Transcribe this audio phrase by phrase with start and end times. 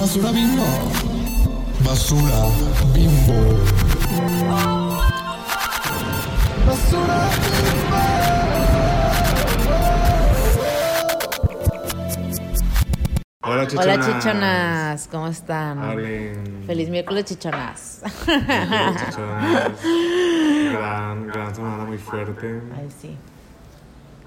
[0.00, 0.64] Basura bimbo.
[1.84, 2.48] Basura
[2.94, 3.38] bimbo.
[6.66, 7.18] Basura
[13.42, 14.06] Hola, chichonas.
[14.06, 15.78] Hola chichonas, ¿cómo están?
[15.78, 16.64] Arlen.
[16.66, 18.00] Feliz miércoles chichonas.
[18.26, 19.72] Hola, chichonas.
[20.72, 22.62] Gran, gran semana muy fuerte.
[22.74, 23.16] Ay, sí.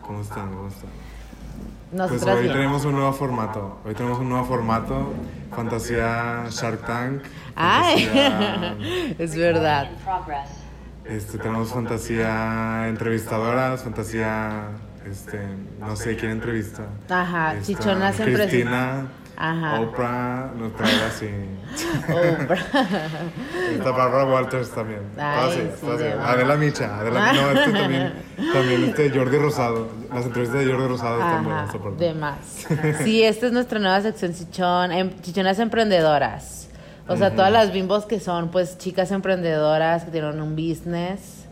[0.03, 0.53] ¿Cómo están?
[0.53, 0.89] ¿Cómo están?
[1.93, 2.53] Nosotras Pues hoy bien.
[2.55, 3.79] tenemos un nuevo formato.
[3.85, 5.13] Hoy tenemos un nuevo formato.
[5.55, 7.21] Fantasía Shark Tank.
[7.55, 9.89] Ay, fantasía- es verdad.
[11.05, 14.69] este, tenemos fantasía entrevistadoras, fantasía,
[15.05, 15.39] este,
[15.79, 16.83] no sé quién entrevista.
[17.09, 19.81] Ajá, Esta, chichonas Cristina, Ajá.
[19.81, 21.29] Oprah, nos trae así.
[22.43, 22.57] Oprah.
[23.71, 25.01] Está Barbara Walters también.
[25.17, 26.29] Ay, sí, verdad.
[26.29, 26.99] Adela Micha.
[26.99, 28.13] Adela, no, este también.
[28.53, 29.87] También este Jordi Rosado.
[30.13, 31.63] Las entrevistas de Jordi Rosado están buenas.
[31.63, 31.97] Ajá, soporto.
[32.03, 32.37] de más.
[33.03, 36.69] Sí, esta es nuestra nueva sección chichón, em- chichonas emprendedoras.
[37.07, 41.45] O sea, todas las bimbos que son pues chicas emprendedoras que tienen un business,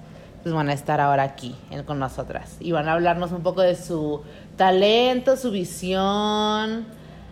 [0.43, 2.55] pues van a estar ahora aquí en- con nosotras.
[2.59, 4.21] Y van a hablarnos un poco de su
[4.55, 6.85] talento, su visión.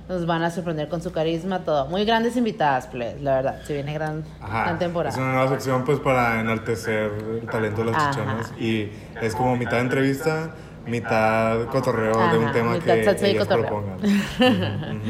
[0.10, 1.86] Nos van a sorprender con su carisma, todo.
[1.86, 3.62] Muy grandes invitadas, pues, la verdad.
[3.64, 4.64] Se viene gran, Ajá.
[4.64, 5.14] gran temporada.
[5.14, 8.10] Es una nueva sección pues para enaltecer el talento de las Ajá.
[8.10, 8.52] chichonas.
[8.60, 8.90] Y
[9.22, 10.56] es como mitad entrevista,
[10.88, 14.00] mitad cotorreo de un tema que ellas propongan.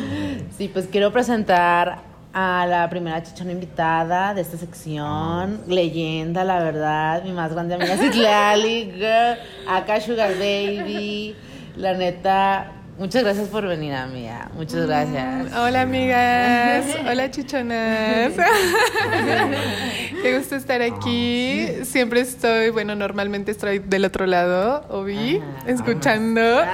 [0.57, 1.99] Sí, pues quiero presentar
[2.33, 7.95] a la primera chichona invitada de esta sección, leyenda, la verdad, mi más grande amiga
[7.95, 9.37] Citlali, girl,
[9.69, 11.35] acá Sugar Baby,
[11.77, 15.53] la neta, muchas gracias por venir, amiga, muchas gracias.
[15.55, 18.33] Hola amigas, hola chichonas.
[20.21, 21.67] Qué gusto estar aquí.
[21.83, 26.41] Siempre estoy, bueno, normalmente estoy del otro lado, Obi, escuchando.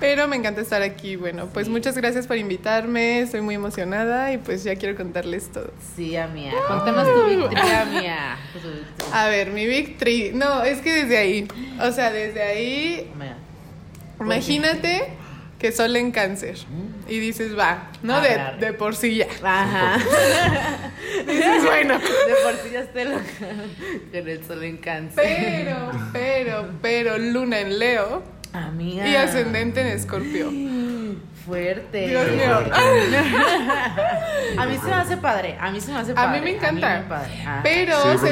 [0.00, 1.16] Pero me encanta estar aquí.
[1.16, 3.18] Bueno, pues muchas gracias por invitarme.
[3.20, 5.72] Estoy muy emocionada y pues ya quiero contarles todo.
[5.96, 8.38] Sí, amiga, cuéntanos tu victoria, amiga.
[8.52, 9.24] Tu victoria.
[9.24, 10.30] A ver, mi victory.
[10.34, 11.48] No, es que desde ahí.
[11.80, 13.36] O sea, desde ahí Amiga.
[14.20, 15.08] Imagínate
[15.58, 16.56] que sol en cáncer
[17.08, 18.14] y dices, va, ¿no?
[18.16, 19.26] A De, de por sí ya.
[19.42, 19.98] Ajá.
[21.26, 21.94] Dices, bueno.
[21.98, 23.22] De por sí ya estoy loca
[24.12, 25.24] con el sol en cáncer.
[25.24, 29.08] Pero, pero, pero, luna en Leo Amiga.
[29.08, 30.50] y ascendente en Escorpio.
[31.46, 32.08] Fuerte.
[32.08, 32.58] Dios mío.
[34.58, 35.56] A mí se me hace padre.
[35.58, 36.40] A mí se me hace A padre.
[36.40, 37.04] mí me encanta.
[37.08, 37.42] padre.
[37.46, 37.60] Ah.
[37.62, 38.28] Pero, Sí,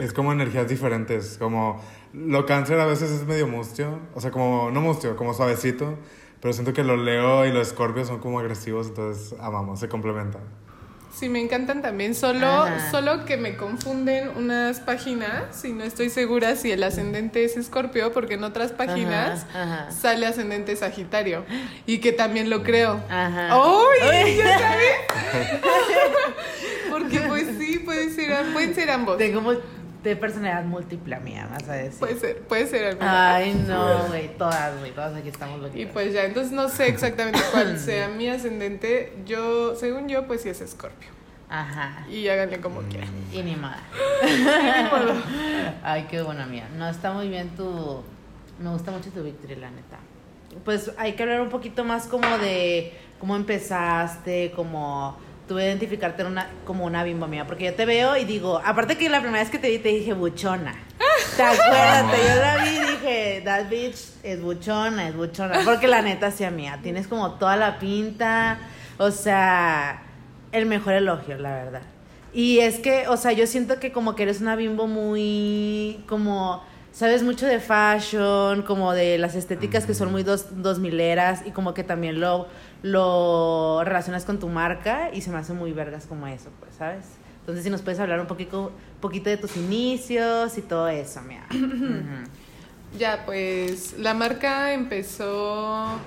[0.00, 1.36] es como energías diferentes.
[1.38, 1.82] Como
[2.14, 3.98] lo cáncer a veces es medio mustio.
[4.14, 5.98] O sea, como, no mustio, como suavecito.
[6.40, 8.88] Pero siento que los leo y los escorpios son como agresivos.
[8.88, 10.42] Entonces, amamos, se complementan.
[11.14, 12.14] sí me encantan también.
[12.14, 12.90] Solo, Ajá.
[12.90, 18.12] solo que me confunden unas páginas y no estoy segura si el ascendente es Escorpio,
[18.12, 19.90] porque en otras páginas Ajá, ajá.
[19.92, 21.44] sale ascendente Sagitario
[21.86, 23.00] y que también lo creo.
[23.08, 23.56] Ajá.
[23.58, 24.36] ¡Uy!
[24.36, 24.88] ¿Ya sabes?
[26.90, 29.18] Porque pues sí, puede ser, pueden ser ambos.
[29.18, 29.40] Tengo
[30.04, 31.98] de personalidad múltiple, mía, vas a decir.
[31.98, 33.10] Puede ser, puede ser alguno.
[33.10, 34.36] Ay, no, güey.
[34.36, 34.92] Todas, güey.
[34.92, 35.80] Todas aquí estamos loquitas.
[35.80, 39.14] Y pues ya, entonces no sé exactamente cuál sea mi ascendente.
[39.24, 41.08] Yo, según yo, pues sí es Escorpio.
[41.48, 42.06] Ajá.
[42.10, 43.08] Y háganle como quieran.
[43.32, 43.80] Y ni más.
[44.22, 45.14] Ni modo.
[45.82, 46.68] Ay, qué buena mía.
[46.76, 48.02] No, está muy bien tu...
[48.60, 49.98] Me gusta mucho tu victoria, la neta.
[50.64, 56.28] Pues hay que hablar un poquito más como de cómo empezaste, como tú identificarte en
[56.28, 57.46] una, como una bimbo mía.
[57.46, 59.90] Porque yo te veo y digo, aparte que la primera vez que te vi te
[59.90, 60.74] dije buchona.
[61.36, 62.04] ¿Te acuerdas?
[62.12, 65.60] Yo la vi y dije, that bitch es buchona, es buchona.
[65.64, 68.58] Porque la neta, sí, mía, tienes como toda la pinta.
[68.98, 70.02] O sea,
[70.52, 71.82] el mejor elogio, la verdad.
[72.32, 76.64] Y es que, o sea, yo siento que como que eres una bimbo muy, como,
[76.94, 81.50] sabes mucho de fashion, como de las estéticas que son muy dos, dos mileras y
[81.50, 82.46] como que también lo,
[82.82, 87.04] lo relacionas con tu marca y se me hace muy vergas como eso, pues, ¿sabes?
[87.40, 91.46] Entonces, si nos puedes hablar un poquito, poquito de tus inicios y todo eso, mira.
[92.96, 95.98] Ya, pues la marca empezó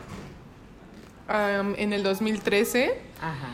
[1.28, 2.98] en el 2013.
[3.20, 3.50] Ajá.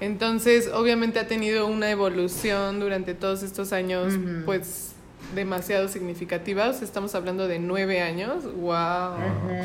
[0.00, 4.12] Entonces, obviamente ha tenido una evolución durante todos estos años,
[4.44, 4.93] pues
[5.34, 6.68] demasiado significativa.
[6.68, 8.44] O sea, estamos hablando de nueve años.
[8.54, 9.16] ¡Wow!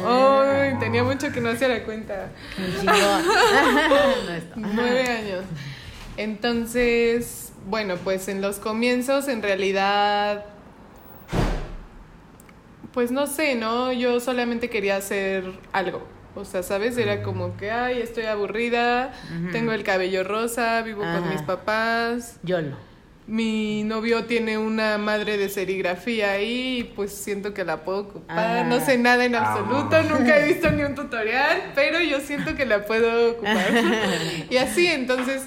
[0.06, 0.74] ¡Ay!
[0.80, 2.30] Tenía mucho que no hacía la cuenta.
[4.56, 4.74] No.
[4.74, 5.44] Nueve años.
[6.18, 10.46] Entonces, bueno, pues en los comienzos, en realidad,
[12.94, 13.92] pues no sé, ¿no?
[13.94, 16.04] Yo solamente quería hacer algo.
[16.36, 16.98] O sea, ¿sabes?
[16.98, 19.14] Era como que, ay, estoy aburrida,
[19.52, 21.20] tengo el cabello rosa, vivo Ajá.
[21.20, 22.38] con mis papás.
[22.44, 22.76] Yolo.
[23.30, 28.38] Mi novio tiene una madre de serigrafía y pues siento que la puedo ocupar.
[28.40, 28.64] Ah.
[28.68, 30.02] No sé nada en absoluto, Ah.
[30.02, 33.68] nunca he visto ni un tutorial, pero yo siento que la puedo ocupar.
[34.50, 35.44] y así, entonces,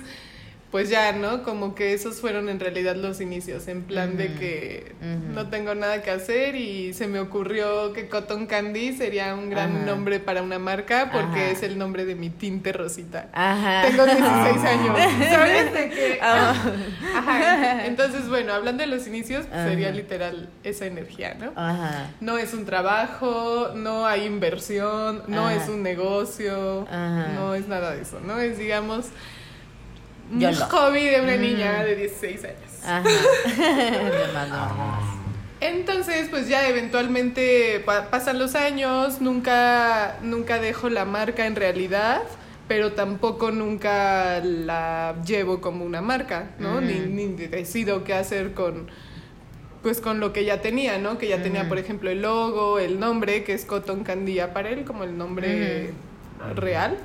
[0.73, 1.43] pues ya, ¿no?
[1.43, 4.93] Como que esos fueron en realidad los inicios, en plan de que
[5.35, 9.77] no tengo nada que hacer y se me ocurrió que Cotton Candy sería un gran
[9.77, 9.85] Ajá.
[9.85, 11.51] nombre para una marca porque Ajá.
[11.51, 13.29] es el nombre de mi tinte rosita.
[13.35, 13.83] Ajá.
[13.87, 14.69] Tengo 16 Ah.
[14.71, 15.73] años, ¿sabes?
[15.75, 16.19] De que...
[16.23, 16.55] Ah.
[17.17, 17.87] Ajá.
[17.87, 21.53] Entonces, bueno, hablando de los inicios, pues, sería literal esa energía, ¿no?
[21.55, 22.09] Ajá.
[22.23, 26.87] No es un trabajo, no hay inversión, no es un negocio,
[27.35, 28.39] no es nada de eso, ¿no?
[28.39, 29.07] Es, digamos,
[30.33, 30.67] un YOLO.
[30.67, 31.41] hobby de una Mm.
[31.41, 32.73] niña de 16 años.
[32.85, 33.03] Ajá.
[34.35, 35.03] Más, más.
[35.61, 42.23] Entonces, pues ya eventualmente pa- pasan los años, nunca, nunca dejo la marca en realidad,
[42.67, 46.73] pero tampoco nunca la llevo como una marca, ¿no?
[46.79, 46.81] Ujú.
[46.81, 48.89] ni, ni decido qué hacer con,
[49.85, 51.17] pues con lo que ya tenía, ¿no?
[51.19, 51.69] Que ya tenía, Ujú.
[51.69, 55.93] por ejemplo, el logo, el nombre, que es Cotton Candy Apparel, como el nombre
[56.57, 56.97] real.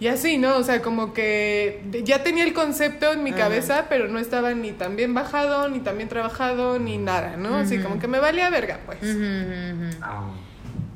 [0.00, 0.56] Y así, ¿no?
[0.56, 3.40] O sea, como que ya tenía el concepto en mi Ajá.
[3.40, 7.56] cabeza, pero no estaba ni tan bien bajado, ni tan bien trabajado, ni nada, ¿no?
[7.56, 8.98] Así como que me valía verga, pues.
[9.02, 10.00] Ujú.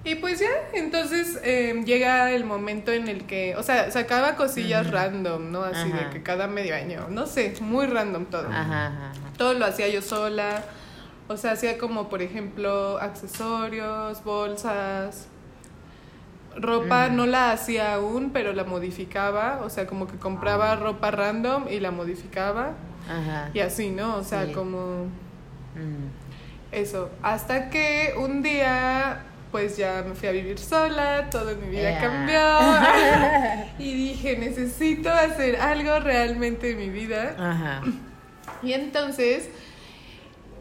[0.06, 4.90] Y pues ya, entonces eh, llega el momento en el que, o sea, sacaba cosillas
[4.90, 5.62] random, ¿no?
[5.64, 8.48] Así de que cada medio año, no sé, muy random todo.
[9.36, 10.64] Todo lo hacía yo sola.
[11.26, 15.28] O sea, hacía como, por ejemplo, accesorios, bolsas.
[16.56, 19.60] Ropa no la hacía aún, pero la modificaba.
[19.64, 22.72] O sea, como que compraba ropa random y la modificaba.
[23.08, 23.50] Ajá.
[23.52, 24.16] Y así, ¿no?
[24.16, 24.52] O sea, Sí.
[24.52, 26.08] como Ujú.
[26.72, 27.10] eso.
[27.22, 29.22] Hasta que un día,
[29.52, 32.00] pues ya me fui a vivir sola, toda mi vida Yeah.
[32.00, 33.74] cambió.
[33.78, 37.34] y dije, necesito hacer algo realmente en mi vida.
[37.38, 37.82] Ajá.
[38.62, 39.50] Y entonces,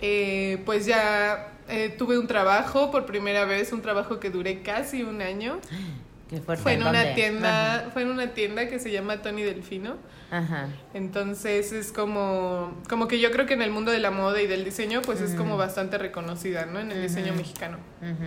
[0.01, 5.03] eh, pues ya eh, tuve un trabajo por primera vez, un trabajo que duré casi
[5.03, 5.59] un año.
[6.29, 6.63] Qué fuerte.
[6.63, 9.97] Fue en una tienda, fue en una tienda que se llama Tony Delfino.
[10.31, 10.67] Ajá.
[10.93, 14.47] Entonces es como, como que yo creo que en el mundo de la moda y
[14.47, 16.79] del diseño, pues es como bastante reconocida, ¿no?
[16.79, 17.77] En el diseño mexicano.
[18.01, 18.25] Ujú.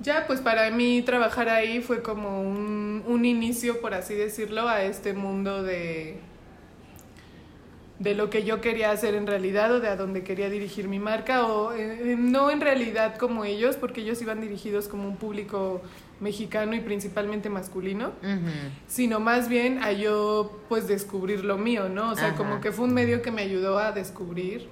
[0.00, 4.82] Ya, pues para mí trabajar ahí fue como un, un inicio, por así decirlo, a
[4.82, 6.18] este mundo de,
[7.98, 10.98] de lo que yo quería hacer en realidad o de a dónde quería dirigir mi
[10.98, 15.16] marca, o eh, eh, no en realidad como ellos, porque ellos iban dirigidos como un
[15.16, 15.80] público
[16.20, 18.10] mexicano y principalmente masculino,
[18.86, 22.12] sino más bien a yo pues descubrir lo mío, ¿no?
[22.12, 22.36] O sea, Ajá.
[22.36, 24.68] como que fue un medio que me ayudó a descubrir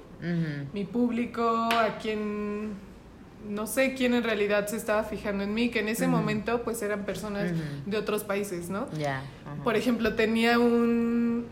[0.72, 2.72] mi público, a quien
[3.46, 6.16] no sé quién en realidad se estaba fijando en mí, que en ese Ujú.
[6.16, 7.50] momento pues eran personas
[7.84, 8.88] de otros países, ¿no?
[8.98, 9.18] Ya.
[9.44, 9.62] ajá.
[9.62, 11.44] Por ejemplo, tenía un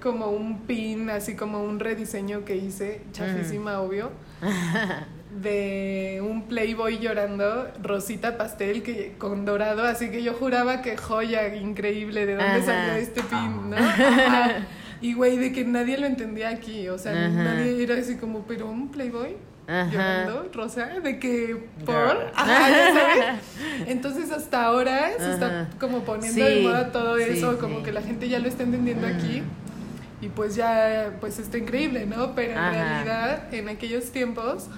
[0.00, 4.10] como un pin, así como un rediseño que hice, chafísima, obvio,
[5.42, 11.54] de un Playboy llorando, rosita pastel que con dorado, así que yo juraba que joya
[11.54, 12.62] increíble, ¿de dónde Ajá.
[12.64, 13.76] salió este pin, no?
[13.76, 14.50] Ajá.
[15.00, 17.28] Y güey, de que nadie lo entendía aquí, o sea, Ajá.
[17.30, 19.36] nadie era así como, pero un Playboy
[19.68, 19.88] Ajá.
[19.92, 21.56] llorando, rosa, de que
[21.86, 23.38] por, sabes.
[23.86, 27.84] Entonces hasta ahora se está como poniendo Sí, de moda todo sí, eso, como sí.
[27.84, 29.10] que la gente ya lo está entendiendo Mm.
[29.14, 29.42] aquí.
[30.20, 32.34] Y pues ya, pues está increíble, ¿no?
[32.34, 32.70] Pero en Ajá.
[32.72, 34.68] realidad, en aquellos tiempos,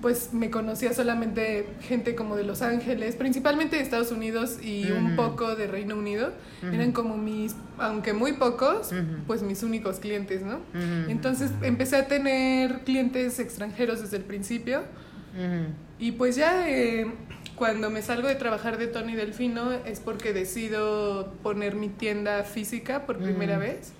[0.00, 5.16] pues me conocía solamente gente como de Los Ángeles, principalmente de Estados Unidos y un
[5.16, 6.32] poco de Reino Unido.
[6.62, 8.90] Eran como mis, aunque muy pocos,
[9.26, 10.60] pues mis únicos clientes, ¿no?
[11.08, 14.82] Entonces empecé a tener clientes extranjeros desde el principio.
[15.98, 17.06] Y pues ya eh,
[17.56, 23.04] cuando me salgo de trabajar de Tony Delfino es porque decido poner mi tienda física
[23.04, 23.92] por primera vez.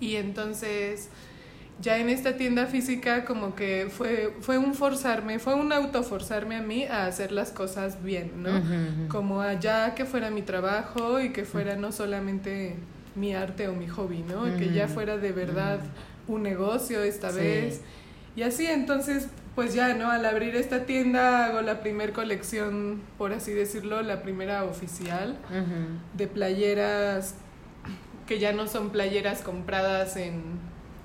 [0.00, 1.08] Y entonces
[1.80, 6.62] ya en esta tienda física como que fue, fue un forzarme, fue un autoforzarme a
[6.62, 8.62] mí a hacer las cosas bien, ¿no?
[9.08, 12.76] Como allá que fuera mi trabajo y que fuera no solamente
[13.16, 14.44] mi arte o mi hobby, ¿no?
[14.56, 15.80] Que ya fuera de verdad
[16.28, 17.38] un negocio esta Sí.
[17.38, 17.80] vez.
[18.36, 20.10] Y así entonces, pues ya, ¿no?
[20.10, 25.36] Al abrir esta tienda hago la primer colección, por así decirlo, la primera oficial
[26.16, 27.34] de playeras
[28.26, 30.42] que ya no son playeras compradas en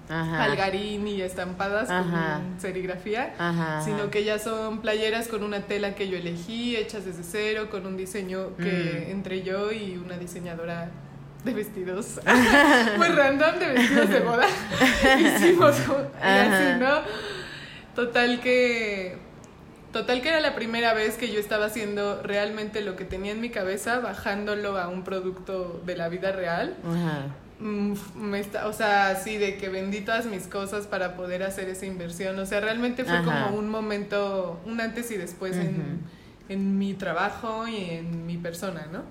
[0.09, 0.43] Ajá.
[0.45, 2.35] algarín y estampadas Ajá.
[2.41, 3.81] con serigrafía, Ajá.
[3.83, 7.85] sino que ya son playeras con una tela que yo elegí, hechas desde cero, con
[7.85, 9.11] un diseño que Mm.
[9.11, 10.89] entre yo y una diseñadora
[11.43, 12.19] de vestidos
[12.97, 14.45] muy random de vestidos de boda
[15.19, 17.01] hicimos y así, ¿no?
[17.95, 19.17] Total que
[19.91, 23.41] Total que era la primera vez que yo estaba haciendo realmente lo que tenía en
[23.41, 26.75] mi cabeza, bajándolo a un producto de la vida real.
[26.86, 27.25] Ajá.
[27.60, 31.67] Mm, me está- o sea, así de que vendí todas mis cosas para poder hacer
[31.69, 32.38] esa inversión.
[32.39, 33.48] O sea, realmente fue Ajá.
[33.48, 36.00] como un momento, un antes y después en,
[36.50, 39.03] en mi trabajo y en mi persona, ¿no?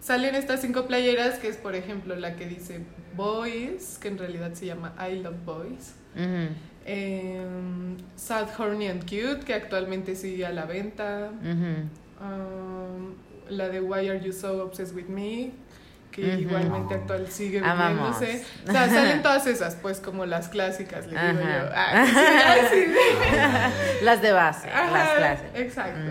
[0.00, 2.80] Salen estas cinco playeras, que es por ejemplo la que dice
[3.16, 5.94] Boys, que en realidad se llama I Love Boys.
[6.92, 11.30] Em, Sad, Horny and Cute, que actualmente sigue a la venta.
[12.20, 13.14] Um,
[13.48, 15.52] la de Why Are You So Obsessed With Me,
[16.10, 18.44] que igualmente actual sigue vendiéndose.
[18.66, 21.70] O sea, salen todas esas, pues como las clásicas, le digo yo.
[21.72, 24.04] Ah, sí, ah, sí.
[24.04, 25.46] Las de base, las clases.
[25.54, 26.10] Exacto.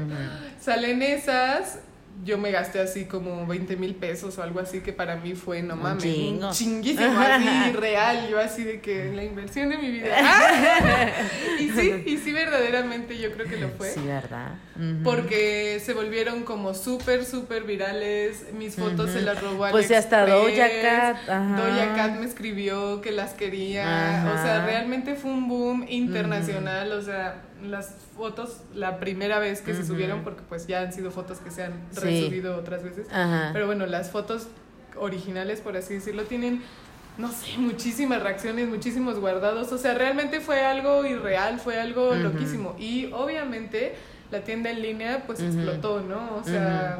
[0.62, 1.80] Salen esas.
[2.24, 5.62] Yo me gasté así como 20 mil pesos o algo así que para mí fue,
[5.62, 6.52] no mames, chingo.
[6.52, 8.28] chinguísimo, así real.
[8.30, 10.16] Yo así de que la inversión de mi vida.
[11.60, 13.92] Y sí, y sí, verdaderamente yo creo que lo fue.
[13.92, 14.54] Sí, ¿verdad?
[15.04, 18.46] Porque se volvieron como súper, súper virales.
[18.54, 20.26] Mis fotos se las robó Pues hasta.
[20.26, 21.56] Doja Cat, ajá.
[21.62, 24.20] Doja Cat me escribió que las quería.
[24.20, 24.34] Ajá.
[24.34, 26.92] O sea, realmente fue un boom internacional.
[26.94, 31.12] O sea, las fotos, la primera vez que se subieron, porque pues ya han sido
[31.12, 32.00] fotos que se han Sí.
[32.02, 33.08] resubido otras veces.
[33.12, 33.50] Ajá.
[33.54, 34.48] Pero bueno, las fotos
[34.96, 36.62] originales, por así decirlo, tienen,
[37.18, 39.72] no sé, muchísimas reacciones, muchísimos guardados.
[39.72, 42.76] O sea, realmente fue algo irreal, fue algo loquísimo.
[42.80, 43.96] Y obviamente
[44.32, 46.36] la tienda en línea pues explotó, ¿no?
[46.36, 47.00] O sea,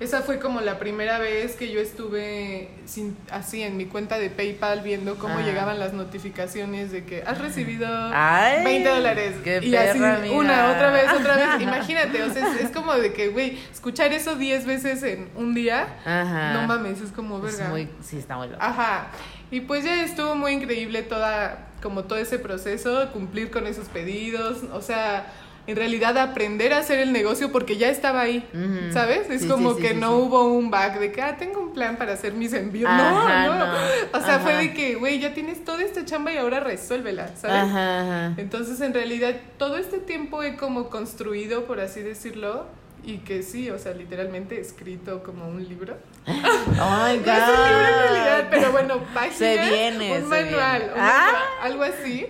[0.00, 4.28] esa fue como la primera vez que yo estuve sin, así en mi cuenta de
[4.28, 5.42] PayPal viendo cómo Ah.
[5.42, 9.34] llegaban las notificaciones de que has recibido Ay, 20 dólares.
[9.44, 11.46] qué y así, una, otra vez, otra vez.
[11.62, 15.54] Imagínate, o sea, es, es como de que, güey, escuchar eso 10 veces en un
[15.54, 16.54] día, Ajá.
[16.54, 17.70] no mames, es como Es verga.
[17.70, 18.58] muy, sí, está muy loco.
[18.60, 19.06] Ajá.
[19.52, 24.64] Y pues ya estuvo muy increíble toda, como todo ese proceso, cumplir con esos pedidos,
[24.72, 25.26] o sea,
[25.66, 28.92] en realidad aprender a hacer el negocio porque ya estaba ahí, Ujú.
[28.92, 29.30] ¿sabes?
[29.30, 31.72] Es Sí, como sí, que sí, no hubo un back de que, ah, tengo un
[31.72, 32.90] plan para hacer mis envíos.
[32.90, 33.78] Ajá, no, no, no.
[34.12, 37.56] O sea, fue de que, güey, ya tienes toda esta chamba y ahora resuélvela, ¿sabes?
[37.56, 38.34] Ajá, ajá.
[38.36, 42.66] Entonces, en realidad, todo este tiempo he como construido, por así decirlo,
[43.06, 45.96] y que sí, o sea, literalmente escrito como un libro.
[46.26, 47.26] Oh my God.
[47.26, 50.94] No es un libro en realidad, pero bueno, páginas, Se viene, un se manual, viene.
[50.94, 51.26] un Ah.
[51.26, 52.26] manual, algo así,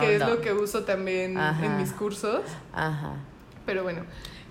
[0.00, 1.64] que es lo que uso también Ajá.
[1.64, 2.40] en mis cursos.
[2.72, 3.14] Ajá.
[3.66, 4.02] Pero bueno,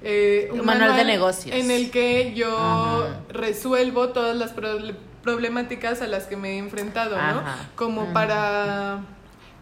[0.04, 1.56] eh, Un manual de negocios.
[1.56, 3.20] en el que yo Ajá.
[3.30, 7.44] resuelvo todas las proble- problemáticas a las que me he enfrentado, ¿no?
[7.76, 9.00] Como para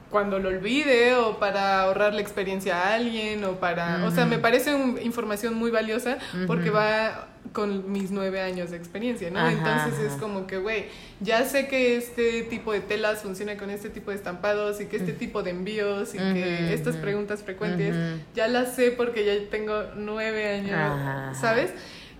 [0.09, 4.37] cuando lo olvide o para ahorrar la experiencia a alguien o para, o sea, me
[4.37, 9.39] parece un- información muy valiosa porque va con mis nueve años de experiencia, ¿no?
[9.39, 10.85] Ajá, Entonces es como que, güey,
[11.19, 14.97] ya sé que este tipo de telas funciona con este tipo de estampados y que
[14.97, 17.95] este tipo de envíos y que estas preguntas frecuentes
[18.35, 21.33] ya las sé porque ya tengo nueve años, Ajá.
[21.33, 21.71] ¿sabes?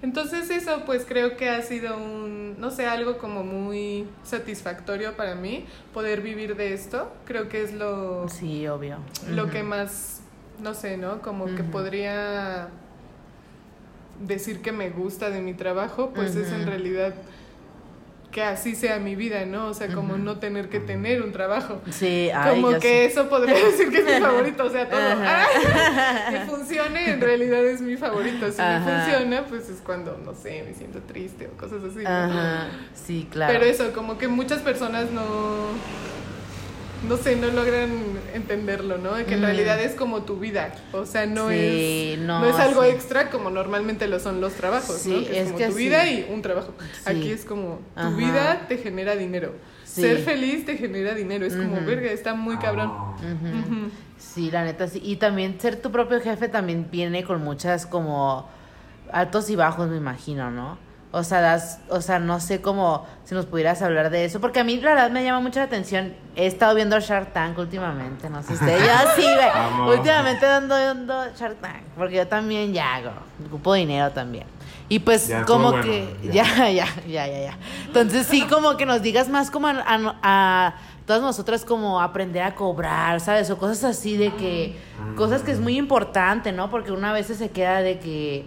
[0.03, 5.34] Entonces eso pues creo que ha sido un, no sé, algo como muy satisfactorio para
[5.34, 7.12] mí poder vivir de esto.
[7.25, 8.98] Creo que es lo, Sí, obvio.
[9.27, 10.22] lo que más,
[10.62, 11.22] no sé, ¿no?
[11.24, 12.67] Como que podría
[14.19, 17.13] decir que me gusta de mi trabajo, pues es en realidad
[18.31, 19.67] que así sea mi vida, ¿no?
[19.67, 21.81] O sea, como no tener que tener un trabajo.
[21.89, 23.12] Sí, ay, Como que sí.
[23.13, 25.00] eso podría decir que es mi favorito, o sea, todo.
[25.00, 26.29] Ajá.
[26.31, 28.51] que funcione, en realidad es mi favorito.
[28.51, 28.79] Si Ajá.
[28.79, 32.03] no funciona, pues es cuando, no sé, me siento triste o cosas así.
[32.93, 33.53] Sí, claro.
[33.53, 35.24] Pero eso, como que muchas personas no.
[37.03, 37.91] No sé, no logran
[38.33, 39.13] entenderlo, ¿no?
[39.25, 39.43] Que en Mm.
[39.43, 40.73] realidad es como tu vida.
[40.93, 42.19] O sea, no Sí, es.
[42.19, 42.89] no, No, es algo sí.
[42.89, 45.19] extra como normalmente lo son los trabajos, Sí, ¿no?
[45.25, 46.73] Que es, es como que tu vida y un trabajo.
[47.05, 48.09] Aquí es como tu Ajá.
[48.17, 49.53] vida te genera dinero.
[49.83, 51.45] Ser feliz te genera dinero.
[51.45, 52.93] Es como, verga, está muy cabrón.
[54.17, 54.99] Sí, la neta sí.
[55.03, 58.47] Y también ser tu propio jefe también viene con muchas como
[59.11, 60.77] altos y bajos, me imagino, ¿no?
[61.11, 64.59] O sea, das, o sea, no sé cómo si nos pudieras hablar de eso, porque
[64.59, 66.13] a mí la verdad me llama mucho la atención.
[66.35, 68.77] He estado viendo Shark Tank últimamente, no sé usted.
[68.77, 69.89] Yo sí, güey.
[69.97, 73.11] Últimamente ando viendo Shark Tank, porque yo también ya hago,
[73.47, 74.45] ocupo dinero también.
[74.89, 76.43] Y pues Ya como bueno, que ya.
[76.57, 77.57] ya, ya, ya, ya, ya.
[77.85, 82.43] Entonces sí, como que nos digas más como a, a- a todas nosotras como aprender
[82.43, 83.49] a cobrar, ¿sabes?
[83.49, 84.77] O cosas así de que,
[85.15, 86.69] cosas que es muy importante, ¿no?
[86.69, 88.45] Porque una vez se queda de que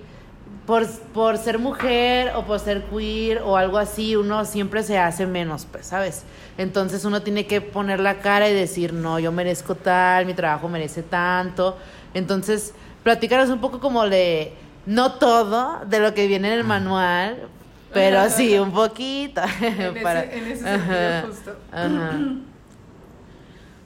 [0.71, 5.27] por, por ser mujer o por ser queer o algo así, uno siempre se hace
[5.27, 6.23] menos, pues, ¿sabes?
[6.59, 10.69] Entonces uno tiene que poner la cara y decir, no, yo merezco tal, mi trabajo
[10.69, 11.77] merece tanto.
[12.15, 12.73] Entonces,
[13.03, 14.53] platicaros un poco como de,
[14.87, 17.49] no todo de lo que viene en el manual,
[17.93, 19.41] pero sí, un poquito.
[19.61, 21.57] En ese, para- en ese Ajá, sentido, justo.
[21.73, 22.19] ajá.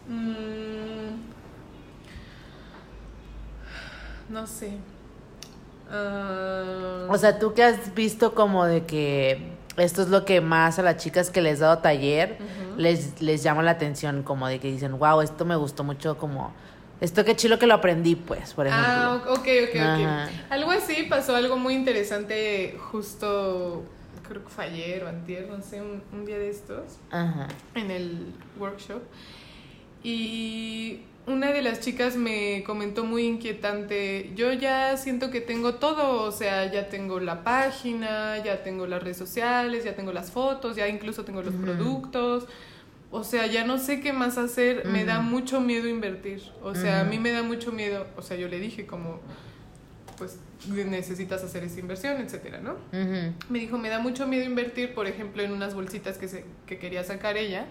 [0.07, 1.15] Mm,
[4.29, 4.73] no sé.
[5.95, 10.79] Ah, O sea, tú que has visto como de que esto es lo que más
[10.79, 12.39] a las chicas que les he dado taller
[12.77, 16.53] les, les llama la atención, como de que dicen, wow, esto me gustó mucho, como,
[17.01, 18.89] esto qué chilo que lo aprendí, pues, por ejemplo.
[18.89, 19.81] Ah, ok, ok, ok.
[19.81, 20.29] Ajá.
[20.51, 23.85] Algo así pasó algo muy interesante justo,
[24.29, 27.47] creo que fue ayer o antier, no sé, un, un día de estos, Ajá.
[27.75, 29.03] en el workshop.
[30.03, 36.23] Y una de las chicas me comentó muy inquietante, yo ya siento que tengo todo,
[36.23, 40.77] o sea, ya tengo la página, ya tengo las redes sociales, ya tengo las fotos,
[40.77, 42.47] ya incluso tengo los productos.
[43.11, 46.43] O sea, ya no sé qué más hacer, me da mucho miedo invertir.
[46.63, 49.21] O sea, a mí me da mucho miedo, o sea, yo le dije como,
[50.19, 52.77] pues necesitas hacer esa inversión, etcétera, ¿no?
[53.49, 56.79] Me dijo, me da mucho miedo invertir, por ejemplo, en unas bolsitas que, se, que
[56.79, 57.67] quería sacar ella.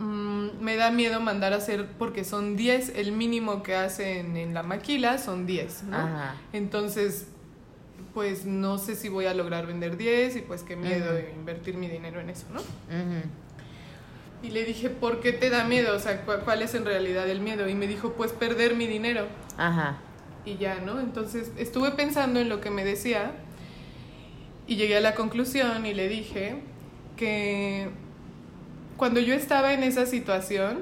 [0.00, 4.54] Mm, me da miedo mandar a hacer porque son 10, el mínimo que hacen en
[4.54, 5.96] la maquila son 10, ¿no?
[5.98, 6.36] Ajá.
[6.54, 7.26] Entonces,
[8.14, 11.76] pues no sé si voy a lograr vender 10 y pues qué miedo de invertir
[11.76, 12.62] mi dinero en eso, ¿no?
[14.42, 15.94] Y le dije, ¿por qué te da miedo?
[15.94, 17.68] O sea, ¿cuál, cuál es en realidad el miedo?
[17.68, 19.26] Y me dijo, pues perder mi dinero.
[19.58, 19.98] Ajá.
[20.46, 20.98] Y ya, ¿no?
[20.98, 23.32] Entonces estuve pensando en lo que me decía
[24.66, 26.62] y llegué a la conclusión y le dije
[27.18, 27.90] que
[29.00, 30.80] cuando yo estaba en esa situación,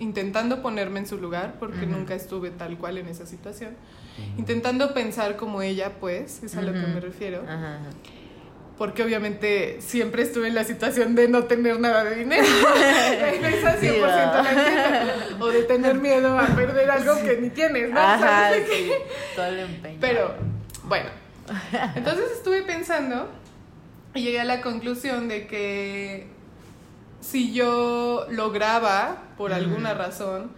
[0.00, 1.94] intentando ponerme en su lugar, porque Ujú.
[1.94, 3.76] nunca estuve tal cual en esa situación,
[4.36, 7.44] intentando pensar como ella, pues, es a lo que me refiero,
[8.76, 12.42] porque obviamente siempre estuve en la situación de no tener nada de dinero.
[12.42, 15.44] Esa 100% Sí, entiendo.
[15.44, 18.00] O de tener miedo a perder algo que ni tienes, ¿no?
[18.00, 18.90] Ajá, sí.
[19.36, 19.98] Todo el empeño.
[20.00, 20.34] Pero,
[20.82, 21.10] bueno.
[21.94, 23.28] Entonces estuve pensando
[24.14, 26.39] y llegué a la conclusión de que
[27.20, 30.50] si yo lograba, por alguna razón,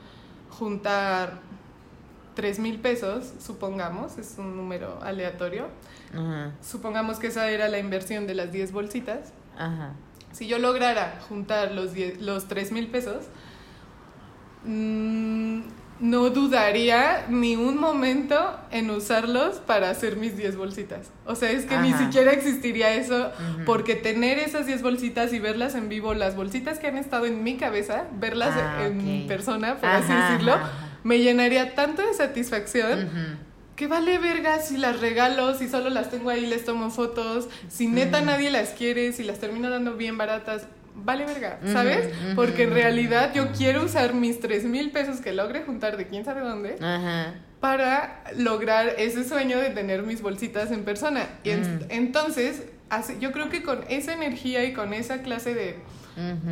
[0.50, 1.40] juntar
[2.34, 5.66] 3 mil pesos, supongamos, es un número aleatorio,
[6.14, 6.52] Ajá.
[6.62, 9.92] supongamos que esa era la inversión de las 10 bolsitas, Ajá.
[10.32, 13.24] si yo lograra juntar los, 10 los 3 mil pesos,
[14.64, 15.60] mm,
[16.02, 21.12] no dudaría ni un momento en usarlos para hacer mis 10 bolsitas.
[21.26, 23.30] O sea, es que ni siquiera existiría eso,
[23.64, 27.44] porque tener esas 10 bolsitas y verlas en vivo, las bolsitas que han estado en
[27.44, 30.58] mi cabeza, verlas Ah, en persona, por Ajá, así decirlo,
[31.04, 33.08] me llenaría tanto de satisfacción.
[33.76, 37.86] Que vale verga si las regalo, si solo las tengo ahí, les tomo fotos, si
[37.86, 42.08] neta nadie las quiere, si las termino dando bien baratas, vale verga, ¿sabes?
[42.34, 46.24] Porque en realidad yo quiero usar mis 3 mil pesos que logre juntar de quién
[46.24, 47.34] sabe dónde Ajá.
[47.60, 51.26] para lograr ese sueño de tener mis bolsitas en persona.
[51.44, 51.80] Y en- Mm.
[51.90, 52.62] entonces,
[53.20, 55.76] yo creo que con esa energía y con esa clase de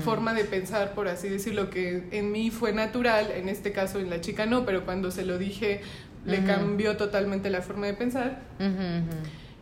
[0.05, 4.09] forma de pensar, por así decirlo, que en mí fue natural, en este caso en
[4.09, 5.83] la chica no, pero cuando se lo dije
[6.25, 8.41] le cambió totalmente la forma de pensar.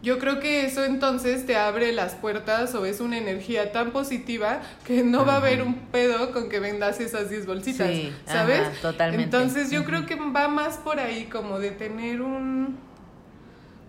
[0.00, 4.60] Yo creo que eso entonces te abre las puertas o es una energía tan positiva
[4.86, 8.60] que no va a haber un pedo con que vendas esas 10 bolsitas, Sí, ¿sabes?
[8.60, 9.24] ajá, totalmente.
[9.24, 12.76] Entonces yo creo que va más por ahí como de tener un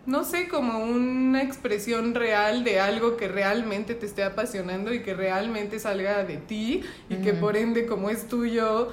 [0.06, 5.14] no sé, como una expresión real de algo que realmente te esté apasionando y que
[5.14, 8.92] realmente salga de ti y que por ende como es tuyo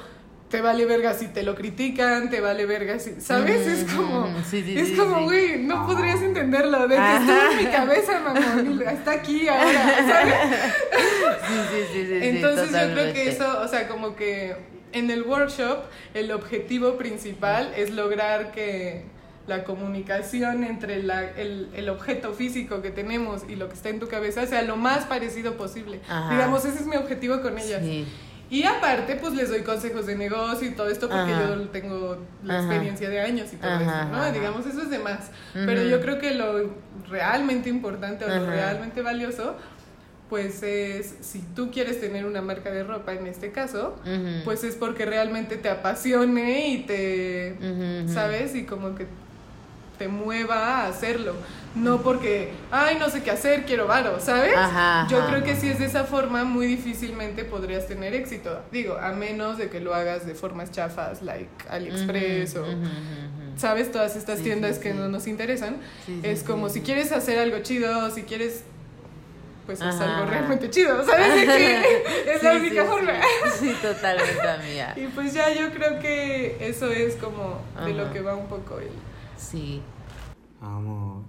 [0.51, 3.67] te vale verga si te lo critican, te vale verga si, ¿sabes?
[3.67, 7.19] Es como ujú, sí, sí, es sí, como, güey, no podrías entenderlo, de que Ajá.
[7.19, 10.35] estuvo en mi cabeza, mamón, está aquí ahora, ¿sabes?
[11.49, 14.55] Sí, sí, sí, Entonces yo creo que eso, o sea, como que
[14.93, 15.79] en el workshop
[16.15, 19.05] el objetivo principal es lograr que
[19.47, 24.01] la comunicación entre la- el, el objeto físico que tenemos y lo que está en
[24.01, 26.01] tu cabeza sea lo más parecido posible.
[26.09, 26.33] Ajá.
[26.33, 27.81] Digamos, ese es mi objetivo con ellas.
[27.83, 28.07] Sí.
[28.49, 31.49] Y aparte, pues les doy consejos de negocio y todo esto porque Ajá.
[31.57, 32.63] yo tengo la Ajá.
[32.67, 34.33] experiencia de años y todo Ajá, eso, ¿no?
[34.33, 35.31] Digamos, eso es de más.
[35.53, 36.71] Pero yo creo que lo
[37.09, 39.57] realmente importante o lo realmente valioso,
[40.29, 43.97] pues es, si tú quieres tener una marca de ropa en este caso,
[44.45, 47.57] pues es porque realmente te apasione y te.
[48.13, 48.55] ¿sabes?
[48.55, 49.07] Y como que
[49.99, 51.35] te mueva a hacerlo.
[51.75, 54.57] No porque, ay, no sé qué hacer, quiero varo, ¿sabes?
[54.57, 58.63] Ajá, Yo creo que si es de esa forma, muy difícilmente podrías tener éxito.
[58.73, 63.59] Digo, a menos de que lo hagas de formas chafas, like AliExpress Ujú, o.
[63.59, 63.93] ¿sabes?
[63.93, 64.99] Todas estas Sí, tiendas sí, que sí.
[64.99, 65.77] no nos interesan.
[66.23, 68.63] Es como si quieres hacer algo chido, si quieres,
[69.67, 71.47] pues es Ajá, algo realmente chido, ¿sabes?
[71.47, 73.13] Que es la única sí, forma.
[73.59, 74.95] Sí, sí, totalmente, amiga.
[74.97, 78.79] Y pues ya yo creo que eso es como de lo que va un poco
[78.79, 78.89] el...
[79.37, 79.81] Sí.
[80.61, 81.25] Amo.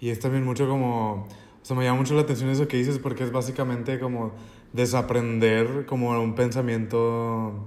[0.00, 2.98] Y es también mucho como, o sea, me llama mucho la atención eso que dices
[2.98, 4.32] porque es básicamente como
[4.72, 7.66] desaprender como un pensamiento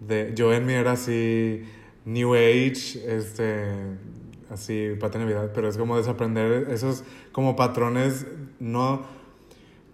[0.00, 1.62] de, yo en mí era así,
[2.06, 3.74] New Age, este,
[4.50, 8.26] así, pata Navidad, pero es como desaprender esos como patrones,
[8.58, 9.02] no,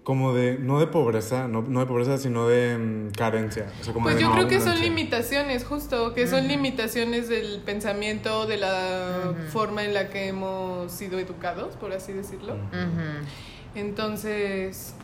[0.07, 3.67] como de, no de pobreza, no, no de pobreza, sino de mm, carencia.
[3.81, 7.29] O sea, como Pues de yo no creo que son limitaciones, justo, que son limitaciones
[7.29, 12.55] del pensamiento, de la forma en la que hemos sido educados, por así decirlo.
[13.75, 14.95] Entonces,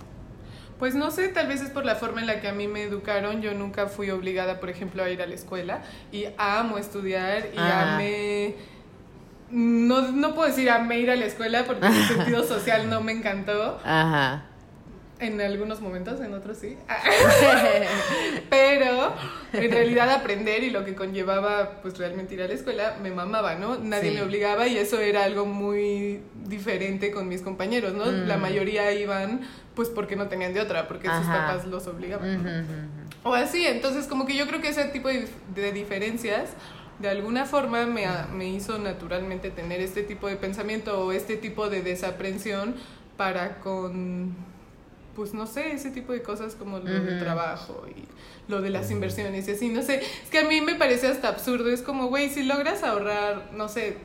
[0.79, 2.85] pues no sé, tal vez es por la forma en la que a mí me
[2.85, 3.43] educaron.
[3.43, 7.59] Yo nunca fui obligada, por ejemplo, a ir a la escuela y amo estudiar y
[7.59, 7.97] Ajá.
[7.97, 8.55] amé...
[9.51, 13.11] No, no puedo decir amé ir a la escuela porque el sentido social no me
[13.11, 13.81] encantó.
[13.85, 14.47] Ajá.
[15.23, 16.77] En algunos momentos, en otros sí.
[18.51, 19.15] Pero
[19.53, 23.55] en realidad aprender y lo que conllevaba pues realmente ir a la escuela me mamaba,
[23.55, 23.79] ¿no?
[23.79, 24.17] Nadie Sí.
[24.17, 28.07] me obligaba y eso era algo muy diferente con mis compañeros, ¿no?
[28.07, 28.27] Mm.
[28.27, 29.41] La mayoría iban
[29.75, 32.67] pues porque no tenían de otra, porque sus papás los obligaban.
[33.25, 36.51] O así, entonces como que yo creo que ese tipo de, dif- de diferencias
[36.99, 41.69] de alguna forma me, me hizo naturalmente tener este tipo de pensamiento o este tipo
[41.71, 42.75] de desaprensión
[43.17, 44.35] para con,
[45.14, 48.05] pues no sé, ese tipo de cosas como lo del trabajo y
[48.51, 51.29] lo de las inversiones y así, no sé, es que a mí me parece hasta
[51.29, 53.98] absurdo, es como, güey, si logras ahorrar, no sé,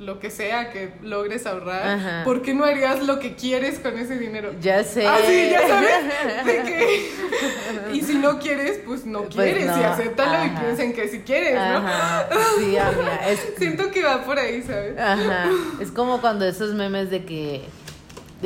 [0.00, 2.24] lo que sea que logres ahorrar, Ajá.
[2.24, 4.52] ¿por qué no harías lo que quieres con ese dinero?
[4.60, 5.06] Ya sé.
[5.06, 6.44] Ah, sí, ya sabes.
[6.44, 7.10] De que...
[7.94, 10.60] Y si no quieres, pues no Pues quieres y acéptalo y ajá.
[10.60, 11.88] piensa en que si quieres, ¿no?
[12.58, 13.28] Sí, amiga.
[13.28, 14.98] Es, Siento que va por ahí, ¿sabes?
[14.98, 15.48] Ajá.
[15.80, 17.62] Es como cuando esos memes de que.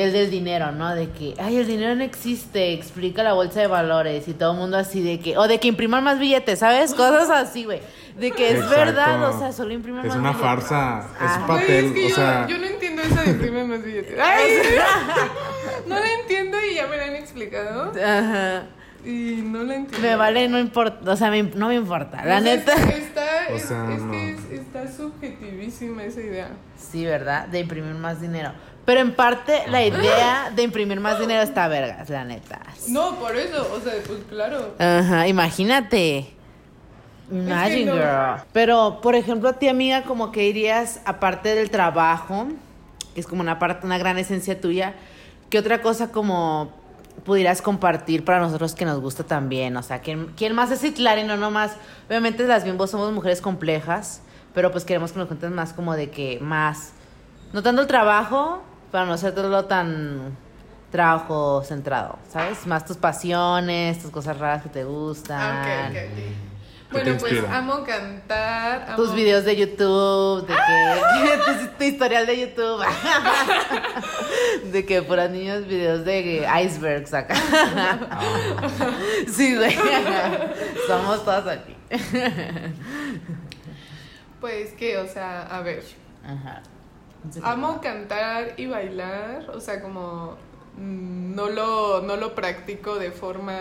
[0.00, 0.94] Del del dinero, ¿no?
[0.94, 4.58] De que, ay, el dinero no existe, explica la bolsa de valores y todo el
[4.58, 6.94] mundo así de que, o de que impriman más billetes, ¿sabes?
[6.94, 7.80] Cosas así, güey.
[8.18, 8.76] De que es Exacto.
[8.76, 10.46] verdad, o sea, solo impriman Es más una billetes.
[10.68, 12.46] farsa, es papel, es que o yo, sea...
[12.48, 14.18] yo no entiendo esa de imprime más billetes.
[14.22, 14.50] Ay,
[15.86, 18.62] no la entiendo y ya me la han explicado Ajá.
[19.04, 20.06] y no la entiendo.
[20.08, 22.72] Me vale, no importa, o sea, me- no me importa, la O neta.
[22.74, 24.12] es- Está, O es, sea, es no.
[24.12, 26.48] que es- está subjetivísima esa idea.
[26.76, 27.46] Sí, ¿verdad?
[27.48, 28.52] De imprimir más dinero.
[28.84, 32.60] Pero en parte, la idea de imprimir más dinero está vergas, la neta.
[32.88, 34.74] No, por eso, o sea, pues claro.
[34.78, 36.34] Ajá, imagínate.
[37.30, 37.94] Imagine, no.
[37.94, 38.42] girl.
[38.52, 42.48] Pero, por ejemplo, a ti, amiga, como que irías, aparte del trabajo,
[43.14, 44.94] que es como una parte, una gran esencia tuya,
[45.48, 46.72] ¿qué otra cosa como
[47.24, 49.76] pudieras compartir para nosotros que nos gusta también?
[49.76, 51.24] O sea, ¿quién, quién más es Itlari?
[51.24, 51.76] No nomás,
[52.08, 54.22] obviamente las bimbos somos mujeres complejas,
[54.54, 56.92] pero pues queremos que nos cuentes más como de que más,
[57.52, 60.36] no tanto el trabajo, para no hacerlo tan
[60.90, 62.66] trabajo centrado, ¿sabes?
[62.66, 65.40] Más tus pasiones, tus cosas raras que te gustan.
[65.40, 66.50] Ah, ok, ok, ok.
[66.92, 68.86] te Bueno, pues amo cantar.
[68.88, 68.96] Amo...
[68.96, 72.84] Tus videos de YouTube, de que tu, tu historial de YouTube.
[74.72, 77.36] de que puras niños videos de icebergs acá.
[79.32, 79.76] sí, güey.
[80.88, 81.76] Somos todas aquí.
[84.40, 85.84] Pues que, o sea, a ver.
[86.24, 86.62] Ajá.
[87.42, 90.36] Amo cantar y bailar, o sea, como
[90.76, 93.58] mm, no lo, no lo practico de forma,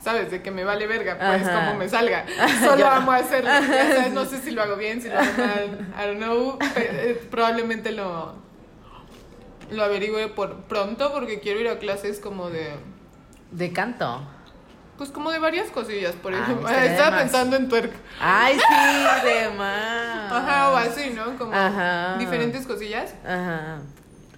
[0.00, 0.30] ¿sabes?
[0.30, 1.66] De que me vale verga, pues Ajá.
[1.66, 2.24] como me salga.
[2.64, 2.96] Solo Ya.
[2.96, 3.50] amo hacerlo.
[3.50, 6.58] ya sabes, no sé si lo hago bien, si lo hago mal, I don't know.
[6.76, 8.34] eh, Probablemente lo,
[9.70, 12.70] lo averigüe por pronto porque quiero ir a clases como de...
[13.50, 14.26] De canto.
[14.96, 16.68] Pues como de varias cosillas, por Ay, ejemplo.
[16.68, 17.92] Estaba pensando en twerk.
[18.20, 20.32] Ay, sí, de más.
[20.32, 21.36] Ajá, o así, ¿no?
[21.36, 22.16] Como Ajá.
[22.18, 23.12] diferentes cosillas.
[23.26, 23.78] Ajá.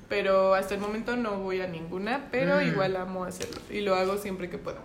[0.08, 2.68] Pero hasta el momento no voy a ninguna, pero Mm.
[2.68, 3.60] igual amo hacerlo.
[3.70, 4.78] Y lo hago siempre que puedo.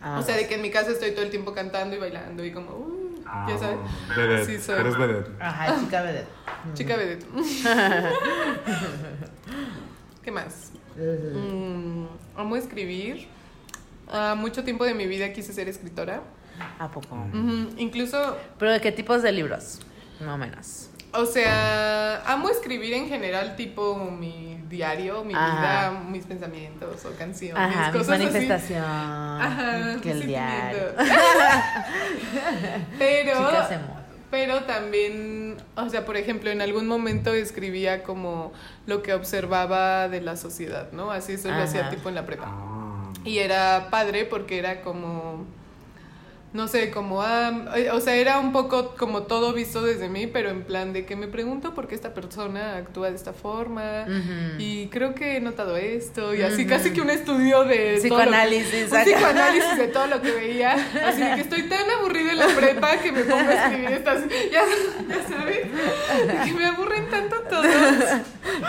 [0.00, 2.44] Ah, o sea, de que en mi casa estoy todo el tiempo cantando y bailando
[2.44, 3.78] y como, uh, ya sabes.
[4.10, 4.80] Ah, vedette, Sí, soy.
[4.80, 5.30] eres vedette.
[5.40, 6.28] Ajá, chica vedette.
[6.74, 7.26] Chica vedette.
[10.24, 10.72] ¿Qué más?
[10.96, 12.06] Mm,
[12.36, 13.28] amo escribir.
[14.12, 16.22] Ah, mucho tiempo de mi vida quise ser escritora.
[16.78, 17.14] ¿A poco?
[17.14, 19.80] Ujú, Incluso, ¿Pero de qué tipos de libros?
[20.20, 20.88] No menos.
[21.14, 25.90] o sea, amo escribir en general, tipo mi diario, mi Ajá.
[25.90, 28.24] vida, mis pensamientos o canciones, Ajá, mi cosas así.
[28.26, 28.82] manifestación.
[28.84, 30.78] Ajá, que el diario.
[32.98, 33.50] Pero,
[34.30, 38.52] pero también, o sea, por ejemplo, en algún momento escribía como
[38.86, 41.10] lo que observaba de la sociedad, ¿no?
[41.10, 42.46] Así eso lo hacía tipo en la prepa.
[43.24, 45.44] Y era padre porque era como,
[46.52, 50.26] no sé, como, ah, eh, o sea, era un poco como todo visto desde mí,
[50.26, 54.04] pero en plan de que me pregunto por qué esta persona actúa de esta forma.
[54.58, 57.92] Y creo que he notado esto, y así casi que un estudio de todo lo
[57.92, 60.72] que- Psicoanálisis, un psicoanálisis de todo lo que veía.
[61.06, 64.22] Así de que estoy tan aburrida en la prepa que me pongo a escribir estas.
[64.52, 64.62] Ya,
[65.08, 65.60] ya sabes,
[66.44, 67.66] que me aburren tanto todos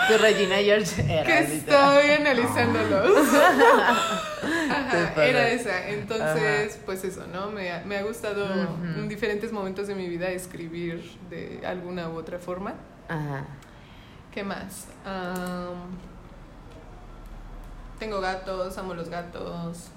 [0.08, 1.24] Tu Regina George era.
[1.24, 3.18] que estoy analizándolos.
[4.70, 5.24] Ajá.
[5.24, 5.88] era esa.
[5.88, 7.50] Entonces, pues eso, ¿no?
[7.50, 8.46] Me, ha- me ha gustado
[8.96, 12.74] en diferentes momentos de mi vida escribir de alguna u otra forma.
[13.08, 13.44] Ajá.
[14.32, 14.88] ¿Qué más?
[15.04, 15.74] Am,
[17.98, 19.88] tengo gatos, amo los gatos.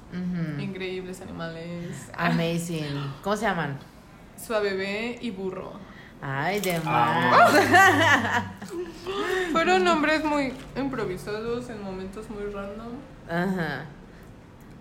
[0.59, 2.09] Increíbles animales.
[2.15, 3.13] Amazing.
[3.23, 3.77] ¿Cómo se llaman?
[4.41, 5.73] Suave bebé y burro.
[6.21, 7.49] Ay, de Ah.
[7.51, 8.43] más.
[9.51, 12.93] Fueron nombres muy improvisados en momentos muy random,
[13.29, 13.85] Ajá.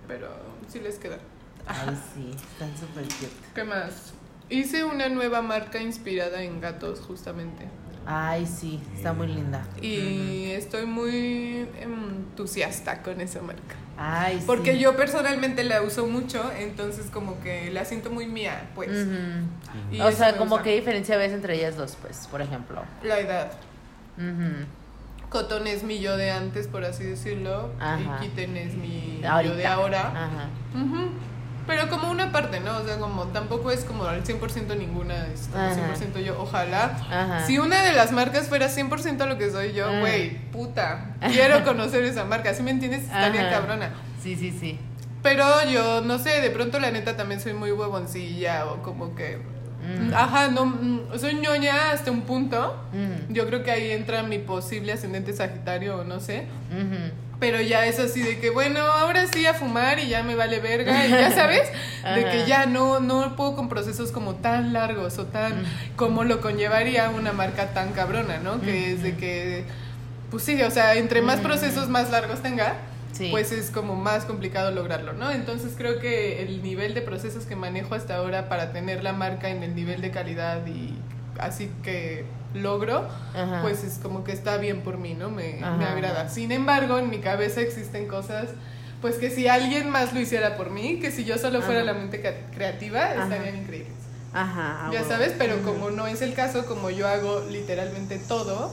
[0.06, 0.28] Pero
[0.68, 1.18] sí les queda.
[1.66, 3.30] Ay, sí, están súper cute.
[3.54, 4.12] ¿Qué más?
[4.48, 7.66] Hice una nueva marca inspirada en gatos, justamente.
[8.08, 9.66] Ay, sí, está muy linda.
[9.82, 13.74] Y estoy muy entusiasta con esa marca.
[13.98, 14.44] Ay, sí.
[14.46, 19.08] Porque yo personalmente la uso mucho, entonces como que la siento muy mía, pues.
[19.90, 22.82] Y O sea, como qué diferencia ves entre ellas dos, pues, por ejemplo.
[23.02, 23.50] La edad.
[24.16, 24.66] Ujú.
[25.36, 27.70] Cotton es mi yo de antes, por así decirlo.
[27.78, 28.18] Ajá.
[28.22, 30.00] Y Kitten es mi yo de ahora.
[30.08, 30.48] Ajá.
[31.66, 32.76] Pero como una parte, ¿no?
[32.78, 35.74] O sea, como tampoco es como al 100% ninguna, es como Ajá.
[35.96, 36.40] 100% yo.
[36.40, 36.84] Ojalá.
[37.10, 37.44] Ajá.
[37.46, 40.00] Si una de las marcas fuera 100% lo que soy yo, Ah.
[40.00, 41.16] güey, puta.
[41.32, 42.54] Quiero conocer esa marca.
[42.54, 43.02] ¿Sí me entiendes?
[43.02, 43.90] Estaría cabrona.
[44.22, 44.78] Sí, sí, sí.
[45.22, 49.42] Pero yo, no sé, de pronto la neta también soy muy huevoncilla o como que...
[49.86, 50.14] Mm.
[50.14, 52.76] Ajá, no, mm, soy ñoña hasta un punto.
[53.28, 56.46] Yo creo que ahí entra mi posible ascendente sagitario o no sé.
[57.38, 60.58] Pero ya es así de que, bueno, ahora sí a fumar y ya me vale
[60.58, 61.06] verga.
[61.06, 61.68] Y ya sabes,
[62.14, 65.52] de que ya no, no puedo con procesos como tan largos o tan
[65.96, 68.60] como lo conllevaría una marca tan cabrona, ¿no?
[68.62, 69.64] Que es de que,
[70.30, 72.76] pues sí, o sea, entre más procesos más largos tenga,
[73.16, 73.28] Sí.
[73.30, 75.30] pues es como más complicado lograrlo, ¿no?
[75.30, 79.48] Entonces creo que el nivel de procesos que manejo hasta ahora para tener la marca
[79.48, 80.94] en el nivel de calidad y
[81.38, 82.24] así que
[82.54, 83.60] logro, Ajá.
[83.62, 85.30] pues es como que está bien por mí, ¿no?
[85.30, 86.28] Me, me agrada.
[86.28, 88.48] Sin embargo, en mi cabeza existen cosas,
[89.02, 91.92] pues que si alguien más lo hiciera por mí, que si yo solo fuera Ajá.
[91.92, 92.22] la mente
[92.54, 93.22] creativa, Ajá.
[93.24, 93.92] estarían increíbles.
[94.32, 94.90] Ajá.
[94.92, 98.70] ya sabes, pero como no es el caso, como yo hago literalmente todo,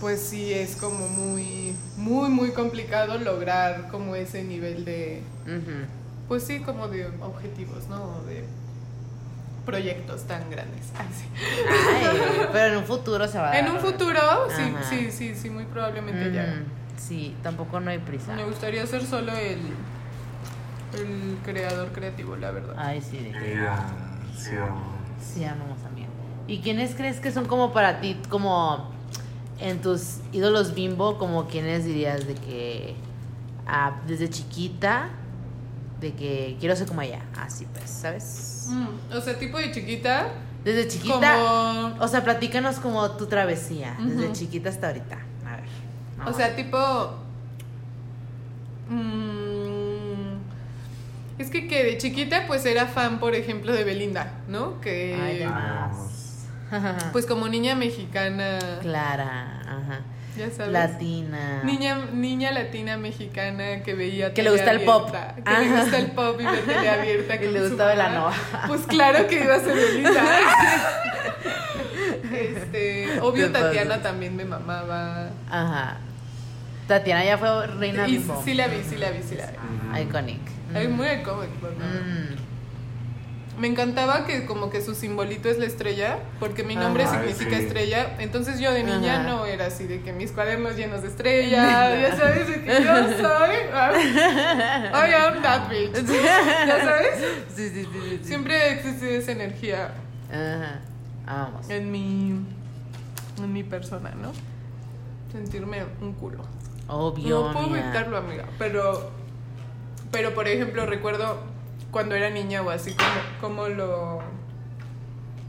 [0.00, 5.22] pues sí es como muy, muy, muy complicado lograr como ese nivel de,
[6.28, 8.22] pues sí, como de objetivos, ¿no?
[8.26, 8.44] De
[9.64, 10.90] proyectos tan grandes.
[10.98, 11.24] Ay, sí.
[11.66, 13.64] Ay, pero en un futuro se va a dar.
[13.64, 14.20] En un futuro,
[14.54, 14.82] sí, Ajá.
[14.82, 16.42] sí, sí, sí, muy probablemente ya.
[16.42, 16.64] Ujú.
[16.98, 18.34] Sí, tampoco no hay prisa.
[18.34, 19.60] Me gustaría ser solo el,
[21.00, 22.74] el creador creativo, la verdad.
[22.76, 23.66] Ay, sí, de que
[24.36, 24.50] sí,
[25.18, 26.08] sí amamos también.
[26.46, 28.93] ¿Y quiénes crees que son como para ti, como
[29.60, 32.94] en tus ídolos bimbo, como quiénes dirías de que
[33.66, 35.10] ah, desde chiquita,
[36.00, 38.66] de que quiero ser como ella, así pues, ¿sabes?
[38.68, 40.32] Mm, o sea, tipo de chiquita,
[40.64, 42.02] Desde chiquita, como...
[42.02, 45.18] o sea, platícanos como tu travesía, desde chiquita hasta ahorita.
[45.46, 46.28] A ver.
[46.28, 46.78] O sea, tipo...
[48.88, 50.34] mm,
[51.38, 54.80] es que, que de chiquita pues era fan, por ejemplo, de Belinda, ¿no?
[54.80, 55.46] Que Ay,
[57.12, 60.00] pues como niña mexicana, Clara, ajá.
[60.36, 60.72] ya sabes.
[60.72, 61.62] Latina.
[61.64, 65.08] Niña, niña latina mexicana que veía Que le gusta el pop.
[65.08, 65.80] abierta, Que le Ajá.
[65.82, 67.38] gusta el pop y ve tele abierta.
[67.40, 68.32] Con le gustaba la nova.
[68.66, 70.22] Pues claro que iba a ser Belinda.
[72.32, 73.52] este, obvio.
[73.52, 75.28] Tatiana también me mamaba.
[75.50, 75.98] Ajá.
[76.86, 80.02] Tatiana ya fue reina Y sí la vi, sí la vi, sí la vi.
[80.02, 80.40] Iconic.
[80.70, 80.90] Mm.
[80.90, 81.68] muy icónico.
[81.78, 81.84] ¿no?
[81.84, 82.43] Mm.
[83.58, 87.20] Me encantaba que como que su simbolito es la estrella, porque mi nombre Ajá.
[87.20, 87.64] Significa sí.
[87.66, 88.16] estrella.
[88.18, 89.22] Entonces yo de niña Ajá.
[89.28, 91.52] no era así de que mis cuadernos llenos de estrellas,
[92.10, 93.56] ya sabes, de que yo soy.
[93.72, 93.92] ah,
[95.08, 95.94] I am that bitch.
[95.94, 97.08] ¿Ya sabes?
[97.54, 98.24] Sí, sí, sí, sí, sí.
[98.24, 99.92] Siempre existe esa energía
[100.30, 100.80] Ajá.
[101.26, 101.70] Vamos.
[101.70, 102.30] en mi,
[103.38, 104.32] en mi persona, ¿no?
[105.32, 106.44] Sentirme un culo.
[106.88, 107.46] Obvio.
[107.46, 108.44] No puedo evitarlo, amiga.
[108.58, 109.10] Pero,
[110.10, 111.38] pero por ejemplo, recuerdo
[111.94, 114.20] cuando era niña o así como, como lo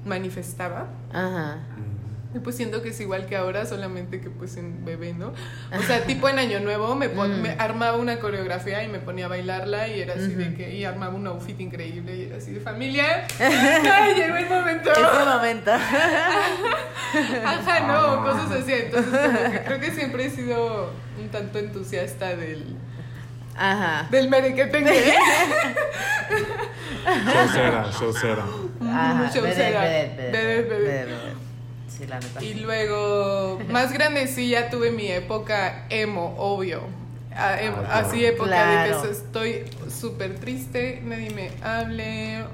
[0.05, 0.87] manifestaba.
[1.11, 1.57] Ajá.
[2.33, 5.31] Y pues siento que es igual que ahora, solamente que pues en bebé, ¿no?
[5.77, 7.41] O sea, tipo en Año Nuevo me, pon- Mm.
[7.41, 10.83] me armaba una coreografía y me ponía a bailarla y era así de que, y
[10.83, 13.25] armaba un outfit increíble y era así de familia.
[13.39, 14.91] Ay, llegó el momento.
[14.91, 15.71] Ese momento.
[17.45, 18.73] Ajá, no, cosas así.
[18.73, 22.75] Entonces, como que creo que siempre he sido un tanto entusiasta del,
[23.57, 24.07] Ajá.
[24.11, 24.33] del.
[27.05, 28.43] Showcera, showcera.
[28.81, 29.29] Ajá.
[29.33, 30.31] Vedette, vedette, Vedette, vedette.
[30.31, 31.35] vedette, vedette.
[31.87, 32.43] Sí, la neta.
[32.43, 36.81] Y luego, más grande sí, ya tuve mi época emo, obvio.
[37.35, 39.01] Ah, em- Ah, así época Claro.
[39.01, 42.45] de que estoy súper triste, nadie me hable.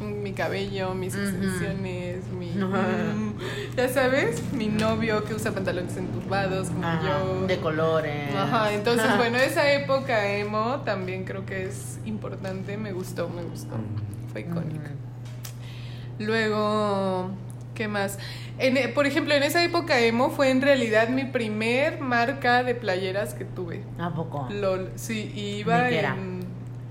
[0.00, 1.22] Mi cabello, mis Ujú.
[1.24, 2.50] extensiones, mi...
[2.50, 3.34] Mm,
[3.76, 7.46] ya sabes, mi novio que usa pantalones enturbados como Ajá, yo.
[7.46, 8.34] de colores.
[8.34, 13.76] Ajá, entonces bueno, esa época emo también creo que es importante, me gustó, me gustó,
[14.32, 14.90] fue icónica.
[16.18, 17.30] Luego,
[17.74, 18.18] ¿qué más?
[18.58, 22.74] En, e- por ejemplo, en esa época emo fue en realidad mi primer marca de
[22.74, 23.82] playeras que tuve.
[23.98, 24.46] ¿A poco?
[24.50, 26.40] LOL, sí, y iba en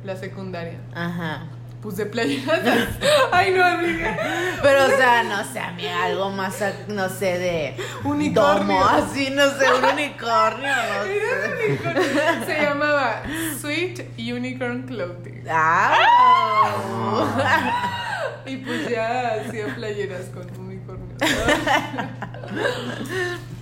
[0.03, 0.79] la secundaria.
[0.95, 1.43] Ajá.
[1.81, 2.59] Pues de playeras.
[3.31, 4.17] Ay, no, amiga.
[4.61, 8.65] Pero, o sea, no sé, amiga, algo más, no sé, de Unicornio.
[8.65, 11.79] domo, así, no sé, un unicornio, no sé.
[12.45, 13.21] Se llamaba
[13.61, 15.45] Sweet Unicorn Clothing.
[15.49, 15.93] ¡Ah!
[18.45, 21.15] Y pues ya hacía playeras con unicornio.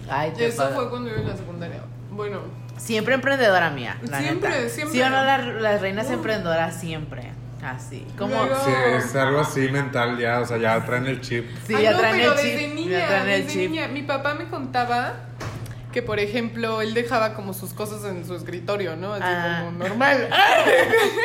[0.10, 1.82] Ay, te eso fue cuando iba en la secundaria.
[2.12, 2.40] Bueno,
[2.78, 4.70] Siempre emprendedora mía, la Siempre, neta.
[4.70, 4.96] siempre.
[4.98, 7.32] Sí o no, las, las reinas emprendedoras siempre.
[7.64, 8.06] Así.
[8.18, 8.36] Como.
[8.46, 11.46] Sí, es algo así mental ya, o sea, ya traen el chip.
[11.66, 12.46] Sí, Ay, ya no, traen pero el chip.
[12.54, 13.70] desde ya niña, traen el desde chip.
[13.72, 13.88] niña.
[13.88, 15.14] Mi papá me contaba
[15.92, 19.14] que, por ejemplo, él dejaba como sus cosas en su escritorio, ¿no?
[19.14, 19.64] Así Ah.
[19.66, 20.30] como normal.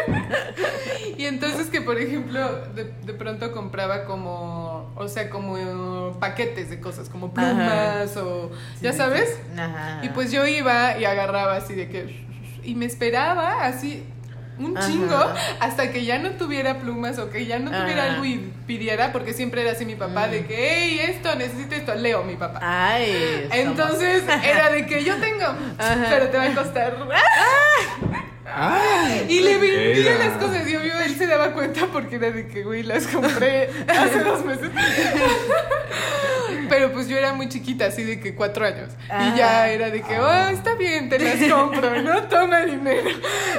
[1.18, 6.80] y entonces que, por ejemplo, de, de pronto compraba como, o sea, como paquetes de
[6.80, 9.38] cosas, como plumas o, ya sí, sabes.
[9.54, 9.60] sí.
[9.60, 10.00] Ajá.
[10.02, 12.26] Y pues yo iba y agarraba así de que...
[12.64, 14.04] Y me esperaba así
[14.58, 14.86] un Ajá.
[14.86, 18.12] chingo hasta que ya no tuviera plumas o que ya no tuviera Ajá.
[18.14, 21.94] algo y pidiera, porque siempre era así mi papá, de que, hey, esto, necesito esto,
[21.94, 22.58] leo mi papá.
[22.62, 23.46] Ay.
[23.50, 25.44] somos- Entonces era de que yo tengo,
[25.78, 26.06] Ajá.
[26.10, 26.96] pero te va a costar.
[28.54, 29.26] ¡Ay!
[29.30, 32.62] Y le vendía las cosas y obvio él se daba cuenta porque era de que,
[32.64, 34.70] güey, las compré hace dos meses.
[36.72, 38.88] Pero pues yo era muy chiquita, así de que cuatro años.
[39.04, 39.68] Y ya Ah.
[39.68, 42.22] era de que, oh, está bien, te las compro, ¿no?
[42.30, 43.10] Toma dinero.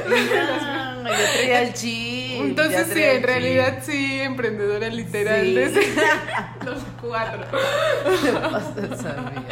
[0.09, 2.37] No, yo traía el chip.
[2.39, 3.25] ya Entonces sí, en chip.
[3.27, 5.53] realidad sí, emprendedora literal Sí.
[5.53, 5.81] desde
[6.65, 7.45] los cuatro.
[8.23, 9.43] Te pasas, amiga.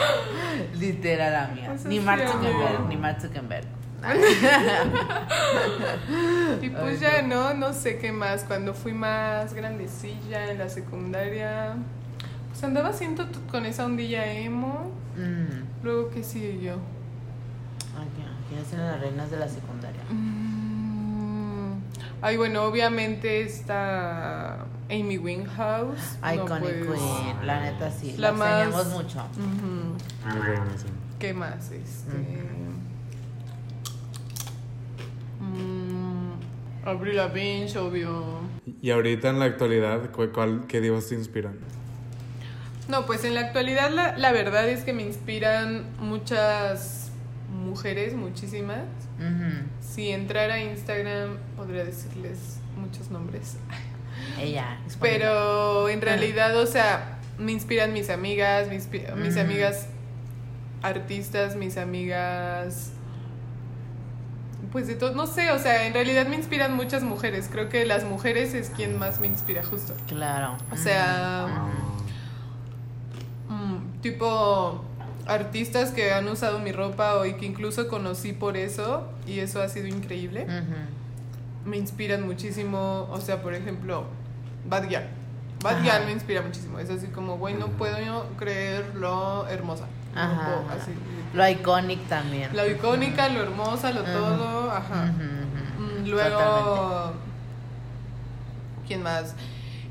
[0.79, 1.67] Literal, amiga.
[1.67, 2.27] Pues Ni Mark.
[2.31, 3.65] Zuckerberg, ni Mark Zuckerberg.
[6.61, 8.43] Y pues ya no, no sé qué más.
[8.43, 11.75] Cuando fui más grandecilla en la secundaria,
[12.51, 14.91] pues andaba haciendo t- con esa ondilla emo.
[15.17, 15.83] Mm.
[15.83, 16.73] Luego, ¿qué sigue yo?
[17.97, 18.07] Ay,
[18.49, 20.01] ¿Quiénes eran las reinas de la secundaria?
[20.09, 21.71] Mm,
[22.23, 26.17] Ay, bueno, obviamente está Amy Winehouse.
[26.21, 28.15] no Iconic puedes- Queen, la neta sí.
[28.17, 29.19] La La, más- extrañamos mucho.
[29.37, 30.29] Ujú.
[30.29, 30.85] Muy buena, sí.
[31.17, 31.71] ¿Qué más?
[31.71, 32.11] Este.
[32.11, 32.71] Ujú.
[35.39, 36.31] mm,
[36.85, 38.23] Avril Lavigne, obvio.
[38.81, 41.55] Y ahorita en la actualidad, ¿cu- cuál, ¿qué divas te inspiran?
[42.87, 47.11] No, pues en la actualidad la, la verdad es que me inspiran muchas
[47.51, 48.85] mujeres, muchísimas.
[49.81, 53.57] Si entrara a Instagram podría decirles muchos nombres.
[54.39, 54.79] Ella.
[54.99, 59.87] Pero en realidad, o sea, me inspiran mis amigas, mis, mis amigas
[60.81, 62.93] artistas, mis amigas...
[64.71, 67.49] Pues de todo, no sé, o sea, en realidad me inspiran muchas mujeres.
[67.51, 69.93] Creo que las mujeres es quien más me inspira justo.
[70.07, 70.55] Claro.
[70.71, 71.67] O sea,
[74.01, 74.83] tipo
[75.27, 79.61] artistas que han usado mi ropa o y que incluso conocí por eso y eso
[79.61, 80.45] ha sido increíble.
[81.65, 84.05] Me inspiran muchísimo, o sea, por ejemplo,
[84.67, 85.07] Bad Gyal.
[85.63, 85.83] Bad Ajá.
[85.83, 86.79] Gyal me inspira muchísimo.
[86.79, 89.85] Es así como, güey, no puedo creer lo hermosa.
[90.15, 90.81] No Ajá, puedo, ajá.
[90.81, 90.91] así.
[91.33, 92.49] Lo iconic también.
[92.55, 95.05] Lo icónica, lo hermosa, lo todo, ajá.
[95.05, 97.19] Mm, Luego, Totalmente.
[98.87, 99.35] ¿quién más?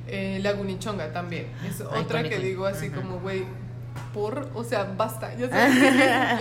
[0.09, 1.47] Eh, la Gunichonga también.
[1.67, 3.45] Es Ay, otra que digo así como, güey,
[4.13, 5.35] por, o sea, basta.
[5.35, 5.77] Ya sabes.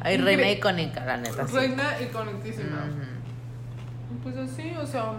[0.00, 1.46] Ay, reina icónica, la neta.
[1.46, 1.54] sí.
[1.54, 2.84] Reina y conectísima.
[2.84, 4.22] Ujú.
[4.22, 5.12] Pues así, o sea.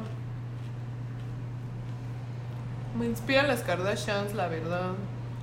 [2.98, 4.92] Me inspiran las Kardashians, la verdad.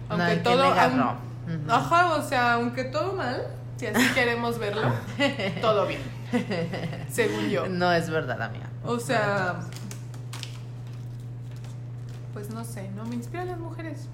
[0.09, 0.63] Aunque todo.
[1.69, 4.91] Ajá, o sea, aunque todo mal, si así queremos verlo,
[5.61, 6.01] todo bien.
[7.11, 7.69] Según yo.
[7.69, 8.67] No es verdad, amiga.
[8.85, 9.61] O sea.
[12.33, 13.05] Pues no sé, ¿no?
[13.05, 14.09] Me inspiran las mujeres.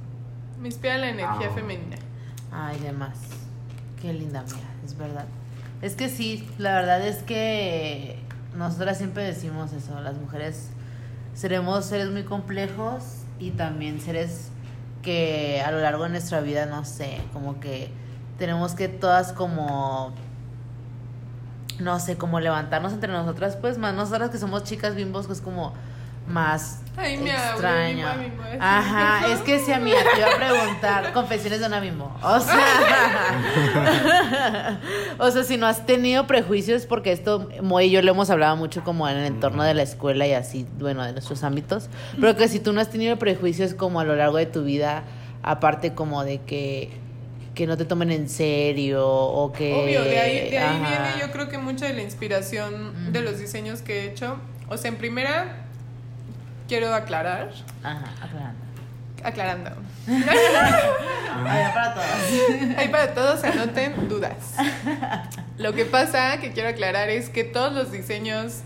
[0.61, 1.55] Me inspira la energía Ah.
[1.55, 1.97] femenina.
[2.53, 3.19] Ay, demás.
[4.01, 5.27] Qué linda, amiga, es verdad.
[5.83, 8.19] Es que sí, la verdad es que
[8.57, 10.71] nosotras siempre decimos eso, las mujeres
[11.35, 13.03] seremos seres muy complejos
[13.39, 14.51] y también seres
[15.03, 17.91] que a lo largo de nuestra vida, no sé, como que
[18.39, 20.13] tenemos que todas como,
[21.79, 25.73] no sé, como levantarnos entre nosotras, pues más nosotras que somos chicas bimbos, pues como
[26.29, 28.09] más Ay, mi extraño.
[28.19, 28.59] mi mami.
[28.59, 32.17] Ajá, es que si a mí te iba a preguntar confesiones de una mismo.
[32.23, 32.59] O sea,
[35.19, 38.57] o sea, si no has tenido prejuicios, porque esto Moy y yo lo hemos hablado
[38.57, 41.89] mucho como en el entorno de la escuela y así, bueno, de nuestros ámbitos,
[42.21, 45.05] pero que si tú no has tenido prejuicios como a lo largo de tu vida,
[45.43, 46.91] aparte como de que
[47.55, 51.33] que no te tomen en serio o que Obvio, de ahí, de ahí viene yo
[51.33, 54.37] creo que mucha de la inspiración de los diseños que he hecho.
[54.69, 55.68] O sea, en primera,
[56.69, 57.51] quiero aclarar,
[57.83, 58.61] Ajá, aclarando.
[59.25, 59.71] aclarando.
[61.49, 62.79] Allá para todas.
[62.79, 64.55] Ahí para todos anoten dudas.
[65.57, 68.61] Lo que pasa que quiero aclarar es que todos los diseños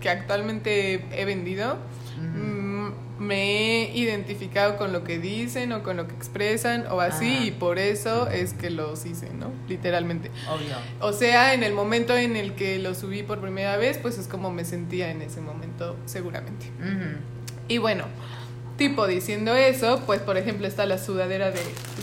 [0.00, 1.78] que actualmente he vendido
[2.16, 2.88] mm,
[3.18, 7.44] me he identificado con lo que dicen o con lo que expresan o así Ajá.
[7.46, 9.50] y por eso es que los hice, ¿no?
[9.68, 10.30] Literalmente.
[10.48, 10.76] Obvio.
[11.00, 14.28] O sea, en el momento en el que lo subí por primera vez, pues es
[14.28, 16.66] como me sentía en ese momento, seguramente.
[16.78, 17.18] Ujú.
[17.68, 18.04] Y bueno,
[18.76, 21.60] tipo diciendo eso, pues por ejemplo está la sudadera de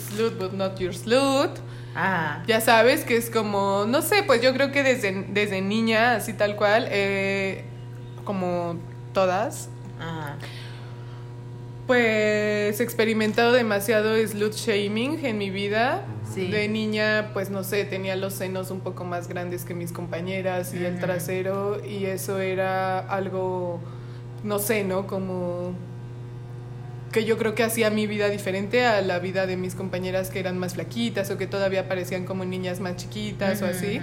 [0.10, 1.52] Slut but not your slut.
[1.96, 2.44] Ajá.
[2.46, 6.34] Ya sabes que es como, no sé, pues yo creo que desde, desde niña, así
[6.34, 7.64] tal cual, eh,
[8.26, 8.78] como
[9.14, 10.36] todas, Ajá.
[11.88, 16.04] pues he experimentado demasiado slut shaming en mi vida.
[16.34, 16.48] Sí.
[16.48, 20.74] De niña, pues no sé, tenía los senos un poco más grandes que mis compañeras
[20.74, 23.80] y el trasero y eso era algo,
[24.46, 25.08] no sé, ¿no?
[25.08, 25.74] Como
[27.12, 30.40] que yo creo que hacía mi vida diferente a la vida de mis compañeras que
[30.40, 34.02] eran más flaquitas o que todavía parecían como niñas más chiquitas o así,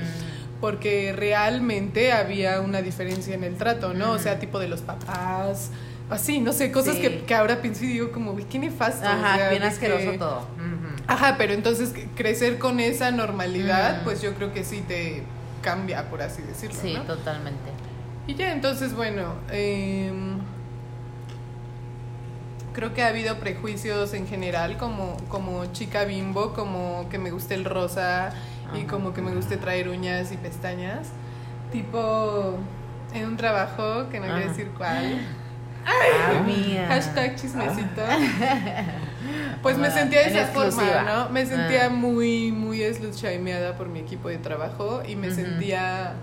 [0.61, 4.13] porque realmente había una diferencia en el trato, ¿no?
[4.13, 5.71] O sea, tipo de los papás,
[6.09, 7.03] así, no sé, cosas Sí.
[7.03, 9.05] que, que ahora pienso y digo como, "Uy, qué nefasto.
[9.05, 10.47] o Ajá, sea, bien asqueroso que- todo.
[11.07, 14.05] Ajá, pero entonces crecer con esa normalidad, Mm.
[14.05, 15.23] pues yo creo que sí te
[15.61, 17.03] cambia, por así decirlo, Sí, ¿no?
[17.03, 17.61] totalmente.
[18.27, 20.32] Y ya, entonces, bueno, em,
[22.73, 27.55] creo que ha habido prejuicios en general, como, como chica bimbo, como que me guste
[27.55, 28.33] el rosa
[28.75, 28.87] y Ajá.
[28.89, 31.09] como que me guste traer uñas y pestañas.
[31.71, 32.59] Tipo,
[33.15, 34.49] en un trabajo, que no voy a Ajá.
[34.49, 35.21] decir cuál.
[35.85, 36.87] Ah, mía.
[36.89, 38.03] Hashtag chismecito.
[39.63, 41.03] Pues me Hola, sentía de esa forma.
[41.03, 41.29] ¿no?
[41.31, 41.91] Me sentía Ah.
[41.91, 46.15] muy, muy slut shameada por mi equipo de trabajo y me sentía.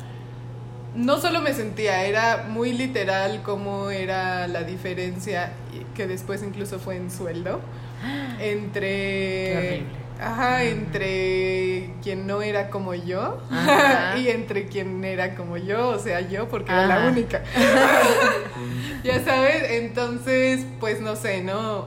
[0.99, 5.53] No solo me sentía, era muy literal cómo era la diferencia,
[5.95, 7.61] que después incluso fue en sueldo,
[8.41, 9.83] entre.
[10.19, 14.17] Ajá, entre quien no era como yo Ajá.
[14.19, 17.41] y entre quien era como yo, o sea, yo, porque era la única.
[19.05, 21.85] ya sabes, entonces, pues no sé, ¿no?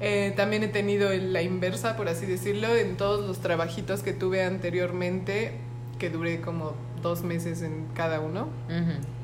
[0.00, 4.44] Eh, también he tenido la inversa, por así decirlo, en todos los trabajitos que tuve
[4.44, 5.54] anteriormente,
[5.98, 8.48] que duré como dos meses en cada uno,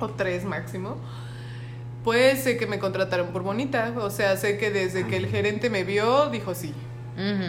[0.01, 0.97] o tres máximo.
[2.05, 5.71] Pues sé que me contrataron por bonita, o sea, sé que desde que el gerente
[5.71, 6.75] me vio, dijo sí.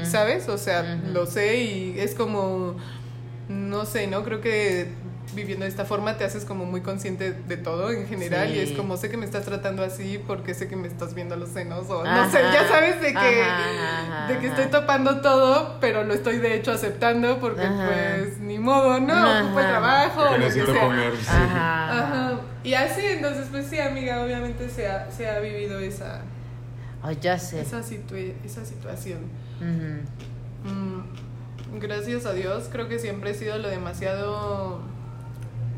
[0.03, 0.49] ¿sabes?
[0.49, 2.75] O sea, lo sé y es como,
[3.47, 4.23] no sé, ¿no?
[4.23, 4.87] Creo que
[5.35, 8.71] viviendo de esta forma te haces como muy consciente de todo en general y es
[8.71, 11.89] como sé que me estás tratando así porque sé que me estás viendo los senos
[11.89, 14.55] o no sé, ya sabes de que, Ajá, de que ajá.
[14.61, 17.87] estoy topando todo, pero lo estoy de hecho aceptando porque Ajá.
[17.87, 19.39] pues ni modo, ¿no?
[19.45, 20.65] Ocupo el trabajo o lo que sea.
[20.65, 21.13] comer.
[21.15, 21.27] sí.
[21.29, 21.99] Ajá.
[21.99, 22.39] Ajá.
[22.63, 26.21] Y así, entonces, pues sí, amiga, obviamente se ha, se ha vivido esa,
[27.03, 27.61] Ay, ya sé.
[27.61, 29.19] esa, situa- esa situación.
[30.63, 34.81] Mm, gracias a Dios, creo que siempre he sido lo demasiado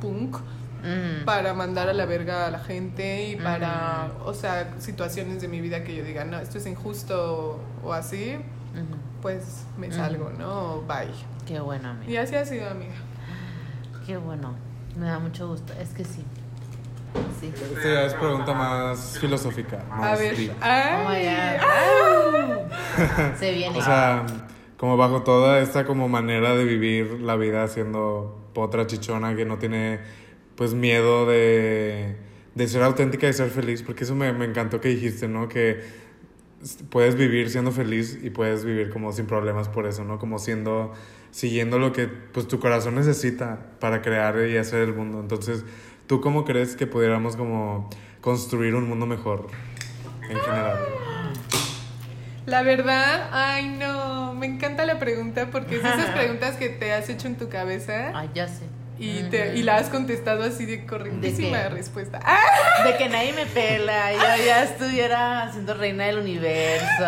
[0.01, 1.25] punk Ujú.
[1.25, 4.29] para mandar a la verga a la gente y para, Ujú.
[4.29, 8.35] o sea, situaciones de mi vida que yo diga, no, esto es injusto o así,
[8.73, 8.97] Ujú.
[9.21, 10.75] pues me salgo, ¿no?
[10.75, 11.11] O Bye.
[11.47, 12.11] Qué bueno, amiga.
[12.11, 12.93] Y así ha sido, amiga.
[14.05, 14.55] Qué bueno.
[14.97, 15.71] Me da mucho gusto.
[15.79, 16.23] Es que sí.
[17.39, 17.51] Sí.
[17.75, 19.83] Esta ya es pregunta más filosófica.
[19.91, 20.35] A Más ver.
[20.37, 20.51] deep.
[20.61, 23.35] Ay, Oh my God.
[23.37, 23.77] Se viene.
[23.79, 24.25] O sea,
[24.77, 29.57] como bajo toda esta como manera de vivir la vida siendo otra chichona que no
[29.57, 29.99] tiene
[30.55, 32.15] pues miedo de,
[32.55, 35.47] de ser auténtica y ser feliz, porque eso me, me encantó que dijiste, ¿no?
[35.47, 35.81] Que
[36.89, 40.19] puedes vivir siendo feliz y puedes vivir como sin problemas por eso, ¿no?
[40.19, 40.93] Como siendo,
[41.31, 45.19] siguiendo lo que pues tu corazón necesita para crear y hacer el mundo.
[45.19, 45.63] Entonces,
[46.07, 47.89] ¿tú cómo crees que pudiéramos como
[48.21, 49.47] construir un mundo mejor
[50.29, 50.77] en general?
[52.45, 54.00] La verdad, ay no,
[54.41, 58.11] me encanta la pregunta porque es esas preguntas que te has hecho en tu cabeza
[58.13, 58.65] Ay, ya sé.
[58.99, 61.69] y, te, y la has contestado así de corrientísima ¿De qué?
[61.69, 62.19] respuesta.
[62.25, 62.37] ¡Ah!
[62.85, 67.05] De que nadie me pela, yo ya estuviera siendo reina del universo,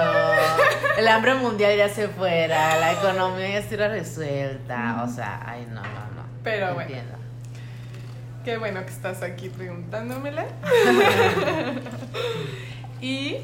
[0.97, 5.81] el hambre mundial ya se fuera, la economía ya estuviera resuelta, o sea, ay, no,
[5.81, 6.23] no, no.
[6.43, 6.81] Pero bueno.
[6.89, 7.17] entiendo.
[8.45, 10.45] Qué bueno que estás aquí preguntándomela.
[13.01, 13.37] y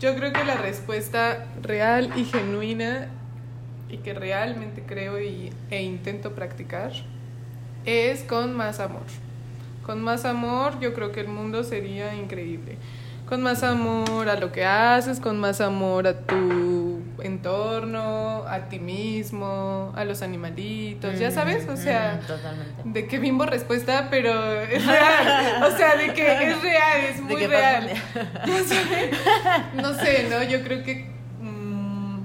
[0.00, 3.08] yo creo que la respuesta real y genuina
[3.88, 6.92] y que realmente creo y, e intento practicar
[7.84, 9.02] es con más amor.
[9.84, 12.76] Con más amor yo creo que el mundo sería increíble.
[13.28, 18.78] Con más amor a lo que haces, con más amor a tu entorno, a ti
[18.78, 22.82] mismo, a los animalitos, ya sabes, o sea, Mm, totalmente.
[22.84, 27.46] de que bimbo respuesta, pero es real, o sea, de que es real, es muy
[27.46, 27.90] real.
[29.74, 30.42] no sé, ¿no?
[30.42, 31.10] Yo creo que
[31.40, 32.18] mm,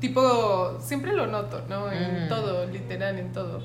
[0.00, 1.90] tipo, siempre lo noto, ¿no?
[1.90, 2.28] En Mm.
[2.28, 3.62] todo, literal, en todo.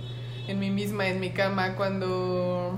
[0.47, 2.78] En mí misma, en mi cama, cuando...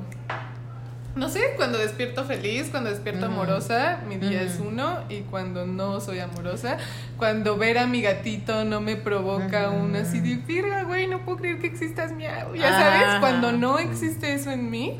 [1.17, 5.99] No sé, cuando despierto feliz, cuando despierto amorosa, mi día es uno, y cuando no
[5.99, 6.77] soy amorosa,
[7.17, 9.79] cuando ver a mi gatito no me provoca Ujú.
[9.79, 12.55] un así de, virga, güey, no puedo creer que existas miau.
[12.55, 14.97] Ya sabes, cuando no existe eso en mí,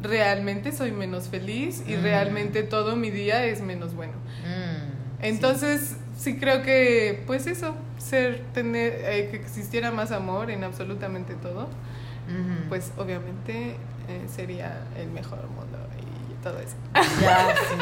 [0.00, 4.14] realmente soy menos feliz y realmente todo mi día es menos bueno.
[5.20, 11.34] Entonces, sí, creo que, pues eso, ser, tener, eh, que existiera más amor en absolutamente
[11.34, 11.68] todo,
[12.68, 13.74] pues obviamente
[14.10, 15.78] eh, sería el mejor mundo
[16.30, 16.76] y todo eso.
[17.20, 17.74] Ya, sí.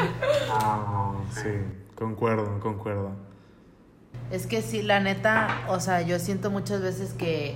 [0.51, 1.49] Ah, sí,
[1.95, 3.11] concuerdo, concuerdo.
[4.31, 7.55] Es que sí, la neta, o sea, yo siento muchas veces que,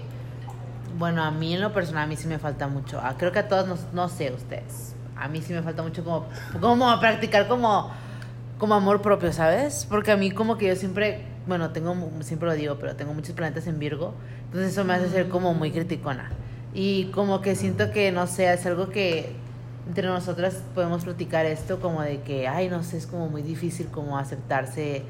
[0.98, 3.00] bueno, a mí en lo personal, a mí sí me falta mucho.
[3.04, 4.96] Ah, creo que a todos, nos- no sé, ustedes.
[5.16, 6.26] A mí sí me falta mucho como,
[6.60, 7.92] como practicar como,
[8.58, 9.86] como amor propio, ¿sabes?
[9.90, 13.36] Porque a mí como que yo siempre, bueno, tengo, siempre lo digo, pero tengo muchos
[13.36, 14.14] planetas en Virgo.
[14.46, 16.32] Entonces eso me hace ser como muy criticona.
[16.74, 19.32] Y como que siento que, no sé, es algo que
[19.88, 23.88] entre nosotras podemos platicar esto como de que, ay, no sé, es como muy difícil
[23.88, 25.04] como aceptarse,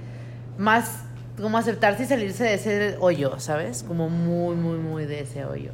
[0.57, 1.05] más
[1.39, 3.83] como aceptarse y salirse de ese hoyo, ¿sabes?
[3.83, 5.71] Como muy, muy, muy de ese hoyo.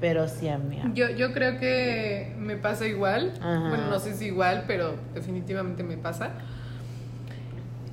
[0.00, 0.78] Pero sí, a mí.
[0.94, 3.32] Yo, yo creo que me pasa igual.
[3.40, 3.68] Ajá.
[3.70, 6.32] Bueno, no sé si igual, pero definitivamente me pasa.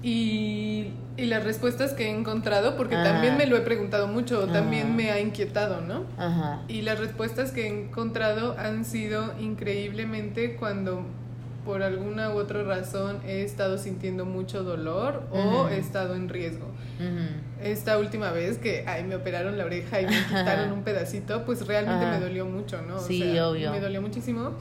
[0.03, 3.05] Y, y las respuestas que he encontrado, porque Ajá.
[3.13, 4.95] también me lo he preguntado mucho, también Ajá.
[4.95, 6.03] me ha inquietado, ¿no?
[6.17, 6.61] Ajá.
[6.67, 11.05] Y las respuestas que he encontrado han sido increíblemente cuando
[11.65, 16.65] por alguna u otra razón he estado sintiendo mucho dolor o he estado en riesgo.
[16.99, 17.63] Ujú.
[17.65, 21.65] Esta última vez que ay, me operaron la oreja y me quitaron un pedacito, pues
[21.65, 22.15] realmente Ajá.
[22.17, 22.97] me dolió mucho, ¿no?
[22.97, 23.71] O Sí, sea, obvio.
[23.71, 24.51] Me dolió muchísimo.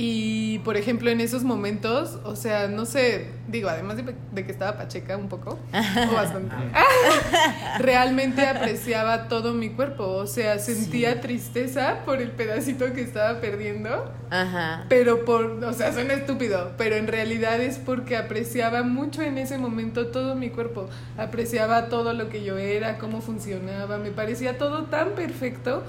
[0.00, 4.52] Y, por ejemplo, en esos momentos, o sea, no sé, digo, además de, de que
[4.52, 6.54] estaba pacheca un poco, o bastante,
[7.80, 14.12] realmente apreciaba todo mi cuerpo, o sea, sentía tristeza por el pedacito que estaba perdiendo,
[14.30, 14.86] Ajá.
[14.88, 19.58] pero por, o sea, suena estúpido, pero en realidad es porque apreciaba mucho en ese
[19.58, 24.84] momento todo mi cuerpo, apreciaba todo lo que yo era, cómo funcionaba, me parecía todo
[24.84, 25.82] tan perfecto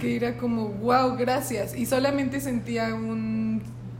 [0.00, 3.33] que era como, wow, gracias, y solamente sentía un,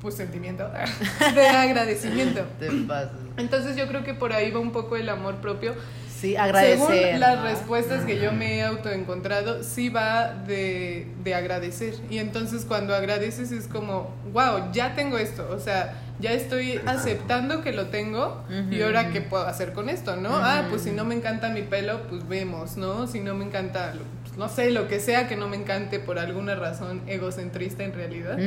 [0.05, 0.71] pues, sentimiento
[1.35, 2.43] de agradecimiento.
[2.61, 3.11] Te pasas.
[3.37, 5.75] Entonces yo creo que por ahí va un poco el amor propio.
[6.21, 6.79] Sí, agradecer.
[7.11, 7.45] Según las ¿no?
[7.45, 11.95] respuestas que yo me he autoencontrado, sí va de, de agradecer.
[12.09, 15.47] Y entonces cuando agradeces es como, wow, ya tengo esto.
[15.51, 20.17] O sea, ya estoy aceptando que lo tengo y ahora qué puedo hacer con esto,
[20.17, 20.31] ¿no?
[20.33, 23.07] Ah, pues si no me encanta mi pelo, pues vemos, ¿no?
[23.07, 26.19] Si no me encanta, lo- no sé, lo que sea que no me encante por
[26.19, 28.39] alguna razón egocentrista en realidad,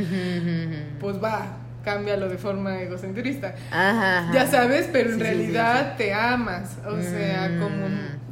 [0.99, 3.55] pues va, cámbialo de forma egocentrista.
[3.71, 4.33] Ajá, ajá.
[4.33, 7.59] Ya sabes, pero en Sí, sí, sí, realidad te amas, o sea, Mm.
[7.61, 7.87] como,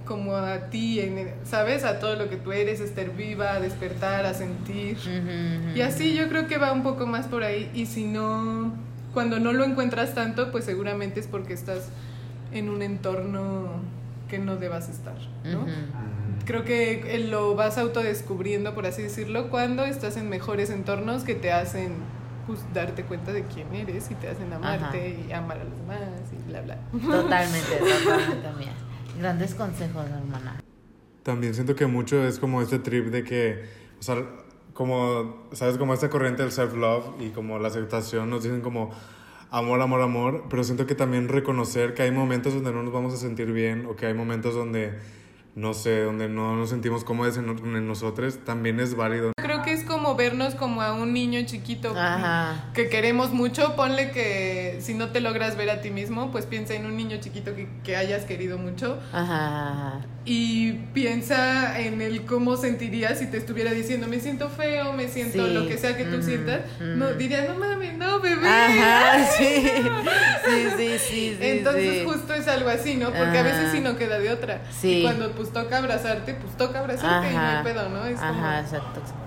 [0.05, 1.83] como a ti, en- ¿sabes?
[1.85, 4.97] A todo lo que tú eres, estar viva, a despertar, a sentir.
[5.73, 7.71] Y así yo creo que va un poco más por ahí.
[7.73, 8.73] Y si no,
[9.13, 11.87] cuando no lo encuentras tanto, pues seguramente es porque estás
[12.51, 13.69] en un entorno
[14.29, 15.65] que no debas estar, ¿no?
[16.45, 21.35] Creo que eh, lo vas autodescubriendo, por así decirlo, cuando estás en mejores entornos que
[21.35, 21.93] te hacen
[22.45, 25.99] pues, darte cuenta de quién eres y te hacen amarte y amar a los demás
[26.31, 26.77] y bla, bla.
[26.91, 28.73] Totalmente, totalmente mía.
[29.19, 30.61] Grandes consejos, hermana.
[31.23, 33.65] También siento que mucho es como este trip de que,
[33.99, 34.17] o sea,
[34.73, 35.77] como, ¿sabes?
[35.77, 38.91] Como esta corriente del self-love y como la aceptación nos dicen como
[39.49, 43.13] amor, amor, amor, pero siento que también reconocer que hay momentos donde no nos vamos
[43.13, 44.99] a sentir bien o que hay momentos donde,
[45.55, 49.31] no sé, donde no nos sentimos cómodos en, en nosotros, también es válido.
[49.75, 52.65] Es como vernos como a un niño chiquito Ajá.
[52.73, 53.75] que queremos mucho.
[53.75, 57.17] Ponle que si no te logras ver a ti mismo, pues piensa en un niño
[57.19, 59.99] chiquito que, que hayas querido mucho Ajá, ajá.
[60.25, 65.45] y piensa en el cómo sentirías si te estuviera diciendo me siento feo, me siento
[65.45, 65.53] Sí.
[65.53, 66.61] lo que sea que tú Ujú, sientas.
[66.79, 67.15] No, ujú.
[67.15, 68.47] dirías, no mames, no, bebé.
[68.47, 69.45] Ajá, sí.
[70.45, 71.37] Sí, sí, sí, sí.
[71.41, 72.05] Entonces sí.
[72.05, 73.07] justo es algo así, ¿no?
[73.11, 73.71] Porque a veces Ajá.
[73.71, 74.61] sí no queda de otra.
[74.71, 74.99] Sí.
[74.99, 77.57] Y cuando pues toca abrazarte, pues toca abrazarte y no Ajá.
[77.59, 78.05] hay pedo, ¿no?
[78.05, 78.31] Es como...
[78.31, 79.24] Ajá, exacto, exacto.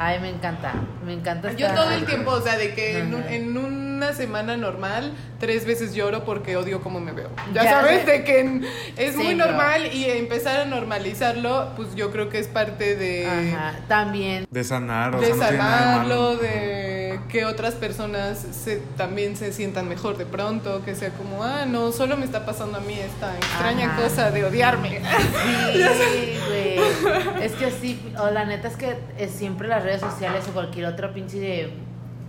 [0.00, 0.74] Ay, me encanta.
[1.04, 4.12] Me encanta Yo esta- todo el tiempo, o sea, de que en, un- en una
[4.12, 7.30] semana normal, tres veces lloro porque odio cómo me veo.
[7.52, 8.10] Ya, Ya sabes, sé.
[8.12, 8.64] de que en-
[8.96, 9.46] es Sí, muy no.
[9.46, 13.26] normal y empezar a normalizarlo, pues yo creo que es parte de,
[13.56, 14.46] Ajá, también.
[14.50, 16.36] De sanar, o de sea, no tiene nada de sanarlo, malo.
[16.36, 16.87] de
[17.28, 21.92] que otras personas se, también se sientan mejor de pronto, que sea como, ah, no,
[21.92, 24.02] solo me está pasando a mí esta extraña Ajá.
[24.02, 25.00] cosa de odiarme.
[25.00, 26.78] Sí, güey.
[27.42, 30.86] Es que sí, o la neta es que es siempre las redes sociales o cualquier
[30.86, 31.72] otro pinche de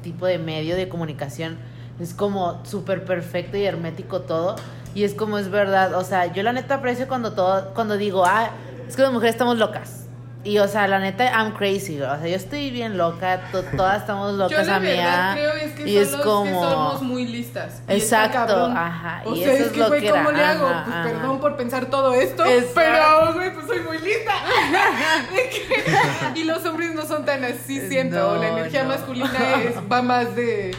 [0.03, 1.57] tipo de medio de comunicación
[1.99, 4.55] es como súper perfecto y hermético todo.
[4.95, 5.93] Y es como es verdad.
[5.95, 8.51] O sea, yo la neta aprecio cuando todo, cuando digo, ah,
[8.87, 9.98] es que las mujeres estamos locas.
[10.41, 12.11] Y o sea, la neta, I'm crazy, girl.
[12.11, 14.93] O sea, yo estoy bien loca, to- todas estamos Yo locas, la amiga.
[14.95, 16.43] verdad creo es que, y es como...
[16.45, 17.81] que somos muy listas.
[17.89, 20.31] Y está Exacto, ajá, O y sea, eso es es que, lo que era, ¿cómo
[20.31, 20.65] le hago?
[20.67, 21.03] ajá, Pues ajá.
[21.09, 22.71] perdón por pensar todo esto, Exacto.
[22.75, 24.31] pero, güey, pues soy muy lista.
[26.35, 28.15] Y los hombres no son tan así, siento.
[28.17, 28.89] No, la energía no.
[28.89, 29.29] masculina
[29.61, 30.73] es, va más de.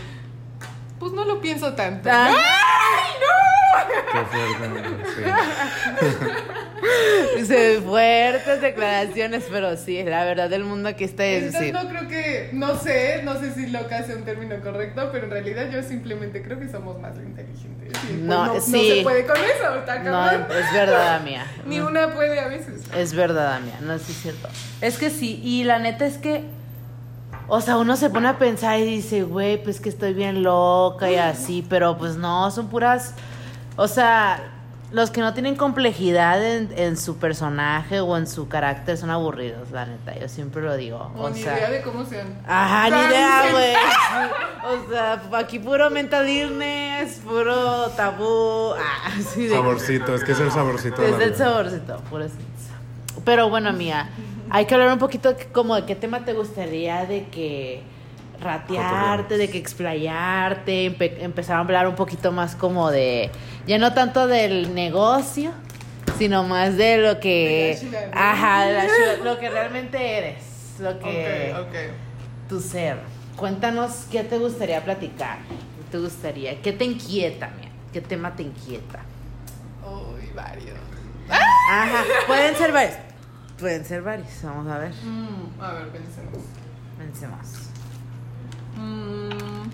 [0.98, 2.08] Pues no lo pienso tanto.
[2.10, 2.32] Ah.
[4.12, 4.70] Qué fuerte.
[6.00, 6.06] Sí.
[7.44, 11.88] Sí, fuertes declaraciones, pero sí, la verdad del mundo aquí está es Entonces decir, no
[11.88, 15.70] creo que, no sé, no sé si loca sea un término correcto, pero en realidad
[15.70, 17.88] yo simplemente creo que somos más inteligentes.
[17.88, 18.90] Y, pues, No, no, no sí.
[18.96, 21.46] se puede con eso, está no, es verdad, mía.
[21.66, 22.82] Ni una puede a veces.
[22.96, 24.48] Es verdad, mía, no sí es cierto.
[24.80, 26.44] Es que sí, y la neta es que,
[27.48, 31.10] o sea, uno se pone a pensar y dice, güey, pues que estoy bien loca
[31.10, 33.14] y así, pero pues no, son puras,
[33.76, 34.49] o sea,
[34.92, 39.70] los que no tienen complejidad en, en su personaje o en su carácter son aburridos,
[39.70, 41.12] la neta, yo siempre lo digo.
[41.14, 42.26] No, o ni sea, idea de cómo sean.
[42.46, 43.74] Ajá, ni idea, güey.
[44.62, 48.72] O sea, aquí puro mental illness, puro tabú.
[48.76, 52.34] Ah, sí, de- Saborcito, es que es el saborcito Desde el saborcito, puro eso.
[53.24, 54.10] Pero bueno, mía,
[54.50, 57.82] hay que hablar un poquito como de qué tema te gustaría de que
[58.40, 63.30] ratearte, de que explayarte, empe- empezar a hablar un poquito más como de,
[63.66, 65.52] ya no tanto del negocio,
[66.18, 70.42] sino más de lo que, De la ajá, de la lo que realmente eres,
[70.78, 71.74] lo que Ok, ok.
[72.48, 72.98] tu ser.
[73.36, 78.42] Cuéntanos qué te gustaría platicar, qué te gustaría, qué te inquieta, mía, qué tema te
[78.42, 79.00] inquieta.
[79.82, 80.78] Uy, varios.
[81.28, 82.96] Ajá, pueden ser varios.
[83.58, 84.92] Pueden ser varios, vamos a ver.
[85.04, 86.44] Mm, a ver, pensemos.
[86.98, 87.69] Pensemos.
[88.80, 89.70] Mm.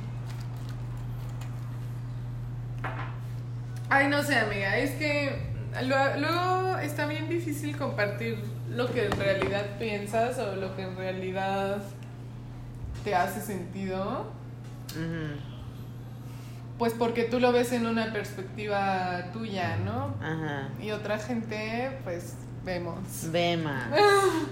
[3.88, 5.46] Ay, no sé, amiga, es que
[5.84, 11.78] luego está bien difícil compartir lo que en realidad piensas o lo que en realidad
[13.04, 14.26] te hace sentido,
[16.78, 20.14] pues porque tú lo ves en una perspectiva tuya, ¿no?
[20.20, 20.68] Ajá.
[20.82, 22.34] Y otra gente, pues
[22.64, 23.30] vemos.
[23.30, 23.88] Bema.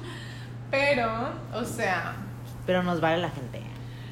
[0.71, 2.15] Pero, o sea,
[2.67, 3.61] Pero nos vale la gente.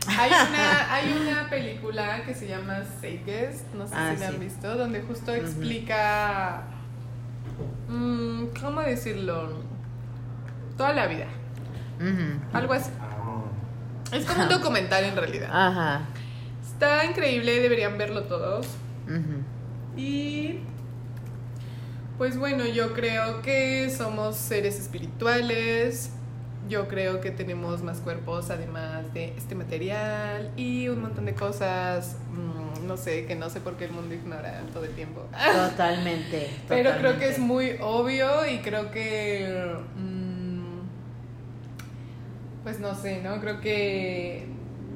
[0.08, 4.34] Hay una, hay una película que se llama Seiges, no sé Ah, si la sí.
[4.34, 6.62] han visto, donde justo explica,
[7.88, 9.60] mm, ¿cómo decirlo?
[10.76, 11.26] Toda la vida,
[12.52, 12.90] algo así.
[13.00, 13.44] Ah,
[14.16, 15.48] Es como un documental en realidad.
[15.52, 16.00] Ajá.
[16.64, 18.66] Está increíble, deberían verlo todos.
[19.96, 20.60] Y
[22.18, 26.10] pues bueno, yo creo que somos seres espirituales.
[26.68, 32.16] Yo creo que tenemos más cuerpos además de este material y un montón de cosas,
[32.30, 35.26] mm, no sé, que no sé por qué el mundo ignora todo el tiempo.
[35.70, 36.50] Totalmente.
[36.68, 40.80] Pero creo que es muy obvio y creo que, mm,
[42.62, 43.40] pues no sé, ¿no?
[43.40, 44.46] Creo que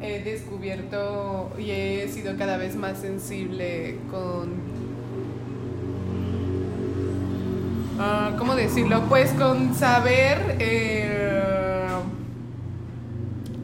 [0.00, 4.85] he descubierto y he sido cada vez más sensible con...
[7.98, 9.02] ah, ¿Cómo decirlo?
[9.08, 10.56] Pues con saber...
[10.58, 11.86] eh,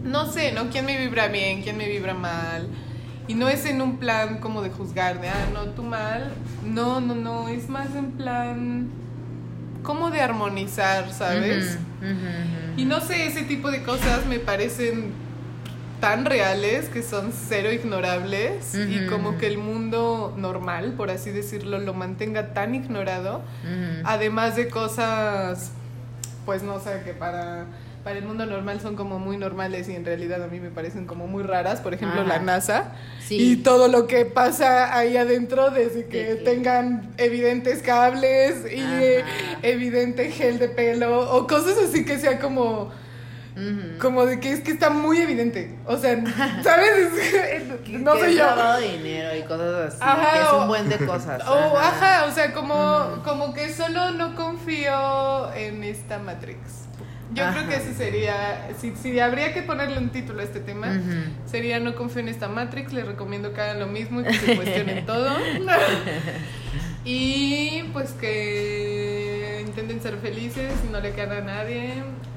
[0.04, 0.68] no sé, ¿no?
[0.70, 1.62] ¿Quién me vibra bien?
[1.62, 2.68] ¿Quién me vibra mal?
[3.28, 6.32] Y no es en un plan como de juzgar, de, ah, no, tú mal.
[6.64, 8.88] No, no, no, es más en plan
[9.82, 11.78] como de armonizar, ¿sabes?
[12.76, 15.12] Y no sé, ese tipo de cosas me parecen
[16.02, 19.08] tan reales que son cero ignorables y Ujú.
[19.08, 24.02] como que el mundo normal, por así decirlo, lo mantenga tan ignorado, Ujú.
[24.02, 25.70] además de cosas,
[26.44, 27.66] pues no sé, que para,
[28.02, 31.06] para el mundo normal son como muy normales y en realidad a mí me parecen
[31.06, 32.28] como muy raras, por ejemplo Ajá.
[32.30, 32.92] la NASA
[33.24, 33.36] Sí.
[33.52, 39.28] y todo lo que pasa ahí adentro desde que que- tengan evidentes cables y Ajá.
[39.62, 42.90] evidente gel de pelo o cosas así que sea como
[44.00, 45.74] Como de que es que está muy evidente.
[45.86, 46.16] O sea
[46.62, 47.08] sabes
[47.84, 48.46] Que- no soy yo.
[48.80, 49.98] dinero y cosas así.
[50.00, 51.42] Ajá, que es un buen de cosas.
[51.48, 52.24] o ajá.
[52.26, 56.58] o sea como como que solo no confío en esta Matrix.
[57.34, 61.00] Yo creo que ese sería, si, si habría que ponerle un título a este tema,
[61.50, 64.54] sería No confío en esta Matrix, les recomiendo que hagan lo mismo y que se
[64.56, 65.30] cuestionen todo.
[67.04, 71.94] y pues que intenten ser felices, no le quedan a nadie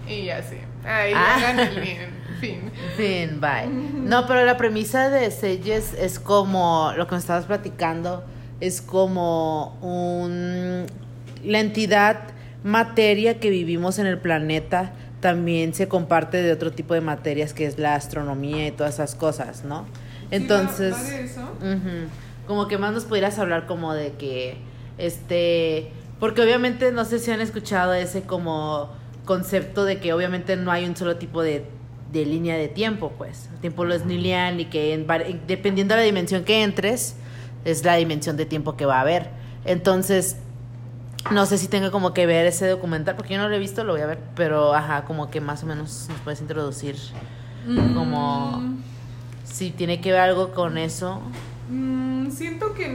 [0.07, 0.57] y así.
[0.85, 1.35] Ahí Ah.
[1.37, 2.09] hagan el bien.
[2.39, 2.71] Fin.
[2.97, 3.67] Fin, bye.
[3.67, 8.23] No, pero la premisa de Seyes es como lo que me estabas platicando,
[8.59, 10.85] es como un
[11.43, 12.19] la entidad
[12.63, 17.65] materia que vivimos en el planeta también se comparte de otro tipo de materias que
[17.65, 19.85] es la astronomía y todas esas cosas, ¿no?
[20.31, 21.41] Entonces, Sí, eso.
[21.61, 22.09] Ujú.
[22.47, 24.57] Como que más nos pudieras hablar como de que,
[24.97, 28.89] este, porque obviamente no sé si han escuchado ese como
[29.25, 31.65] concepto de que obviamente no hay un solo tipo de,
[32.11, 33.49] de línea de tiempo, pues.
[33.53, 35.05] El tiempo no es lineal y que en
[35.47, 37.15] dependiendo de la dimensión que entres,
[37.65, 39.29] es la dimensión de tiempo que va a haber.
[39.65, 40.37] Entonces,
[41.31, 43.83] no sé si tenga como que ver ese documental, porque yo no lo he visto,
[43.83, 46.95] lo voy a ver, pero ajá, como que más o menos nos puedes introducir
[47.95, 48.77] como Mm,
[49.43, 51.21] si tiene que ver algo con eso.
[51.69, 52.87] mm, siento que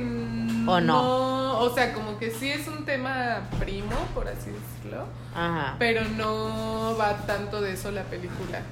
[0.67, 1.61] ¿O no?
[1.61, 5.07] O sea, como que sí es un tema primo, por así decirlo.
[5.35, 5.77] Ajá.
[5.79, 8.63] Pero no va tanto de eso la película.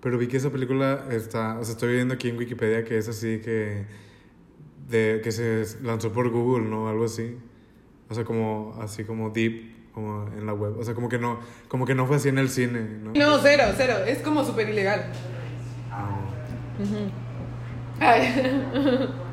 [0.00, 3.08] Pero vi que esa película está, o sea, estoy viendo aquí en Wikipedia que es
[3.08, 3.84] así que
[4.88, 6.88] de que se lanzó por Google, ¿no?
[6.88, 7.36] Algo así.
[8.08, 10.78] O sea, como así como deep como en la web.
[10.78, 13.12] O sea, como que no como que no fue así en el cine, ¿no?
[13.12, 13.94] No, cero, cero.
[14.06, 15.12] Es como súper ilegal.
[15.90, 16.20] Ah.
[18.00, 19.10] Ay.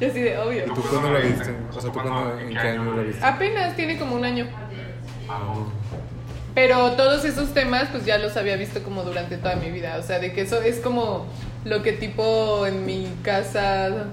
[0.00, 0.66] Yo así de obvio.
[0.66, 1.54] ¿Y tú cuándo la viste?
[1.68, 3.24] O sea, ¿tú cuándo, en qué año la viste?
[3.24, 4.46] Apenas tiene como un año.
[5.28, 5.64] Ah.
[6.54, 9.96] Pero todos esos temas, pues ya los había visto como durante toda mi vida.
[9.98, 11.26] O sea, de que eso es como
[11.64, 14.06] lo que tipo en mi casa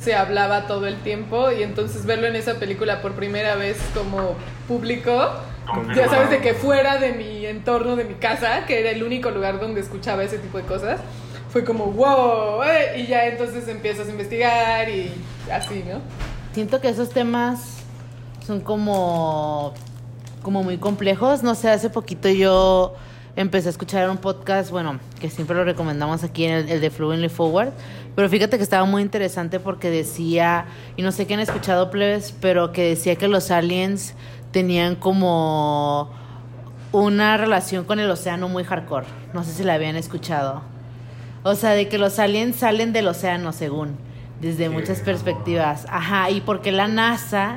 [0.00, 1.52] se hablaba todo el tiempo.
[1.52, 4.34] Y entonces verlo en esa película por primera vez como
[4.66, 5.30] público,
[5.94, 9.30] ya sabes, de que fuera de mi entorno, de mi casa, que era el único
[9.30, 11.00] lugar donde escuchaba ese tipo de cosas,
[11.48, 12.62] fue como wow.
[12.62, 15.12] eh, Y ya entonces empiezas a investigar y
[15.52, 16.00] así, ¿no?
[16.52, 17.78] Siento que esos temas
[18.46, 19.74] son como,
[20.42, 21.42] como muy complejos.
[21.42, 22.94] No sé, hace poquito yo
[23.36, 27.28] empecé a escuchar un podcast, bueno, que siempre lo recomendamos aquí, el, el de Fluently
[27.28, 27.70] Forward.
[28.16, 32.34] Pero fíjate que estaba muy interesante porque decía, y no sé quién ha escuchado plebes,
[32.40, 34.14] pero que decía que los aliens
[34.50, 36.10] tenían como
[36.90, 39.06] una relación con el océano muy hardcore.
[39.34, 40.62] No sé si la habían escuchado.
[41.48, 43.96] O sea, de que los aliens salen del océano, según,
[44.40, 45.86] desde muchas perspectivas.
[45.90, 47.56] Ajá, y porque la NASA,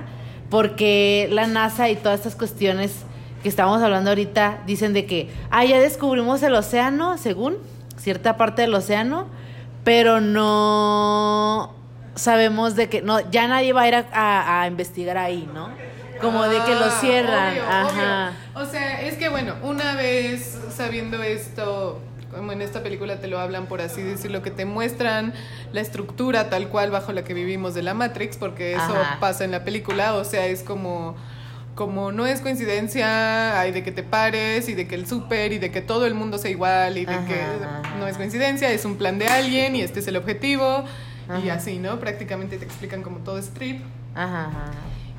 [0.50, 2.92] porque la NASA y todas estas cuestiones
[3.44, 7.58] que estamos hablando ahorita dicen de que, ah, ya descubrimos el océano, según,
[7.98, 9.28] cierta parte del océano,
[9.84, 11.74] pero no
[12.16, 15.70] sabemos de que, no, ya nadie va a ir a, a- a investigar ahí, ¿no?
[16.20, 18.32] Como de que lo Ah, cierran, obvio, ajá.
[18.56, 18.68] obvio.
[18.68, 22.00] O sea, es que bueno, una vez sabiendo esto,
[22.36, 25.34] como en esta película te lo hablan por así decirlo, que te muestran
[25.74, 29.20] la estructura tal cual bajo la que vivimos de la Matrix, porque eso Ajá.
[29.20, 31.16] pasa en la película, o sea, es como
[31.76, 35.58] como no es coincidencia, hay de que te pares y de que el súper y
[35.58, 38.84] de que todo el mundo sea igual y de Ajá, que no es coincidencia, es
[38.84, 40.84] un plan de alguien y este es el objetivo
[41.44, 41.98] y así, ¿no?
[42.00, 43.82] Prácticamente te explican como todo es trip.
[44.16, 44.72] Ajá, ajá.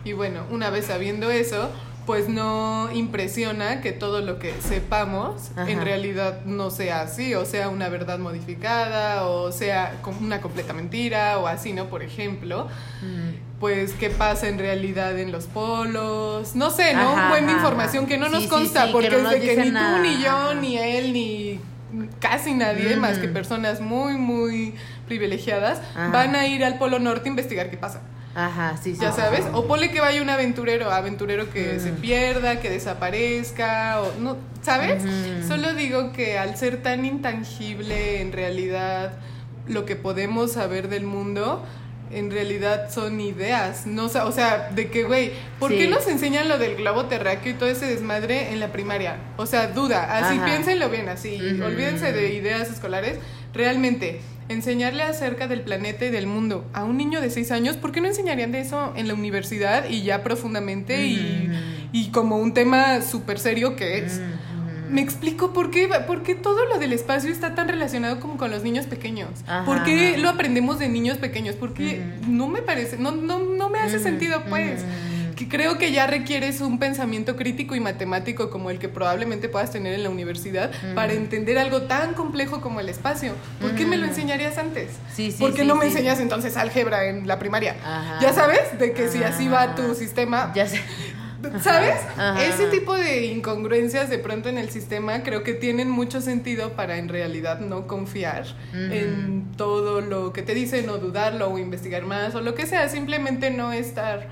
[0.04, 1.70] Y bueno, una vez sabiendo eso,
[2.06, 5.70] pues no impresiona que todo lo que sepamos Ajá.
[5.70, 11.38] en realidad no sea así, o sea una verdad modificada, o sea una completa mentira,
[11.38, 11.86] o así, ¿no?
[11.86, 12.68] Por ejemplo,
[13.02, 13.58] Mm.
[13.60, 17.12] pues qué pasa en realidad en los polos, no sé, ¿no?
[17.12, 19.54] Ajá, Un buen de información que no Sí, nos consta, sí, porque no es de
[19.54, 20.54] que ni nada, tú, ni yo, ajá.
[20.54, 21.60] ni él, ni
[22.20, 24.74] casi nadie, más que personas muy, muy
[25.06, 28.00] privilegiadas, van a ir al Polo Norte a investigar qué pasa.
[28.34, 29.00] Ajá, sí, sí.
[29.02, 31.80] Ya sabes, o ponle que vaya un aventurero, aventurero que Mm.
[31.80, 35.02] se pierda, que desaparezca, o no, ¿sabes?
[35.46, 39.12] Solo digo que al ser tan intangible en realidad
[39.68, 41.62] lo que podemos saber del mundo,
[42.10, 45.78] en realidad son ideas, no o sea, de que güey, ¿por Sí.
[45.78, 49.16] qué nos enseñan lo del globo terráqueo y todo ese desmadre en la primaria?
[49.36, 50.44] O sea, duda, así Ajá.
[50.46, 51.64] piénsenlo bien, así, Ujú.
[51.64, 53.18] olvídense de ideas escolares,
[53.54, 54.20] realmente
[54.52, 58.00] enseñarle acerca del planeta y del mundo a un niño de 6 años, ¿por qué
[58.00, 61.50] no enseñarían de eso en la universidad y ya profundamente y,
[61.92, 64.18] y como un tema súper serio que es?
[64.18, 64.92] Ujú.
[64.92, 68.50] Me explico por qué, por qué todo lo del espacio está tan relacionado como con
[68.50, 69.30] los niños pequeños.
[69.46, 70.18] Ajá, ¿Por qué ajá.
[70.18, 71.56] lo aprendemos de niños pequeños?
[71.56, 72.30] Porque Ujú.
[72.32, 74.84] no me parece, no, no, no me hace Ujú, sentido, pues.
[75.42, 79.70] Que creo que ya requieres un pensamiento crítico y matemático como el que probablemente puedas
[79.70, 83.32] tener en la universidad para entender algo tan complejo como el espacio.
[83.60, 84.12] ¿Por qué me lo Ujú.
[84.14, 84.90] enseñarías antes?
[85.14, 87.76] Sí, sí, ¿Por qué sí, no me enseñas entonces álgebra en la primaria?
[87.84, 88.18] Ajá.
[88.20, 90.80] Ya sabes, de que si así va tu sistema, Ya sé.
[91.60, 91.96] ¿Sabes?
[92.16, 92.40] Ajá.
[92.44, 96.98] Ese tipo de incongruencias de pronto en el sistema creo que tienen mucho sentido para
[96.98, 102.36] en realidad no confiar en todo lo que te dicen o dudarlo o investigar más
[102.36, 104.28] o lo que sea, simplemente no estar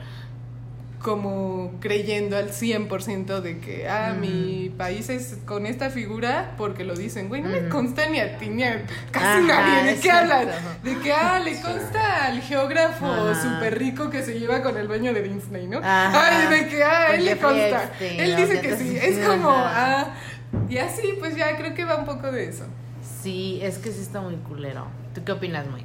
[1.02, 6.94] como creyendo al 100% de que, ah, mi país es con esta figura porque lo
[6.94, 7.68] dicen, güey, no me Ujú.
[7.70, 10.46] consta ni a ti ni a casi Ajá, nadie, ¿de qué hablas?
[10.82, 15.14] De que, ah, le consta al geógrafo súper rico que se lleva con el dueño
[15.14, 15.78] de Disney, ¿no?
[15.78, 16.48] Ajá.
[16.50, 17.84] Ay, de que, ah, él le consta.
[17.84, 18.36] Epstein, Él ¿no?
[18.36, 20.00] dice que sí, es como, Ajá.
[20.00, 20.14] ah,
[20.68, 22.64] y así, pues ya creo que va un poco de eso.
[23.22, 24.86] Sí, es que sí está muy culero.
[25.14, 25.82] ¿Tú qué opinas, muy?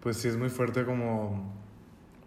[0.00, 1.53] Pues sí, es muy fuerte como...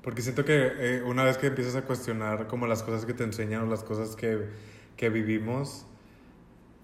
[0.07, 3.25] Porque siento que eh, una vez que empiezas a cuestionar como las cosas que te
[3.25, 4.39] enseñan o las cosas que,
[4.95, 5.85] que vivimos,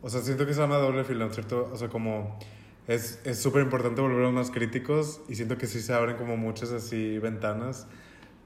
[0.02, 1.70] o sea, siento que es una doble filo, ¿cierto?
[1.72, 2.38] O sea, como
[2.86, 6.74] es es súper importante volvernos más críticos y siento que sí se abren como muchas
[6.74, 7.88] así ventanas,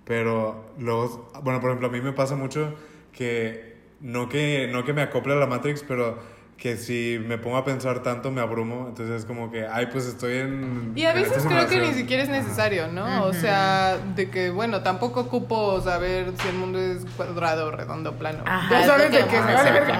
[0.06, 2.76] pero luego, bueno, por ejemplo, a mí me pasa mucho
[3.14, 6.20] que no que, no que me acople a la Matrix, pero
[6.58, 10.08] que si me pongo a pensar tanto me abrumo, entonces es como que, ay, pues
[10.08, 10.92] estoy en...
[10.96, 13.26] Y a veces creo que ni siquiera es necesario, ¿no?
[13.26, 18.40] O sea, de que, bueno, tampoco ocupo saber si el mundo es cuadrado, redondo, plano.
[18.48, 20.00] Ajá, sabes de que que me vale verga.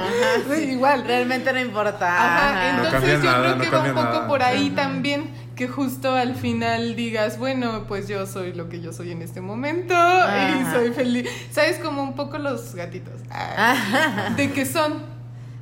[0.52, 1.04] Sí, igual.
[1.06, 2.72] Realmente no importa.
[2.84, 4.28] Entonces yo nada, creo no que va un poco nada.
[4.28, 8.94] por ahí también, que justo al final digas, bueno, pues yo soy lo que yo
[8.94, 10.50] soy en este momento Ajá.
[10.50, 11.30] y soy feliz.
[11.52, 11.78] ¿Sabes?
[11.78, 13.14] Como un poco los gatitos.
[14.38, 15.17] De que son.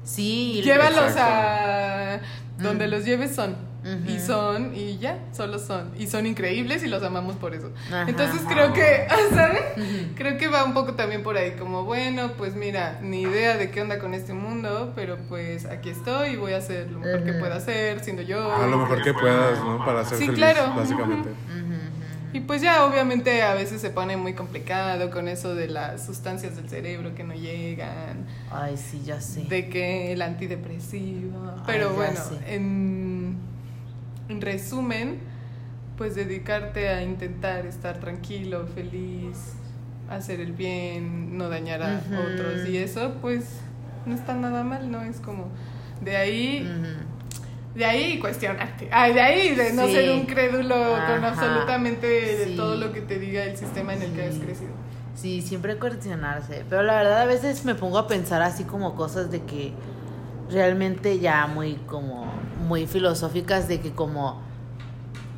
[0.05, 0.61] Sí.
[0.63, 1.21] Llévalos Exacto.
[1.21, 2.19] a
[2.63, 2.91] donde Mm.
[2.91, 3.55] los lleves son.
[4.07, 5.91] Y son, y ya, solo son.
[5.95, 7.71] Y son increíbles y los amamos por eso.
[7.85, 8.05] Ajá.
[8.07, 9.61] Entonces creo que, ¿sabes?
[10.15, 13.69] Creo que va un poco también por ahí, como bueno, pues mira, ni idea de
[13.69, 17.23] qué onda con este mundo, pero pues aquí estoy y voy a hacer lo mejor
[17.25, 18.55] que pueda hacer, siendo yo.
[18.55, 19.85] A lo mejor que puedas, ¿no?
[19.85, 20.73] Para ser Sí, feliz, claro.
[20.75, 21.29] básicamente.
[22.35, 26.57] Y pues ya obviamente a veces se pone muy complicado con eso de las sustancias
[26.57, 29.43] del cerebro que no llegan, Ay, sí, ya sé.
[29.45, 31.53] de que el antidepresivo.
[31.55, 33.37] Ay, Pero bueno, en,
[34.27, 35.19] en resumen,
[35.97, 39.53] pues dedicarte a intentar estar tranquilo, feliz,
[40.09, 42.01] hacer el bien, no dañar a
[42.33, 43.45] otros y eso pues
[44.05, 45.01] no está nada mal, ¿no?
[45.03, 45.47] Es como
[46.01, 46.69] de ahí.
[47.75, 48.87] De ahí cuestionarte.
[48.91, 49.91] Ay, de ahí de no Sí.
[49.93, 51.27] ser un crédulo con Ajá.
[51.29, 52.55] absolutamente de Sí.
[52.55, 54.39] todo lo que te diga el sistema en el que has Sí.
[54.41, 54.71] crecido.
[55.15, 56.63] Sí, siempre cuestionarse.
[56.69, 59.73] Pero la verdad a veces me pongo a pensar así como cosas de que
[60.49, 62.25] realmente ya muy como
[62.67, 64.41] muy filosóficas de que como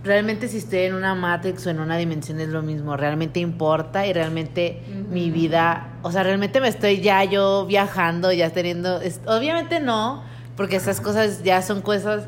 [0.04, 4.06] realmente si estoy en una matrix o en una dimensión es lo mismo, realmente importa
[4.08, 5.14] y realmente Ujú.
[5.14, 10.24] mi vida, o sea, realmente me estoy ya yo viajando, ya teniendo, obviamente no,
[10.58, 12.24] porque esas cosas ya son cosas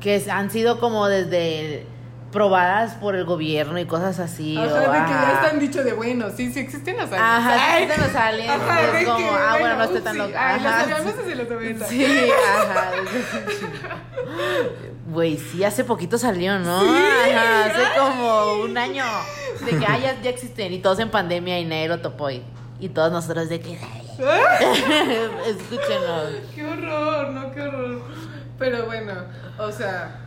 [0.00, 1.86] que han sido como desde
[2.30, 4.58] probadas por el gobierno y cosas así.
[4.58, 7.22] Ajá, o, de que ya están dicho de bueno, sí, sí existen los aliens.
[7.22, 10.12] Ajá, Ay, existen los aliens, Ajá, es de como, que, ah, bueno, no estoy tan
[10.12, 10.18] sí.
[10.18, 10.32] loco.
[10.36, 11.18] Ay, los Ajá, hablamos sí.
[11.22, 11.86] desde los 90.
[11.86, 12.90] Sí, ajá.
[15.06, 16.80] Güey, sí, hace poquito salió, ¿no?
[16.80, 19.04] Ajá, hace como un año.
[19.64, 20.72] De que ah, ya, ya existen.
[20.72, 22.42] Y todos en pandemia y negro topoy.
[22.80, 23.78] Y todos nosotros de que.
[25.46, 26.28] Escúchenos.
[26.54, 28.02] Qué horror, no, qué horror.
[28.58, 29.12] Pero bueno,
[29.58, 30.20] o sea,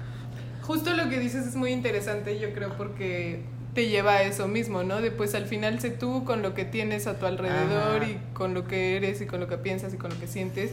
[0.62, 4.84] justo lo que dices es muy interesante, yo creo, porque te lleva a eso mismo,
[4.84, 5.02] ¿no?
[5.02, 8.10] De pues al final sé tú con lo que tienes a tu alrededor Ajá.
[8.12, 10.72] y con lo que eres y con lo que piensas y con lo que sientes.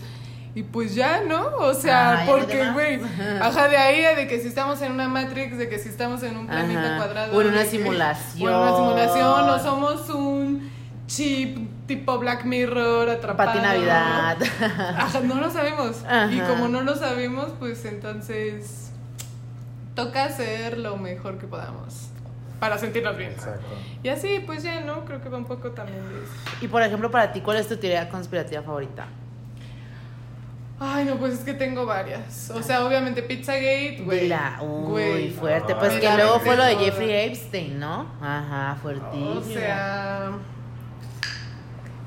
[0.57, 1.49] Y pues ya, ¿no?
[1.59, 3.01] O sea, Ajá, porque, güey,
[3.41, 6.23] ajá, de ahí a de que si estamos en una Matrix, de que si estamos
[6.23, 6.97] en un planeta Ajá.
[6.97, 7.37] cuadrado.
[7.37, 8.53] O en una de que- simulación.
[8.53, 10.71] O en una simulación, o somos un
[11.07, 13.51] chip tipo Black Mirror atrapado.
[13.53, 14.37] Pati Navidad.
[14.97, 16.03] Ajá, no lo sabemos.
[16.05, 16.33] Ajá.
[16.33, 18.91] Y como no lo sabemos, pues entonces
[19.95, 22.09] toca hacer lo mejor que podamos
[22.59, 23.33] para sentirnos bien.
[23.33, 23.67] Exacto.
[24.03, 25.05] Y así, pues ya, ¿no?
[25.05, 26.33] Creo que va un poco también de eso.
[26.63, 29.07] Y por ejemplo, para ti, ¿cuál es tu teoría conspirativa favorita?
[30.81, 32.51] Ay, no, pues es que tengo varias.
[32.51, 34.33] O sea, obviamente Pizzagate, güey.
[34.61, 35.31] Uy, Güey.
[35.31, 35.75] fuerte.
[35.77, 36.77] Pues que luego fue lo de.
[36.77, 38.07] Jeffrey Epstein, ¿no?
[38.21, 39.39] Ajá, fuertísimo.
[39.39, 40.33] O sea,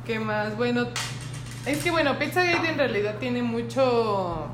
[0.08, 0.56] ¿qué más?
[0.58, 0.88] Bueno,
[1.66, 4.48] es que bueno, Pizzagate en realidad tiene mucho,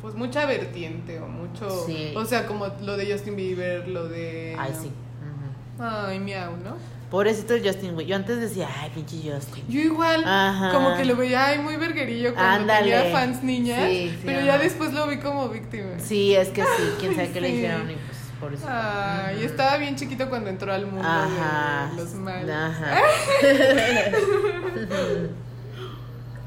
[0.00, 2.12] pues mucha vertiente o mucho, Sí.
[2.16, 4.86] o sea, como lo de Justin Bieber, lo de, Ay, sí.
[4.88, 5.82] Ujú.
[5.84, 6.76] ay, miau, ¿no?
[7.10, 8.06] Pobrecito el Justin, güey.
[8.06, 9.62] Yo antes decía, ay, pinche Justin.
[9.68, 10.70] Yo igual, Ajá.
[10.72, 12.90] como que lo veía ay, muy verguerillo cuando Ándale.
[12.92, 15.90] tenía fans niñas, Sí, sí, pero ya después lo vi como víctima.
[15.98, 18.13] Sí, es que sí, quién sabe qué le hicieron y pues
[18.44, 18.68] pobrecito.
[18.70, 21.90] Ay, estaba bien chiquito cuando entró al mundo Ajá.
[21.90, 22.50] de los malos.
[22.50, 22.96] Ajá.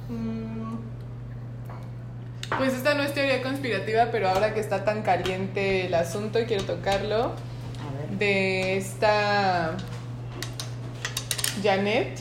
[0.09, 0.77] Mm.
[2.57, 6.45] Pues esta no es teoría conspirativa, pero ahora que está tan caliente el asunto y
[6.45, 8.17] quiero tocarlo, A ver.
[8.17, 9.75] de esta
[11.61, 12.19] Janet,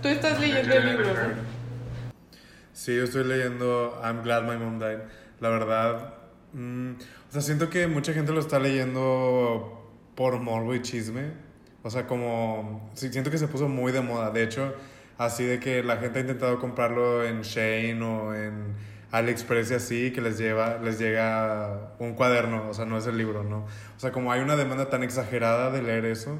[0.00, 1.34] tú estás leyendo el libro, ¿no?
[2.72, 5.00] Sí, yo estoy leyendo I'm Glad My Mom Died.
[5.40, 6.14] La verdad,
[6.54, 6.92] mm,
[7.32, 11.30] o sea, siento que mucha gente lo está leyendo por morbo y chisme.
[11.82, 14.30] O sea, como, siento que se puso muy de moda.
[14.30, 14.74] De hecho,
[15.16, 18.74] así de que la gente ha intentado comprarlo en Shane o en
[19.12, 23.16] AliExpress y así, que les lleva, les llega un cuaderno, o sea, no es el
[23.16, 23.60] libro, ¿no?
[23.96, 26.38] O sea, como hay una demanda tan exagerada de leer eso,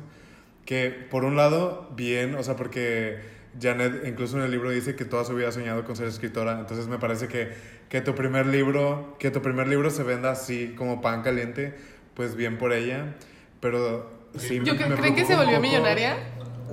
[0.67, 3.19] que por un lado, bien, o sea, porque
[3.61, 6.59] Janet incluso en el libro dice que toda su vida ha soñado con ser escritora,
[6.61, 7.53] entonces me parece que,
[7.89, 11.75] que tu primer libro, que tu primer libro se venda así como pan caliente,
[12.15, 13.15] pues bien por ella,
[13.61, 16.17] pero sí ¿Yo me- cre- me ¿Creen que se volvió poco- millonaria?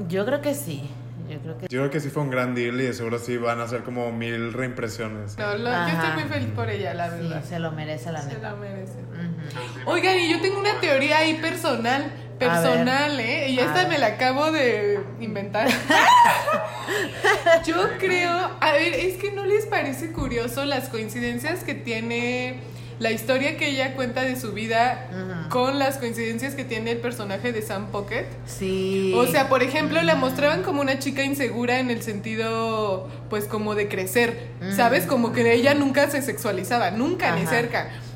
[0.07, 0.89] Yo creo que sí.
[1.29, 3.37] Yo creo que Yo creo que sí fue un gran deal y de seguro sí
[3.37, 5.37] van a hacer como mil reimpresiones.
[5.37, 7.43] No, lo- yo estoy muy feliz por ella, la sí, verdad.
[7.43, 8.51] se lo merece la Se neta.
[8.51, 8.93] la merece.
[8.93, 9.91] Ujú.
[9.91, 13.49] Oigan, y yo tengo una teoría ahí personal, personal, ¿eh?
[13.49, 15.67] Y esta me la acabo de inventar.
[17.65, 22.55] yo creo, a ver, es que no les parece curioso las coincidencias que tiene
[22.99, 25.07] la historia que ella cuenta de su vida
[25.49, 28.25] con las coincidencias que tiene el personaje de Sam Pocket.
[28.45, 29.13] Sí.
[29.15, 33.73] O sea, por ejemplo, la mostraban como una chica insegura en el sentido, pues, como
[33.73, 35.05] de crecer, ¿sabes?
[35.05, 37.45] Como que ella nunca se sexualizaba, nunca, ni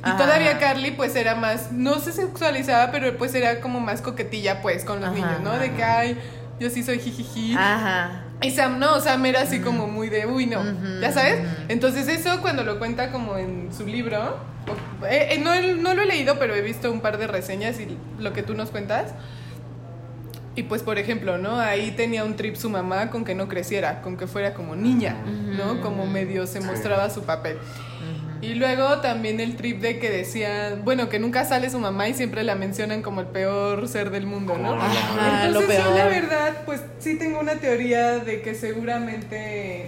[0.03, 0.11] Ajá.
[0.11, 0.17] Y Ajá.
[0.17, 4.83] todavía Carly, pues, era más, no se sexualizaba, pero pues era como más coquetilla, pues,
[4.83, 5.57] con los Ajá, niños, ¿no?
[5.57, 6.17] De que, ay,
[6.59, 7.55] yo sí soy jijiji.
[7.57, 8.23] Ajá.
[8.41, 10.61] Y Sam no, Sam era así como muy de, uy, no,
[11.01, 11.39] ¿ya sabes?
[11.69, 14.37] Entonces eso cuando lo cuenta como en su libro,
[15.09, 17.97] eh, eh, no, no lo he leído, pero he visto un par de reseñas y
[18.19, 19.13] lo que tú nos cuentas.
[20.55, 21.59] Y pues, por ejemplo, ¿no?
[21.59, 25.15] Ahí tenía un trip su mamá con que no creciera, con que fuera como niña,
[25.57, 25.81] ¿no?
[25.81, 27.57] Como medio se mostraba su papel.
[28.43, 32.13] Y luego también el trip de que decían, bueno, que nunca sale su mamá y
[32.13, 34.73] siempre la mencionan como el peor ser del mundo, ¿no?
[34.75, 36.09] Ajá, Entonces lo yo la peor.
[36.21, 39.87] verdad, pues sí tengo una teoría de que seguramente,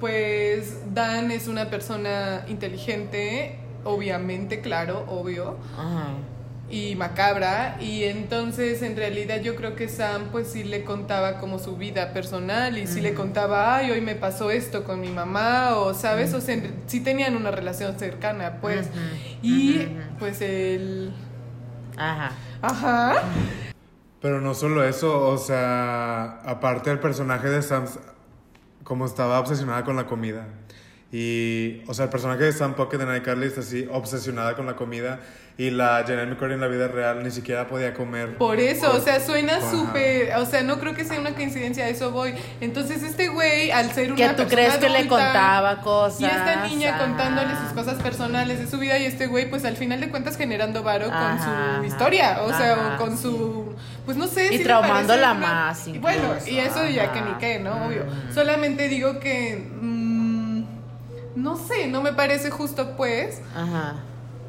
[0.00, 6.08] pues Dan es una persona inteligente, obviamente, claro, obvio, Ajá.
[6.68, 11.60] Y macabra, y entonces en realidad yo creo que Sam pues sí le contaba como
[11.60, 15.76] su vida personal y sí le contaba, ay, hoy me pasó esto con mi mamá,
[15.76, 18.88] o sabes, o sea, sí tenían una relación cercana, pues,
[19.42, 19.86] y
[20.18, 21.12] pues el...
[21.96, 22.32] Ajá.
[22.62, 23.22] Ajá.
[24.20, 27.84] Pero no solo eso, o sea, aparte el personaje de Sam,
[28.82, 30.48] como estaba obsesionada con la comida.
[31.12, 34.74] Y, o sea, el personaje de Sam Pocket de iCarly está así, obsesionada con la
[34.74, 35.20] comida.
[35.58, 38.36] Y la Janelle McCurdy en la vida real ni siquiera podía comer.
[38.36, 41.88] Por eso, o sea, suena súper, o sea, no creo que sea una coincidencia, a
[41.88, 42.34] eso voy.
[42.60, 46.20] Entonces este güey, al ser una Que tú persona crees que le contaba cosas.
[46.20, 47.06] Y esta niña ajá.
[47.06, 50.36] contándole sus cosas personales de su vida y este güey, pues al final de cuentas
[50.36, 53.22] generando varo con Ajá, su historia, o sea, o con sí.
[53.22, 54.54] su, pues no sé.
[54.54, 57.86] Y me traumándola una- más y Bueno, incluso, y eso ya que ni qué, ¿no?
[57.86, 58.02] Obvio.
[58.02, 58.34] Ujú.
[58.34, 60.64] Solamente digo que, mm,
[61.36, 63.94] no sé, no me parece justo pues Ajá.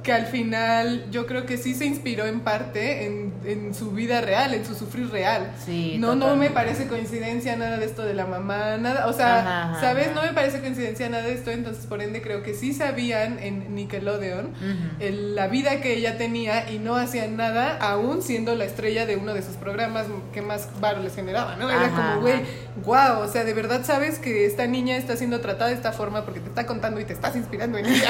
[0.07, 4.21] Que al final yo creo que sí se inspiró en parte en, en su vida
[4.21, 5.51] real, en su sufrir real.
[5.65, 9.39] Sí, no, no me parece coincidencia nada de esto de la mamá, nada, o sea,
[9.39, 10.05] Ajá, ajá, ¿sabes?
[10.07, 10.15] ajá.
[10.15, 13.75] No me parece coincidencia nada de esto, entonces por ende creo que sí sabían en
[13.75, 14.53] Nickelodeon
[14.99, 19.17] el- la vida que ella tenía y no hacían nada aún siendo la estrella de
[19.17, 21.69] uno de sus programas que más varo les generaba, ¿no?
[21.69, 22.39] Era como, güey,
[22.85, 26.23] wow, o sea, de verdad sabes que esta niña está siendo tratada de esta forma
[26.23, 28.07] porque te está contando y te estás inspirando en ella.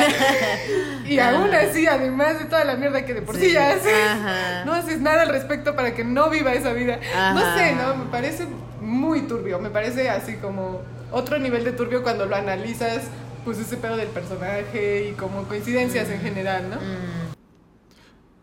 [1.07, 3.93] y aún así, además de toda la mierda que de por sí, Sí, ya haces,
[3.93, 4.65] ajá.
[4.65, 6.99] no haces nada al respecto para que no viva esa vida.
[7.33, 7.95] No sé, ¿no?
[7.95, 8.47] Me parece
[8.81, 10.81] muy turbio, me parece así como
[11.11, 13.03] otro nivel de turbio cuando lo analizas,
[13.45, 16.75] pues ese pedo del personaje y como coincidencias en general, ¿no?
[16.75, 17.33] Mm,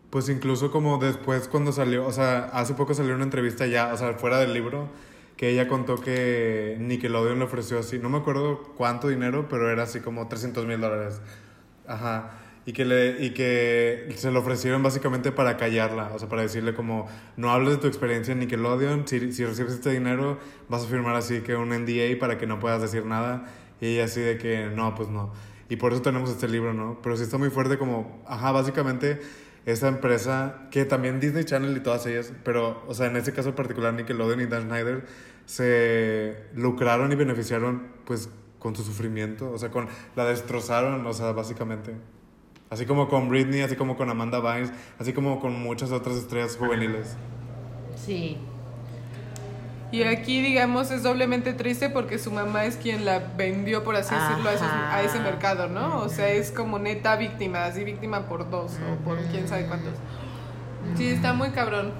[0.09, 3.97] Pues incluso como después cuando salió, o sea, hace poco salió una entrevista ya, o
[3.97, 4.87] sea, fuera del libro,
[5.35, 9.83] que ella contó que Nickelodeon le ofreció así, no me acuerdo cuánto dinero, pero era
[9.83, 11.19] así como 300 mil dólares.
[11.87, 12.31] Ajá.
[12.67, 16.73] Y que, le, y que se lo ofrecieron básicamente para callarla, o sea, para decirle
[16.73, 17.07] como,
[17.37, 21.15] no hables de tu experiencia en Nickelodeon, si, si recibes este dinero vas a firmar
[21.15, 23.45] así que un NDA para que no puedas decir nada.
[23.81, 25.31] Y ella así de que, no, pues no.
[25.69, 26.99] Y por eso tenemos este libro, ¿no?
[27.01, 29.19] Pero sí está muy fuerte como, ajá, básicamente
[29.65, 33.49] esta empresa, que también Disney Channel y todas ellas, pero, o sea, en este caso
[33.49, 35.05] en particular Nickelodeon y Dan Schneider,
[35.45, 41.31] se lucraron y beneficiaron, pues, con su sufrimiento, o sea, con, la destrozaron, o sea,
[41.31, 41.95] básicamente.
[42.69, 46.57] Así como con Britney, así como con Amanda Bynes, así como con muchas otras estrellas
[46.57, 47.15] juveniles.
[47.95, 48.37] Sí.
[49.91, 54.13] Y aquí, digamos, es doblemente triste porque su mamá es quien la vendió, por así
[54.13, 55.99] decirlo, a, esos- a ese mercado, ¿no?
[55.99, 59.93] O sea, es como neta víctima, así víctima por dos o por quién sabe cuántos.
[60.97, 61.93] Sí, está muy cabrón.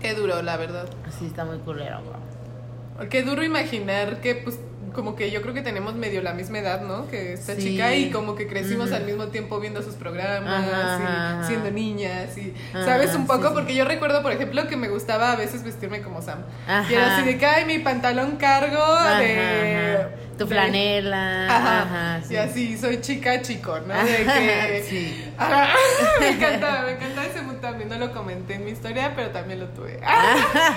[0.00, 0.88] Qué duro, la verdad.
[1.18, 3.08] Sí, está muy culero, güey.
[3.08, 4.58] Qué duro imaginar que, pues,
[4.92, 7.08] como que yo creo que tenemos medio la misma edad, ¿no?
[7.08, 7.62] Que esta Sí.
[7.62, 11.70] chica y como que crecimos al mismo tiempo viendo sus programas Ajá, y ajá, siendo
[11.70, 13.14] niñas y, Ajá, ¿sabes?
[13.14, 13.54] Un poco, sí, sí.
[13.54, 16.40] porque yo recuerdo, por ejemplo, que me gustaba a veces vestirme como Sam.
[16.88, 18.84] Y era así de que, ay, mi pantalón cargo
[19.18, 20.29] de...
[20.40, 21.54] Tu flanela.
[21.54, 22.32] Ajá, Ajá, sí.
[22.32, 23.92] y así, soy chica chico, ¿no?
[24.04, 24.86] De que...
[24.88, 25.30] Sí.
[25.36, 25.74] Ajá,
[26.20, 29.60] me encanta, me encanta ese mood también, no lo comenté en mi historia, pero también
[29.60, 30.00] lo tuve.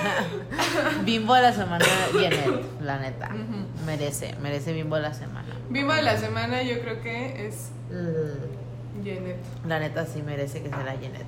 [1.06, 3.30] Bimbo de la semana, Janet, la neta.
[3.86, 5.48] Merece, merece Bimbo de la semana.
[5.70, 7.70] Viva de la semana yo creo que es
[9.02, 9.38] Janet.
[9.66, 11.24] La neta sí merece que sea la Janet.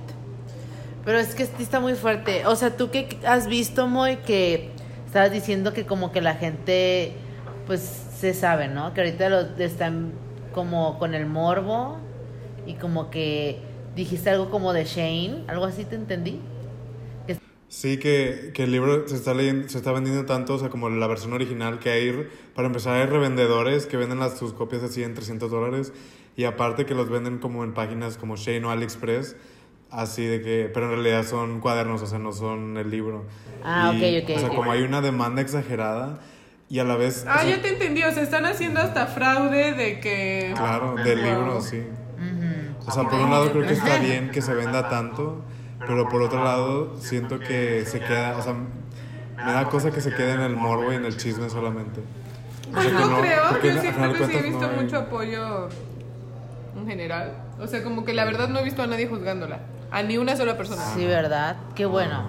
[1.05, 2.45] Pero es que está muy fuerte.
[2.45, 4.69] O sea, tú que has visto, Moy, que
[5.07, 7.13] estabas diciendo que como que la gente,
[7.65, 8.93] pues se sabe, ¿no?
[8.93, 10.13] Que ahorita lo están
[10.51, 11.99] como con el morbo
[12.65, 13.61] y como que
[13.95, 16.41] dijiste algo como de Shane, algo así te entendí.
[17.69, 20.89] Sí, que, que el libro se está leyendo, se está vendiendo tanto, o sea, como
[20.89, 25.03] la versión original, que hay, para empezar, hay revendedores que venden las, sus copias así
[25.03, 25.91] en 300 dólares,
[26.37, 29.35] y aparte que los venden como en páginas como Shane o AliExpress,
[29.89, 33.27] así de que, pero en realidad son cuadernos, o sea, no son el libro.
[33.61, 34.53] Ah, Y, ok, ok, O sea, ok.
[34.53, 36.21] como hay una demanda exagerada,
[36.69, 37.23] y a la vez...
[37.25, 40.53] o Ah, sea, ya te entendí, o sea, están haciendo hasta fraude de que...
[40.55, 41.27] Claro, del Wow.
[41.27, 41.83] libro, sí.
[42.85, 45.43] O sea, por un lado creo que está bien que se venda tanto,
[45.85, 48.53] pero por otro lado siento que se queda, o sea,
[49.45, 51.99] me da cosa que se quede en el morbo y en el chisme solamente.
[52.69, 54.83] O Pues sea, no, creo, porque yo sí creo que sí he visto no hay-
[54.83, 55.69] mucho apoyo
[56.77, 57.33] en general.
[57.59, 59.59] O sea, como que la verdad no he visto a nadie juzgándola.
[59.91, 60.81] A ni una sola persona.
[60.95, 61.57] Sí, ¿verdad?
[61.75, 62.23] Qué bueno.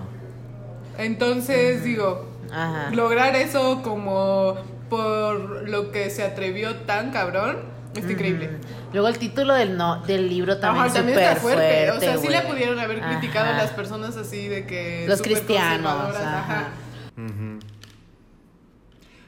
[0.97, 2.91] Entonces, digo, Ajá.
[2.93, 4.55] lograr eso como
[4.89, 7.59] por lo que se atrevió tan cabrón,
[7.95, 8.51] está increíble.
[8.93, 11.91] Luego el título del no del libro también Ajá, también súper está fuerte.
[11.91, 12.33] O sea, sí güey.
[12.33, 13.59] la pudieron haber criticado Ajá.
[13.59, 15.05] las personas así de que.
[15.07, 16.69] Los cristianos, ajá.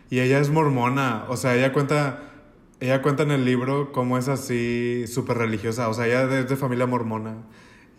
[0.08, 2.18] Y ella es mormona, o sea, ella cuenta,
[2.80, 6.56] ella cuenta en el libro cómo es así súper religiosa, o sea, ella es de
[6.56, 7.36] familia mormona.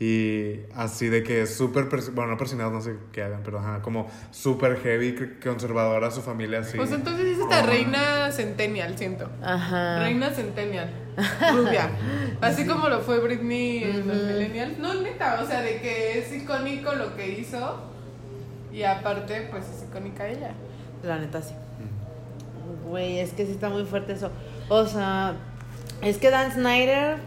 [0.02, 3.84] Y así de que es súper, bueno, no persinado, no sé qué hagan, pero ajá,
[3.84, 6.76] como súper heavy, conservadora su familia, así.
[6.76, 9.30] Pues entonces es esta reina centennial, siento.
[9.44, 10.00] Ajá.
[10.00, 10.90] Reina centennial,
[11.54, 11.92] rubia.
[12.42, 14.80] Así como lo fue Britney en los millennials.
[14.80, 17.84] No, neta, o sea, de que es icónico lo que hizo.
[18.74, 20.54] Y aparte, pues es icónica ella.
[21.04, 21.54] La neta sí.
[22.88, 24.32] Güey, es que sí está muy fuerte eso.
[24.68, 25.36] O sea,
[26.02, 27.18] es que Dan Snyder,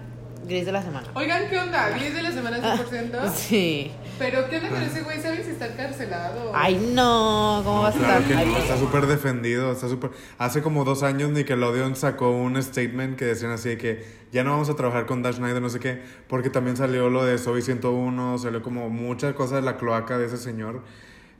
[0.47, 1.09] gris de la semana.
[1.15, 1.97] Oigan, ¿qué onda?
[1.97, 3.31] ¿10 de la semana 100%?
[3.35, 3.91] Sí.
[4.19, 5.21] Pero, ¿qué onda con ese güey?
[5.21, 6.53] ¿Saben si está encarcelado?
[6.55, 8.29] Ay, no, ¿cómo vas a Claro estar?
[8.29, 10.11] que Ay, no, está súper defendido, está súper...
[10.39, 14.51] Hace como dos años Nickelodeon sacó un statement que decían así de que ya no
[14.51, 17.63] vamos a trabajar con Dash Snyder, no sé qué, porque también salió lo de Soy
[17.63, 20.83] 101, salió como mucha cosa de la cloaca de ese señor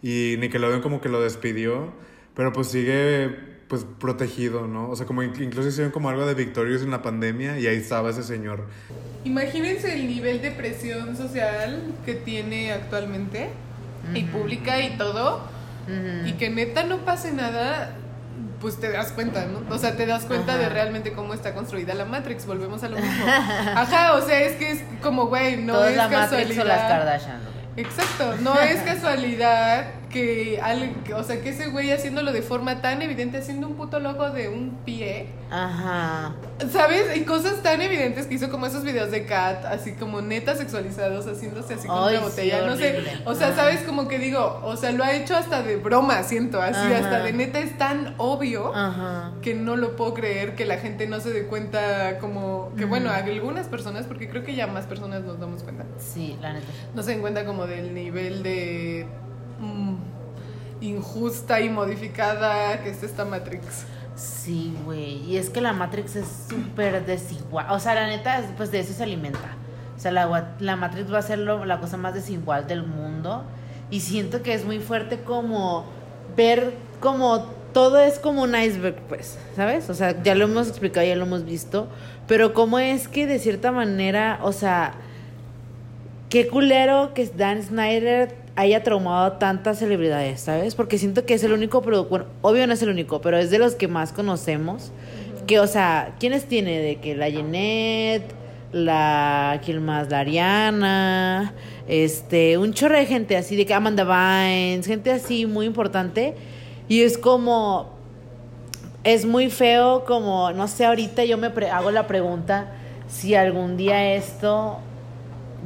[0.03, 1.93] y Nickelodeon como que lo despidió,
[2.35, 4.91] pero pues sigue pues protegido, ¿no?
[4.91, 7.77] O sea, como inc- incluso hicieron como algo de Victorious en la pandemia y ahí
[7.77, 8.65] estaba ese señor.
[9.25, 13.49] Imagínense el nivel de presión social que tiene actualmente
[14.15, 15.37] y pública y todo.
[15.87, 16.27] Ujú.
[16.29, 17.95] Y que neta no pase nada,
[18.61, 19.63] pues te das cuenta, ¿no?
[19.75, 20.75] O sea, te das cuenta de Ajá.
[20.75, 22.45] realmente cómo está construida la Matrix.
[22.47, 23.25] Volvemos a lo mismo.
[23.75, 26.65] Ajá, o sea, es que es como, güey, no Todo es es la Matrix casualidad.
[26.65, 27.55] o las Kardashian, güey.
[27.87, 30.61] Exacto, no es casualidad que,
[31.17, 34.49] o sea, que ese güey haciéndolo de forma tan evidente, haciendo un puto logo de
[34.49, 36.35] un pie, Ajá.
[36.71, 37.17] ¿sabes?
[37.17, 41.27] Y cosas tan evidentes que hizo como esos videos de Kat, así como neta sexualizados,
[41.27, 43.03] haciéndose así con Ay, una sí, botella, no sé.
[43.25, 43.55] O sea.
[43.57, 43.83] ¿sabes?
[43.83, 46.99] Como que digo, o sea, lo ha hecho hasta de broma, siento, así, Ajá.
[46.99, 48.73] hasta de neta es tan obvio.
[48.75, 49.33] Ajá.
[49.43, 53.11] Que no lo puedo creer que la gente no se dé cuenta como que bueno,
[53.11, 56.67] algunas personas, porque creo que ya más personas nos damos cuenta, Sí, la neta.
[56.95, 59.07] no se den cuenta como del nivel de
[59.61, 59.95] mm,
[60.81, 63.85] injusta y modificada que es esta Matrix.
[64.17, 65.23] Sí, güey.
[65.25, 67.67] Y es que la Matrix es súper desigual.
[67.71, 69.57] O sea, la neta, pues de eso se alimenta.
[69.97, 73.43] O sea, la, la Matrix va a ser lo- la cosa más desigual del mundo.
[73.91, 75.85] Y siento que es muy fuerte como
[76.37, 77.41] ver como
[77.73, 79.91] todo es como un iceberg, pues, ¿sabes?
[79.91, 81.89] O sea, ya lo hemos explicado, ya lo hemos visto.
[82.29, 84.95] Pero cómo es que de cierta manera, o sea,
[86.29, 90.75] qué culero que Dan Snyder haya traumado a tantas celebridades, ¿sabes?
[90.75, 93.51] Porque siento que es el único producto, bueno, obvio no es el único, pero es
[93.51, 94.93] de los que más conocemos.
[95.47, 96.79] Que, o sea, ¿quiénes tiene?
[96.79, 98.33] De que la Jeanette,
[98.73, 100.09] la, ¿quién más?
[100.09, 101.53] La Ariana,
[101.87, 106.35] este, un chorro de gente así, de que Amanda Bynes, gente así muy importante.
[106.89, 107.91] Y es como,
[109.03, 112.73] es muy feo como, no sé, ahorita yo me pre- hago la pregunta
[113.09, 114.79] si algún día esto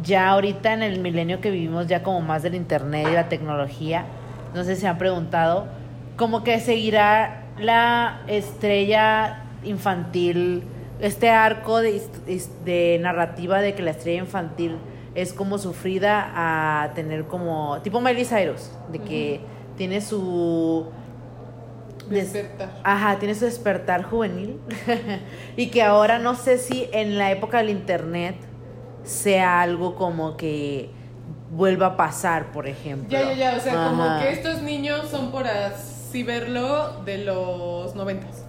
[0.02, 4.06] ya ahorita en el milenio que vivimos, ya como más del internet y la tecnología,
[4.54, 5.66] no sé si se han preguntado,
[6.16, 10.64] como que seguirá la estrella infantil,
[11.00, 12.02] este arco de,
[12.64, 14.78] de narrativa de que la estrella infantil
[15.14, 19.40] es como sufrida a tener como, tipo Miley Cyrus, de que
[19.76, 20.92] tiene su...
[22.08, 22.80] des- Despertar.
[22.84, 24.60] Ajá, tiene su despertar juvenil.
[25.56, 28.36] y que ahora no sé si en la época del internet
[29.08, 30.90] sea algo como que
[31.50, 33.08] vuelva a pasar, por ejemplo.
[33.08, 37.94] Ya, ya, ya, o sea, como que estos niños son por así verlo de los
[37.94, 38.44] noventas.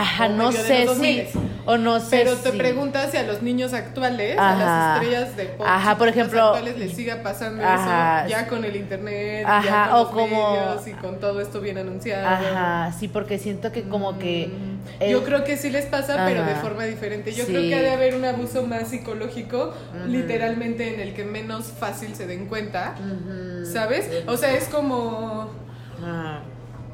[0.00, 1.20] Ajá, no sé si.
[1.22, 1.28] 2000s.
[1.66, 5.34] O no sé Pero te si- preguntas si a los niños actuales, a las estrellas
[5.34, 8.20] de pop Ajá, por ejemplo, actuales les siga pasando ajá.
[8.26, 11.40] eso ya con el internet, Ajá, ya con o los como- medios y con todo
[11.40, 12.26] esto bien anunciado.
[12.26, 14.48] Ajá, sí, porque siento que como que.
[14.48, 17.32] Mm, el- Yo creo que sí les pasa, pero de forma diferente.
[17.32, 17.52] Yo Sí.
[17.52, 19.72] creo que ha de haber un abuso más psicológico,
[20.06, 22.94] literalmente en el que menos fácil se den cuenta.
[23.72, 24.10] ¿sabes?
[24.26, 25.48] O sea, es como...
[26.02, 26.40] Ajá.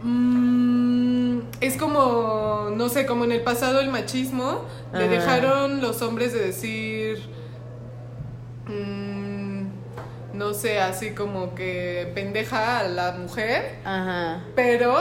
[0.02, 1.19] Mm,
[1.60, 6.40] es como, no sé, como en el pasado el machismo, le dejaron los hombres de
[6.40, 7.18] decir,
[8.66, 9.62] mm,
[10.34, 14.40] no sé, así como que pendeja a la mujer, Ajá.
[14.54, 14.96] pero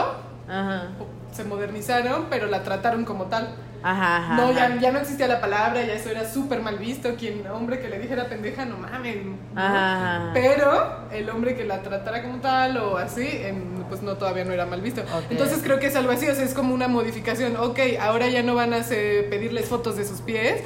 [0.48, 0.88] Ajá.
[1.32, 3.48] se modernizaron, pero la trataron como tal.
[3.82, 4.16] Ajá.
[4.18, 7.14] ajá, No, ya, ya no existía la palabra, ya eso era súper mal visto.
[7.16, 9.24] Quien hombre que le dijera pendeja, no mames.
[9.24, 9.36] ¿no?
[9.60, 10.30] Ajá.
[10.34, 13.28] Pero el hombre que la tratara como tal o así,
[13.88, 15.02] pues no, todavía no era mal visto.
[15.30, 17.56] Entonces creo que es algo así, o sea, es como una modificación.
[17.56, 20.62] Ok, ahora ya no van a pedirles fotos de sus pies,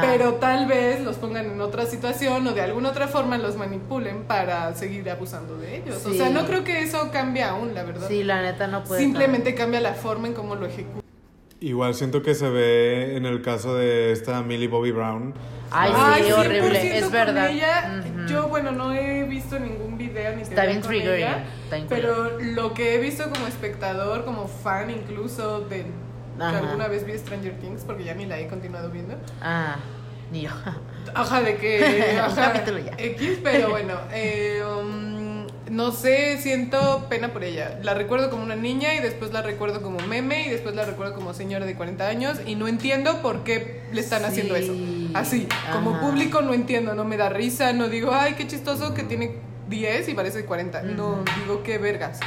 [0.00, 4.24] pero tal vez los pongan en otra situación o de alguna otra forma los manipulen
[4.24, 6.04] para seguir abusando de ellos.
[6.06, 8.08] O sea, no creo que eso cambie aún, la verdad.
[8.08, 9.00] Sí, la neta no puede.
[9.00, 11.03] Simplemente cambia la forma en cómo lo ejecutan.
[11.64, 15.32] Igual siento que se ve en el caso de esta Millie Bobby Brown.
[15.70, 17.50] Ay, Ah, sí, 100% horrible, es con verdad.
[17.50, 21.26] ella, yo, bueno, no he visto ningún video ni Está bien triggering,
[21.88, 25.86] pero lo que he visto como espectador, como fan incluso de
[26.38, 26.50] Ajá.
[26.50, 29.16] que alguna vez vi Stranger Things, porque ya ni la he continuado viendo.
[29.40, 29.76] Ah,
[30.30, 30.50] ni yo.
[31.14, 32.10] Ajá, de que.
[32.14, 32.92] Un Ajá, capítulo ya.
[32.98, 33.94] X, pero bueno.
[34.12, 35.13] eh, um,
[35.70, 37.78] no sé, siento pena por ella.
[37.82, 41.14] La recuerdo como una niña y después la recuerdo como meme y después la recuerdo
[41.14, 44.74] como señora de 40 años y no entiendo por qué le están Sí, haciendo eso.
[45.14, 49.02] Así, como público no entiendo, no me da risa, no digo, ay, qué chistoso que
[49.04, 49.36] tiene
[49.68, 50.82] 10 y parece 40.
[50.82, 52.20] No, digo, qué vergas.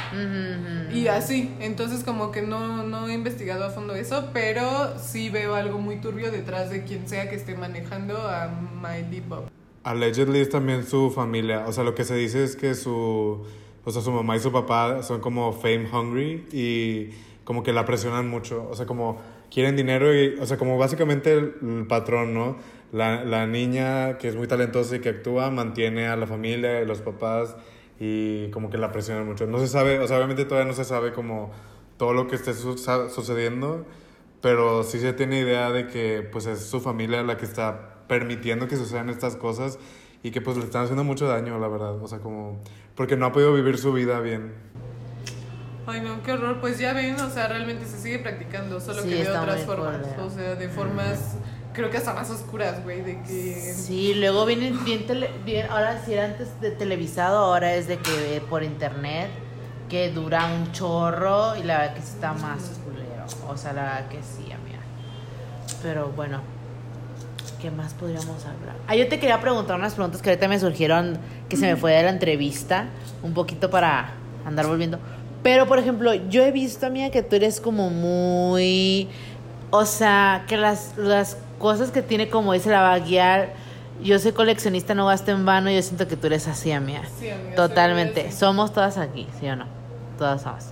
[0.92, 5.54] Y así, entonces como que no, no he investigado a fondo eso, pero sí veo
[5.54, 9.44] algo muy turbio detrás de quien sea que esté manejando a Miley Bob.
[9.90, 11.64] Allegedly es también su familia.
[11.66, 13.44] O sea, lo que se dice es que su,
[13.84, 17.10] o sea, su mamá y su papá son como fame hungry y
[17.44, 18.68] como que la presionan mucho.
[18.70, 19.20] O sea, como
[19.50, 22.56] quieren dinero y, o sea, como básicamente el, el patrón, ¿no?
[22.92, 26.86] La, la niña que es muy talentosa y que actúa mantiene a la familia y
[26.86, 27.56] los papás
[28.00, 29.46] y como que la presionan mucho.
[29.46, 31.50] No se sabe, o sea, obviamente todavía no se sabe como
[31.96, 33.84] todo lo que esté su- sucediendo,
[34.40, 38.66] pero sí se tiene idea de que pues es su familia la que está permitiendo
[38.68, 39.78] que sucedan estas cosas
[40.22, 42.02] y que pues le están haciendo mucho daño, la verdad.
[42.02, 42.60] O sea, como
[42.96, 44.52] porque no ha podido vivir su vida bien.
[45.86, 46.60] Ay, no, qué horror.
[46.60, 49.96] Pues ya ven, o sea, realmente se sigue practicando, solo Sí, que de otras formas.
[50.20, 51.36] O sea, de formas,
[51.72, 53.54] creo que hasta más oscuras, güey, de que...
[53.74, 57.96] Sí, luego viene bien, tele- bien, ahora si era antes de televisado, ahora es de
[57.98, 59.30] que eh, por internet,
[59.88, 63.24] que dura un chorro y la verdad que sí está más culero.
[63.48, 64.80] O sea, la verdad que sí, amiga.
[65.82, 66.42] Pero bueno,
[67.60, 68.76] ¿qué más podríamos hablar?
[68.86, 71.18] Ah, yo te quería preguntar unas preguntas que ahorita me surgieron,
[71.48, 72.86] que se me fue de la entrevista,
[73.22, 74.12] un poquito para
[74.46, 74.98] andar volviendo.
[75.42, 79.08] Pero, por ejemplo, yo he visto, amiga, que tú eres como muy...
[79.70, 83.52] O sea, que las, las cosas que tiene, como dice la vaguear,
[84.02, 87.02] yo soy coleccionista, no gasto en vano, yo siento que tú eres así, amiga.
[87.18, 88.32] Sí, amiga, Totalmente.
[88.32, 89.66] Somos todas aquí, ¿sí o no?
[90.16, 90.66] Todas somos.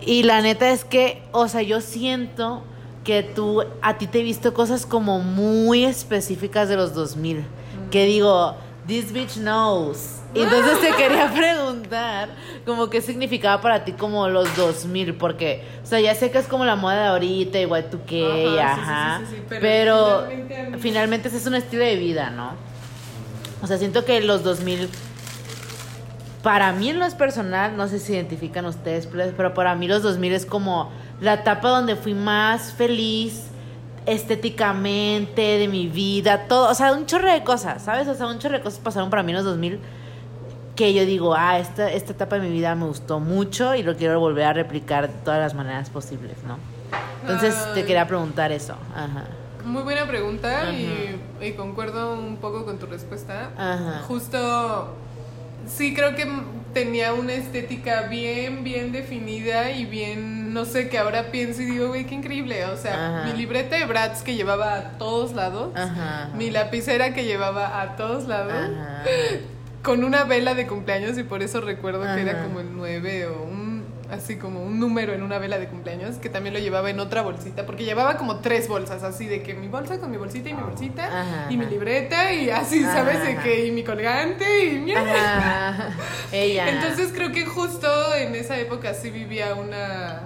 [0.00, 2.62] Y la neta es que, o sea, yo siento
[3.06, 7.44] que tú, a ti te he visto cosas como muy específicas de los 2000.
[7.90, 8.56] Que digo,
[8.88, 10.16] this bitch knows.
[10.34, 12.28] Entonces te quería preguntar,
[12.66, 16.46] como qué significaba para ti como los 2000, porque, o sea, ya sé que es
[16.46, 20.70] como la moda de ahorita, igual tú que, Ajá, sí, sí, sí, pero pero, finalmente
[20.70, 22.50] mí- finalmente ese es un estilo de vida, ¿no?
[23.62, 24.90] O sea, siento que los 2000
[26.46, 30.32] para mí en lo personal, no sé si identifican ustedes, pero para mí los 2000
[30.32, 33.48] es como la etapa donde fui más feliz
[34.06, 38.06] estéticamente de mi vida, todo, o sea, un chorro de cosas, ¿sabes?
[38.06, 39.80] O sea, un chorro de cosas pasaron para mí en los 2000
[40.76, 43.96] que yo digo, ah, esta, esta etapa de mi vida me gustó mucho y lo
[43.96, 46.58] quiero volver a replicar de todas las maneras posibles, ¿no?
[47.22, 48.76] Entonces te quería preguntar eso.
[48.94, 49.24] Ajá.
[49.64, 53.50] muy buena pregunta y, y concuerdo un poco con tu respuesta.
[53.58, 54.02] Ajá.
[54.06, 54.94] Justo,
[55.66, 56.26] sí creo que
[56.72, 61.88] tenía una estética bien, bien definida y bien, no sé, que ahora pienso y digo,
[61.88, 62.64] güey, qué increíble.
[62.66, 63.26] O sea, Ajá.
[63.26, 66.30] mi libreta de Bratz que llevaba a todos lados, Ajá.
[66.36, 68.70] mi lapicera que llevaba a todos lados,
[69.82, 73.42] con una vela de cumpleaños y por eso recuerdo que era como el 9 o
[73.44, 73.75] un
[74.10, 77.22] así como un número en una vela de cumpleaños que también lo llevaba en otra
[77.22, 80.54] bolsita porque llevaba como tres bolsas así de que mi bolsa con mi bolsita y
[80.54, 84.78] mi bolsita Ajá, y mi libreta y así sabes de que y mi colgante y
[84.78, 85.88] mi Ajá.
[86.32, 86.68] Ella.
[86.70, 90.20] entonces creo que justo en esa época sí vivía una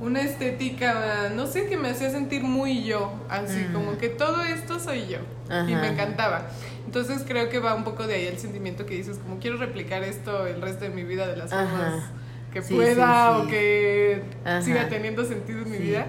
[0.00, 3.72] una estética, no sé, que me hacía sentir muy yo, así Mm.
[3.72, 5.18] como que todo esto soy yo
[5.66, 6.46] y me encantaba.
[6.86, 10.04] Entonces creo que va un poco de ahí el sentimiento que dices, como quiero replicar
[10.04, 11.66] esto el resto de mi vida de las Ajá.
[11.66, 12.04] formas
[12.52, 14.62] que Sí, pueda sí, o que Ajá.
[14.62, 16.06] siga teniendo sentido en mi vida,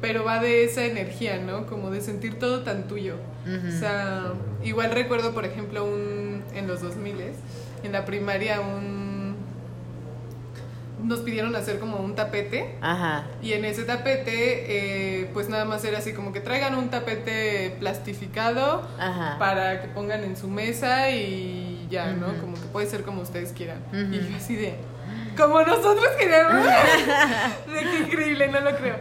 [0.00, 1.66] pero va de esa energía, ¿no?
[1.66, 3.16] Como de sentir todo tan tuyo.
[3.46, 7.16] O sea, igual recuerdo, por ejemplo, un, en los 2000
[7.82, 9.36] en la primaria, un
[11.02, 13.24] nos pidieron hacer como un tapete Ajá.
[13.42, 17.74] y en ese tapete eh, pues nada más era así como que traigan un tapete
[17.80, 19.36] plastificado Ajá.
[19.38, 22.26] para que pongan en su mesa y ya, ¿no?
[22.40, 23.78] Como que puede ser como ustedes quieran.
[23.92, 24.74] Y yo así de,
[25.36, 26.64] como nosotros queremos.
[27.72, 28.96] de qué increíble, no lo creo.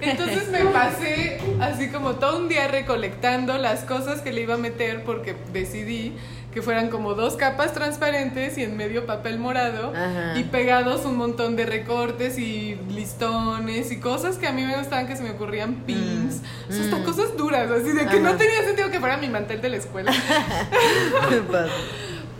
[0.00, 4.58] Entonces me pasé así como todo un día recolectando las cosas que le iba a
[4.58, 6.16] meter porque decidí
[6.52, 10.38] que fueran como dos capas transparentes y en medio papel morado Ajá.
[10.38, 15.06] y pegados un montón de recortes y listones y cosas que a mí me gustaban
[15.06, 17.04] que se me ocurrían pins, o sea, hasta Mm.
[17.04, 20.10] cosas duras, así de que no tenía sentido que fuera mi mantel de la escuela.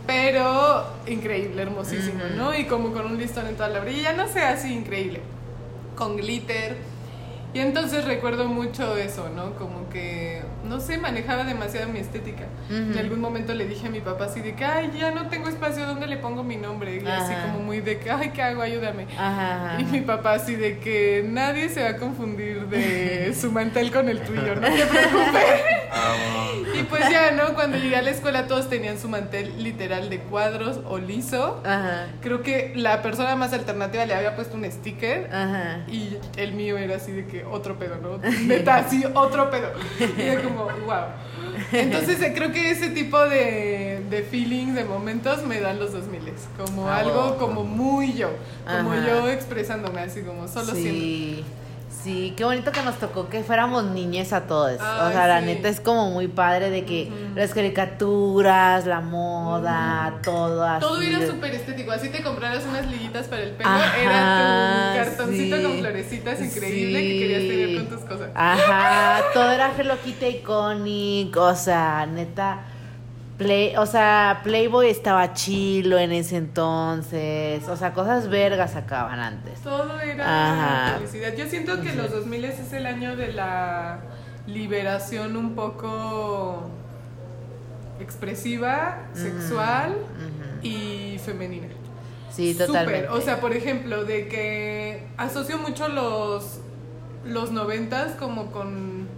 [0.06, 2.20] Pero increíble, hermosísimo.
[2.36, 2.54] ¿no?
[2.56, 5.20] Y como con un listón en toda la orilla, no sé, así increíble.
[5.96, 6.76] Con glitter.
[7.54, 9.54] Y entonces recuerdo mucho eso, ¿no?
[9.54, 12.44] Como que, no sé, manejaba demasiado mi estética.
[12.70, 12.98] En Ujú.
[12.98, 15.86] algún momento le dije a mi papá así de que, ay, ya no tengo espacio
[15.86, 16.96] donde le pongo mi nombre.
[16.96, 17.46] Y así Ajá.
[17.46, 18.60] como muy de que, ay, ¿qué hago?
[18.60, 19.06] Ayúdame.
[19.18, 19.78] Ajá.
[19.80, 24.08] Y mi papá así de que nadie se va a confundir de su mantel con
[24.10, 25.44] el tuyo, no te preocupes.
[26.78, 27.54] Y pues ya, ¿no?
[27.54, 31.62] Cuando llegué a la escuela todos tenían su mantel literal de cuadros o liso.
[31.64, 32.08] Ajá.
[32.20, 35.84] Creo que la persona más alternativa le había puesto un sticker Ajá.
[35.88, 38.18] y el mío era así de que otro pedo, ¿no?
[38.46, 39.70] Neta, así, otro pedo.
[40.18, 41.04] Y era como, wow.
[41.72, 46.22] Entonces eh, creo que ese tipo de, de feelings, de momentos me dan los 2000
[46.58, 48.30] como Ah, algo como muy yo,
[48.66, 49.06] como Ajá.
[49.06, 51.46] yo expresándome así como solo siendo.
[52.06, 52.34] Sí.
[52.36, 54.74] Qué bonito que nos tocó que fuéramos niñes a todos.
[54.74, 55.46] o sea, la sí.
[55.46, 60.80] neta es como muy padre de que las caricaturas, la moda, todo así.
[60.80, 65.16] Todo era súper estético, así te compraras unas liguitas para el pelo, Ajá, era tu
[65.16, 65.62] cartoncito sí.
[65.62, 68.30] con florecitas increíble que querías tener con tus cosas.
[68.34, 70.42] Ajá, todo era Hello Kitty
[71.36, 72.75] o sea, neta.
[73.38, 77.66] Play, o sea, Playboy estaba chilo en ese entonces.
[77.68, 79.60] O sea, cosas vergas sacaban antes.
[79.60, 80.98] Todo era Ajá.
[80.98, 81.34] felicidad.
[81.36, 83.98] Yo siento que los 2000 es el año de la
[84.46, 86.70] liberación un poco
[88.00, 89.96] expresiva, sexual
[90.62, 91.68] y femenina.
[92.30, 93.08] Sí, totalmente.
[93.08, 96.60] O sea, por ejemplo, de que asocio mucho los
[97.26, 99.08] los noventas como con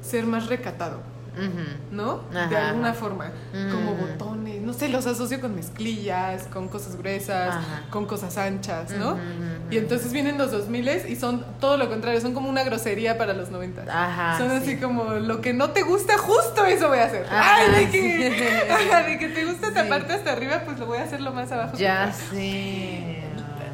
[0.00, 1.00] ser más recatado.
[1.90, 2.20] ¿No?
[2.48, 2.98] de alguna ajá.
[2.98, 3.70] forma, Mm.
[3.72, 7.82] como botones, no sé, los asocio con mezclillas, con cosas gruesas, Ajá.
[7.90, 9.16] con cosas anchas, ¿no?
[9.70, 13.32] Y entonces vienen los 2000 y son todo lo contrario, son como una grosería para
[13.32, 13.82] los 90.
[13.88, 14.56] Ajá, son sí.
[14.56, 17.26] así como lo que no te gusta, justo eso voy a hacer.
[17.30, 18.00] Ay, de que,
[18.78, 19.10] sí.
[19.10, 19.74] de que te gusta Sí.
[19.74, 21.76] taparte hasta arriba, pues lo voy a hacer lo más abajo.
[21.76, 23.09] Ya sé.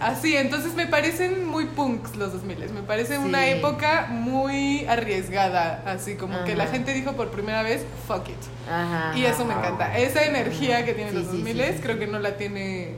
[0.01, 6.15] Así, entonces me parecen muy punks los 2000 me parece una época muy arriesgada, así
[6.17, 8.35] como que la gente dijo por primera vez, fuck it.
[8.71, 9.17] Ajá.
[9.17, 9.97] Y eso me encanta.
[9.99, 12.95] Esa energía que tienen Sí, los sí, 2000 sí, creo que no la tiene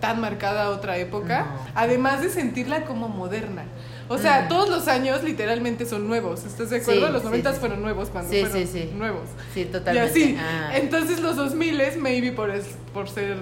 [0.00, 1.40] tan marcada otra época.
[1.40, 1.70] No.
[1.74, 3.64] Además de sentirla como moderna.
[4.10, 4.48] O sea, Mm.
[4.48, 6.44] todos los años literalmente son nuevos.
[6.44, 7.06] ¿Estás de acuerdo?
[7.08, 7.60] Sí, los sí, 90 sí.
[7.60, 8.90] fueron nuevos cuando Sí, fueron sí, sí.
[8.94, 9.28] nuevos.
[9.52, 10.10] Sí, Y totalmente.
[10.10, 10.36] así.
[10.38, 10.76] Ajá.
[10.78, 13.36] Entonces los 2000 maybe por, es- por ser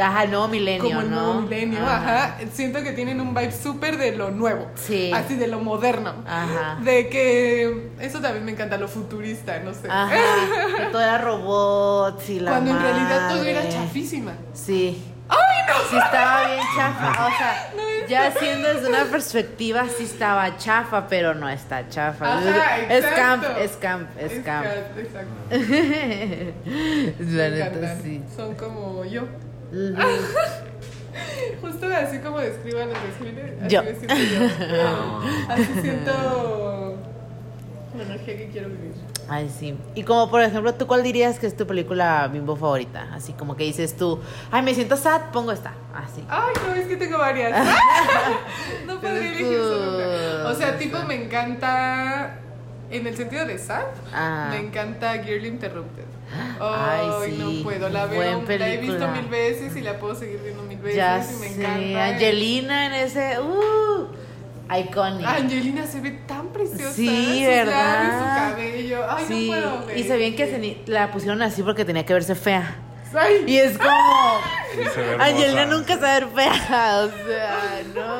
[0.00, 1.16] Ajá, nuevo milenio, como el ¿no?
[1.16, 2.36] nuevo milenio, ajá.
[2.52, 4.70] siento que tienen un vibe súper de lo nuevo.
[4.74, 5.12] Sí.
[5.14, 6.14] Así de lo moderno.
[6.26, 6.78] Ajá.
[6.82, 9.88] De que eso también me encanta, lo futurista, no sé.
[9.88, 10.16] Ajá.
[10.76, 13.72] Que todo era robots y la Cuando en realidad todo era madre.
[13.72, 14.32] chafísima.
[14.52, 15.02] Sí.
[15.28, 15.38] ¡Ay,
[15.68, 15.74] no!
[15.90, 17.26] Sí estaba bien chafa.
[17.26, 17.72] O sea,
[18.08, 22.38] ya siendo desde una perspectiva, sí estaba chafa, pero no está chafa.
[22.38, 24.66] Ajá, es camp, es camp, es camp.
[24.98, 25.34] Exacto.
[27.20, 28.22] La neta, sí.
[28.36, 29.22] Son como yo.
[31.60, 33.82] Justo así como describan los desfiles, así Yo.
[33.82, 35.20] me siento yo.
[35.48, 36.96] así siento
[37.96, 38.92] la energía que quiero vivir.
[39.28, 39.76] Ay, sí.
[39.94, 43.08] Y como por ejemplo, ¿tú cuál dirías que es tu película bimbo favorita?
[43.14, 44.20] Así como que dices tú,
[44.50, 45.72] ay, me siento sad, pongo esta.
[45.94, 46.22] Así.
[46.28, 47.52] Ay, no, es que tengo varias.
[48.86, 50.48] no podría elegir solo.
[50.50, 52.40] O sea, tipo, me encanta.
[52.90, 54.48] En el sentido de sad, Ah.
[54.50, 56.04] me encanta Girl Interrupted.
[56.60, 57.38] Ay, Ay, sí.
[57.38, 57.88] no puedo.
[57.88, 60.96] La veo, Buen la he visto mil veces y la puedo seguir viendo mil veces
[60.96, 61.60] ya y me sé.
[61.62, 62.04] encanta.
[62.06, 63.38] Angelina en ese.
[63.40, 64.06] Uh,
[64.78, 65.26] iconic.
[65.26, 66.92] Angelina se ve tan preciosa.
[66.94, 68.04] Sí, sus ¿verdad?
[68.04, 68.24] labios, su
[68.56, 69.00] cabello.
[69.10, 69.50] Ay, sí.
[69.50, 69.98] no puedo ver.
[69.98, 72.76] y se bien que se ni- la pusieron así porque tenía que verse fea.
[73.16, 73.90] Ay, Y es como.
[74.72, 75.16] Sí, ve.
[75.20, 77.04] Angelina nunca se ver fea.
[77.04, 78.14] O sea, no.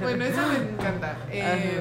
[0.00, 1.16] Bueno, eso me encanta.
[1.30, 1.80] Eh,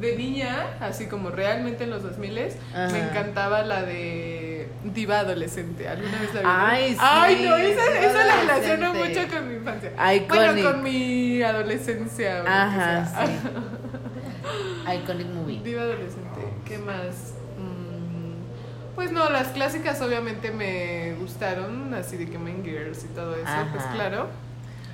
[0.00, 2.88] de niña, así como realmente en los 2000 Ajá.
[2.92, 5.88] me encantaba la de Diva Adolescente.
[5.88, 6.60] ¿Alguna vez la vieron?
[6.60, 10.14] Ay, sí, Ay, no, esa, la relaciono mucho con mi infancia.
[10.14, 10.52] Iconic.
[10.52, 12.42] Bueno, con mi adolescencia.
[12.46, 13.32] Ajá, sí.
[15.02, 15.60] Iconic movie.
[15.62, 16.40] Diva Adolescente.
[16.64, 17.34] ¿Qué más?
[17.58, 23.50] Mm, Pues no, las clásicas obviamente me gustaron, así de que Girls y todo eso,
[23.72, 24.28] pues claro.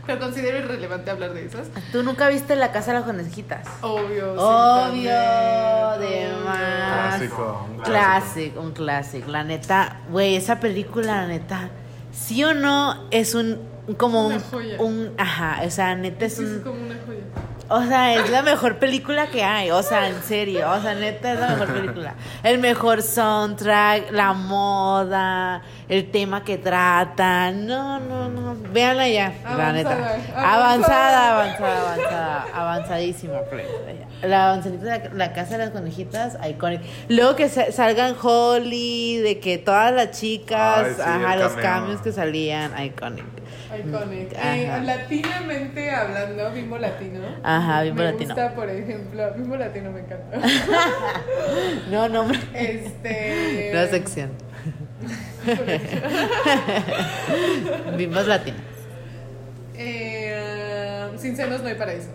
[0.06, 1.68] Pero considero irrelevante hablar de esas.
[1.92, 3.66] ¿Tú nunca viste La Casa de las Conejitas?
[3.82, 4.34] Obvio.
[4.34, 7.16] sí, Obvio, de más.
[7.16, 9.30] Clásico, un Clásico, un clásico.
[9.30, 11.70] La neta, güey, esa película, la neta,
[12.12, 13.58] sí o no es un
[13.98, 14.76] como Una un, joya.
[14.80, 17.20] un ajá, o sea, neta es es un como una joya.
[17.68, 21.32] O sea, es la mejor película que hay, o sea, en serio, o sea, neta
[21.32, 22.14] es la mejor película.
[22.42, 27.50] El mejor soundtrack, la moda, el tema que trata.
[27.52, 29.90] No, no, no, véanla ya, la neta.
[30.34, 30.54] avanzada.
[30.54, 33.64] Avanzada, avanzada, avanzada, avanzadísima, pues.
[34.22, 36.80] La avanzadita de la, la casa de las conejitas, iconic.
[37.08, 41.62] Luego que sa- salgan Holly, de que todas las chicas, Ay, sí, ajá, los cameo.
[41.62, 43.24] cambios que salían, iconic.
[43.78, 44.32] Iconic.
[44.32, 47.20] Eh, latinamente hablando, Bimbo Latino.
[47.42, 48.34] Ajá, Bimbo me Latino.
[48.34, 50.38] gusta, por ejemplo, Bimbo Latino me encanta.
[51.90, 52.38] No, no, hombre.
[52.54, 53.70] este.
[53.72, 54.30] La sección.
[57.96, 58.60] Bimbos latinas.
[59.76, 62.08] Eh, sin senos no hay paraíso.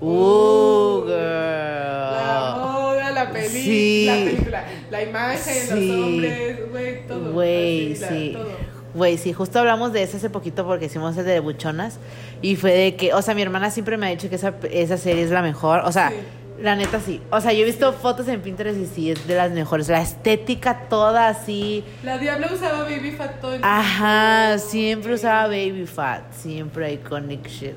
[0.00, 2.72] Uh, La girl.
[2.72, 4.06] moda, la peli, Sí.
[4.06, 5.88] la película, la imagen, Sí.
[5.88, 7.32] los hombres, güey, todo.
[7.32, 8.30] Güey, la- sí.
[8.34, 8.73] todo.
[8.94, 11.98] Güey, sí, justo hablamos de eso hace poquito porque hicimos el de buchonas
[12.40, 14.96] y fue de que, o sea, mi hermana siempre me ha dicho que esa, esa
[14.96, 16.16] serie es la mejor, o sea, Sí.
[16.62, 17.20] la neta sí.
[17.30, 19.88] O sea, yo he visto fotos en Pinterest y sí, es de las mejores.
[19.88, 21.82] La estética toda así.
[22.04, 24.64] La Diabla usaba Baby Fat todo el Ajá, tiempo.
[24.70, 27.72] siempre usaba baby fat, siempre iconic shit.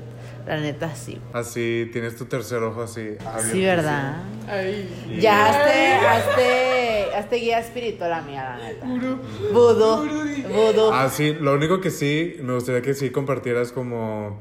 [0.48, 1.20] La neta sí.
[1.34, 3.02] Así, tienes tu tercer ojo así.
[3.24, 4.22] abierto, Sí, ¿verdad?
[4.48, 5.18] Ahí.
[5.20, 6.06] Ya, hazte, Ay.
[6.06, 8.86] hazte, hazte guía espiritual a mía, la neta.
[8.86, 9.18] Vudú,
[9.52, 10.90] vudú.
[10.90, 14.40] Ah, sí, lo único que sí, me gustaría que sí compartieras como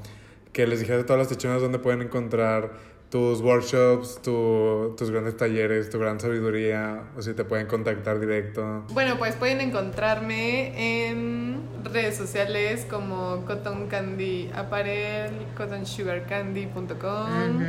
[0.53, 2.71] que les dijeras a todas las techonas dónde pueden encontrar
[3.09, 8.83] tus workshops, tu- tus grandes talleres, tu gran sabiduría, o si te pueden contactar directo.
[8.89, 17.63] Bueno, pues pueden encontrarme en redes sociales como Cotton Candy Apparel, cottonsugarcandy.com,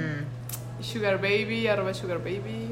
[0.80, 2.70] sugarbaby, arroba sugarbaby,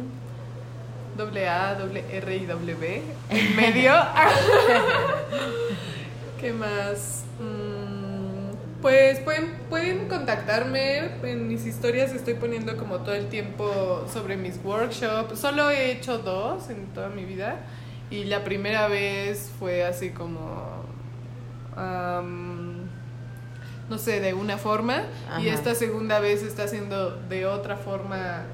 [1.17, 3.93] doble A, doble R y doble B, en medio.
[6.41, 7.23] ¿Qué más?
[8.87, 14.61] Pues pueden, pueden contactarme en mis historias, estoy poniendo como todo el tiempo sobre mis
[14.63, 15.41] workshops.
[15.41, 17.57] Solo he hecho dos en toda mi vida
[18.11, 20.85] y la primera vez fue así como,
[21.75, 22.89] am,
[23.91, 25.03] no sé, de una forma
[25.41, 28.45] y esta segunda vez está siendo de otra forma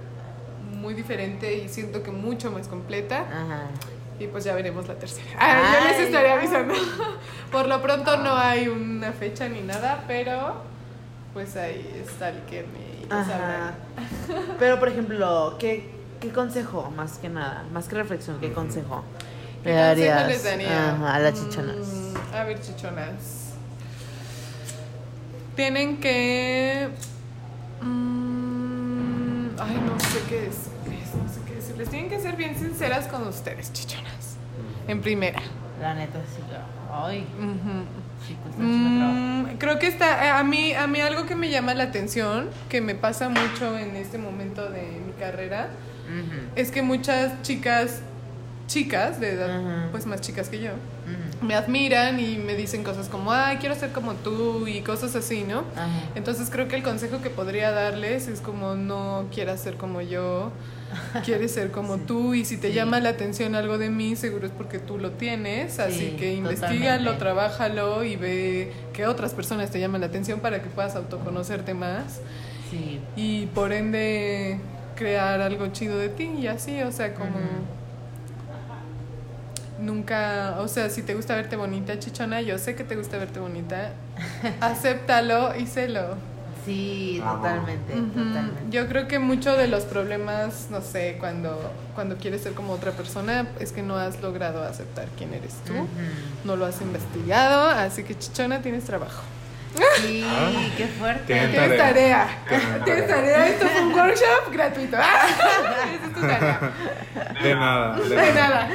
[0.80, 3.26] muy diferente y siento que mucho más completa.
[3.30, 3.66] Ajá.
[4.22, 5.26] Y pues ya veremos la tercera.
[5.38, 6.74] Ah, yo les Ay, estaré avisando.
[7.52, 10.62] Por lo pronto no hay una fecha ni nada, pero
[11.34, 12.92] pues ahí está el que me.
[14.58, 15.90] Pero, por ejemplo, ¿qué,
[16.20, 19.04] ¿qué consejo, más que nada, más que reflexión, qué consejo
[19.62, 20.92] ¿Qué le darías les daría?
[20.92, 21.76] Ajá, a las chichonas?
[21.76, 23.52] Mm, a ver, chichonas.
[25.54, 26.88] Tienen que.
[27.82, 31.90] mm, ay, no sé qué decirles, no sé qué decirles.
[31.90, 34.11] Tienen que ser bien sinceras con ustedes, chichonas.
[34.88, 35.40] En primera.
[35.80, 36.42] La neta, sí.
[36.94, 37.26] Ay,
[38.26, 39.18] sí, de trabajo.
[39.18, 42.50] Mm, creo que está eh, a mí a mí algo que me llama la atención
[42.68, 45.68] que me pasa mucho en este momento de mi carrera
[46.56, 48.02] es que muchas chicas
[48.66, 50.72] chicas de edad pues más chicas que yo
[51.40, 55.44] me admiran y me dicen cosas como ay quiero ser como tú y cosas así
[55.48, 55.64] no
[56.14, 60.52] entonces creo que el consejo que podría darles es como no quieras ser como yo
[61.24, 62.74] quieres ser como tú y si te Sí.
[62.74, 66.34] llama la atención algo de mí seguro es porque tú lo tienes así Sí, que
[66.34, 71.74] investigalo trabájalo y ve que otras personas te llaman la atención para que puedas autoconocerte
[71.74, 72.20] más
[72.70, 73.00] Sí.
[73.16, 74.58] y por ende
[74.96, 77.30] crear algo chido de ti y así, o sea, como
[79.80, 83.40] nunca, o sea, si te gusta verte bonita, chichona, yo sé que te gusta verte
[83.40, 83.92] bonita,
[84.60, 86.16] acéptalo y sélo.
[86.64, 88.62] Sí, totalmente, totalmente.
[88.70, 92.92] Yo creo que mucho de los problemas, no sé, cuando, cuando quieres ser como otra
[92.92, 95.74] persona, es que no has logrado aceptar quién eres tú,
[96.44, 99.22] no lo has investigado, así que chichona tienes trabajo.
[100.02, 100.24] Sí,
[100.76, 101.24] qué fuerte.
[101.26, 102.28] Tienes tarea.
[102.84, 103.06] Tienes tarea.
[103.06, 103.48] tarea.
[103.48, 104.96] Esto es un workshop gratuito.
[104.98, 106.72] Esa es tu tarea.
[107.42, 107.96] De nada.
[107.96, 108.68] De, De nada.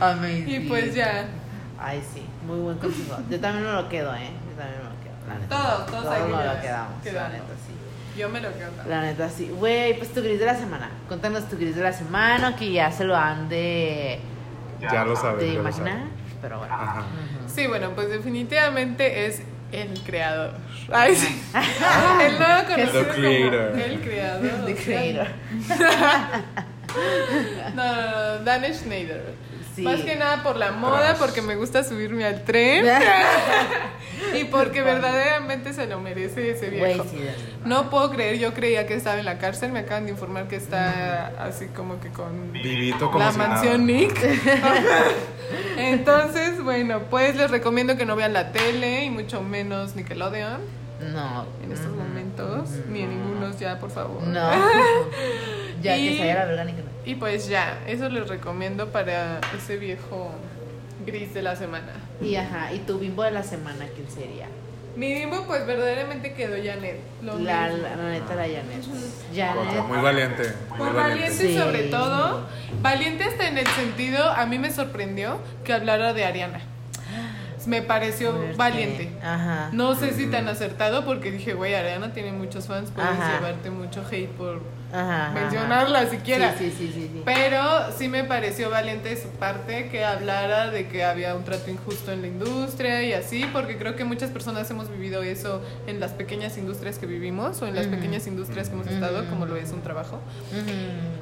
[0.00, 0.48] Amazing.
[0.48, 1.26] Y pues ya.
[1.78, 3.16] Ay, sí, muy buen consejo.
[3.28, 4.30] Yo también me lo quedo, ¿eh?
[5.50, 7.04] Todos, todos que nos lo quedamos.
[7.12, 8.18] La neta, sí.
[8.18, 8.88] Yo me lo quedo también.
[8.90, 9.48] La neta, sí.
[9.50, 10.90] Güey, pues tu gris de la semana.
[11.08, 14.20] Contanos tu gris de la semana, que ya se lo han de,
[14.80, 15.40] Ya lo sabes.
[15.40, 15.98] de ya lo imaginar.
[16.40, 16.74] Pero bueno.
[16.74, 17.04] Ajá.
[17.54, 20.54] Sí, bueno, pues definitivamente es el creador.
[20.92, 21.42] Ay, sí.
[22.26, 23.78] El nuevo conocido The como creator.
[23.78, 24.50] el creador.
[24.66, 25.28] The creator.
[27.74, 29.22] No, no, no, Dan Schneider.
[29.80, 29.84] Sí.
[29.84, 32.84] Más que nada por la moda, porque me gusta subirme al tren
[34.38, 37.04] y porque verdaderamente se lo merece ese viejo.
[37.64, 40.56] No puedo creer, yo creía que estaba en la cárcel, me acaban de informar que
[40.56, 43.98] está así como que con Vivito como la si mansión nada.
[43.98, 44.20] Nick.
[45.76, 50.60] Entonces, bueno, pues les recomiendo que no vean la tele y mucho menos Nickelodeon
[51.12, 51.46] No.
[51.64, 54.22] en estos momentos, ni en ningunos ya, por favor.
[54.22, 54.50] No.
[55.82, 56.64] ya Y- que se vaya la
[57.10, 60.30] Y pues ya, eso les recomiendo para ese viejo
[61.04, 61.92] gris de la semana.
[62.22, 64.46] Y ajá, y tu bimbo de la semana, ¿quién sería?
[64.94, 67.00] Mi bimbo, pues verdaderamente quedó Janet.
[67.22, 68.84] Lo La, la, la neta, la Janet.
[69.88, 70.42] Muy valiente.
[70.68, 71.24] Muy Por valiente.
[71.24, 71.58] valiente Sí.
[71.58, 72.46] sobre todo.
[72.80, 76.60] Valiente hasta en el sentido, a mí me sorprendió que hablara de Ariana.
[77.66, 78.56] Me pareció Fuerte.
[78.56, 79.12] valiente.
[79.22, 79.70] Ajá.
[79.72, 83.34] No sé si tan acertado porque dije, güey, Ariana tiene muchos fans, puedes Ajá.
[83.36, 84.60] llevarte mucho hate por
[84.92, 86.54] Ajá, ajá, mencionarla siquiera.
[86.58, 87.22] Sí, sí, sí.
[87.24, 87.62] Pero
[87.96, 92.12] sí me pareció valiente de su parte que hablara de que había un trato injusto
[92.12, 96.12] en la industria y así, porque creo que muchas personas hemos vivido eso en las
[96.12, 97.96] pequeñas industrias que vivimos o en las Ujú.
[97.96, 100.16] pequeñas industrias que hemos estado, como lo es un trabajo.
[100.52, 100.70] Ujú.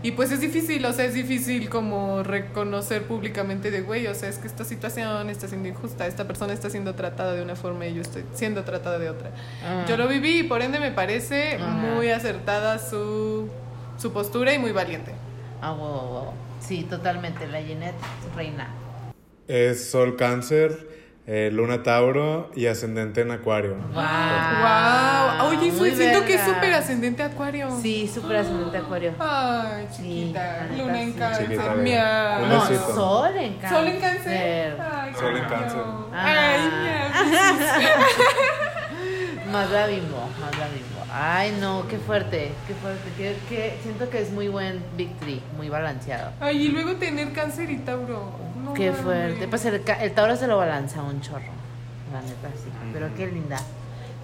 [0.02, 4.28] Y pues es difícil, o sea, es difícil como reconocer públicamente de, güey, o sea,
[4.28, 7.86] es que esta situación está siendo injusta, esta persona está siendo tratada de una forma
[7.86, 9.30] y yo estoy siendo tratada de otra.
[9.62, 9.86] Ajá.
[9.86, 11.66] Yo lo viví y por ende me parece Ajá.
[11.70, 13.48] muy acertada su,
[13.98, 15.12] su postura y muy valiente.
[15.60, 16.32] Ah, wow.
[16.60, 17.46] Sí, totalmente.
[17.46, 17.94] La Janet,
[18.36, 18.68] reina.
[19.46, 20.88] Es Sol Cáncer,
[21.26, 23.74] eh, Luna Tauro y ascendente en Acuario.
[23.92, 24.02] Wow.
[24.02, 25.48] wow.
[25.48, 27.70] Oye, muy siento que es súper ascendente acuario.
[27.80, 29.12] Sí, súper ascendente acuario.
[29.18, 30.68] Ay, chiquita.
[30.76, 31.48] Luna en cáncer.
[31.48, 32.42] Chiquita, miau.
[32.42, 33.70] Un No, sol en cáncer.
[33.78, 34.76] Sol en cáncer.
[34.80, 35.82] Ay, Sol en cáncer.
[36.12, 36.52] Ah.
[36.52, 37.98] Ay, miau.
[39.52, 40.97] Más la bimbo, más la bimbo.
[41.20, 43.10] Ay, no, qué fuerte, qué fuerte.
[43.16, 46.30] Que, que siento que es muy buen victory, muy balanceado.
[46.38, 48.30] Ay, y luego tener cáncer y Tauro.
[48.62, 49.48] No qué fuerte.
[49.48, 49.82] Pues el,
[50.14, 51.50] Tauro se lo balanza un chorro.
[52.12, 52.70] La neta, sí.
[52.92, 53.58] Pero qué linda.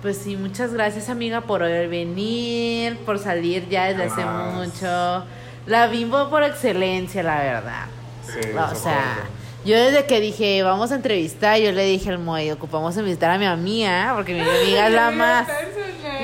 [0.03, 5.27] Pues sí, muchas gracias, amiga, por hoy venir, por salir ya desde hace mucho.
[5.67, 7.87] La bimbo por excelencia, la verdad.
[8.25, 9.17] Sí, O sea,
[9.65, 13.39] yo desde que dije, vamos a entrevistar, yo le dije al Moy, ocupamos entrevistar a
[13.39, 15.49] mi amiga, porque mi amiga es la más.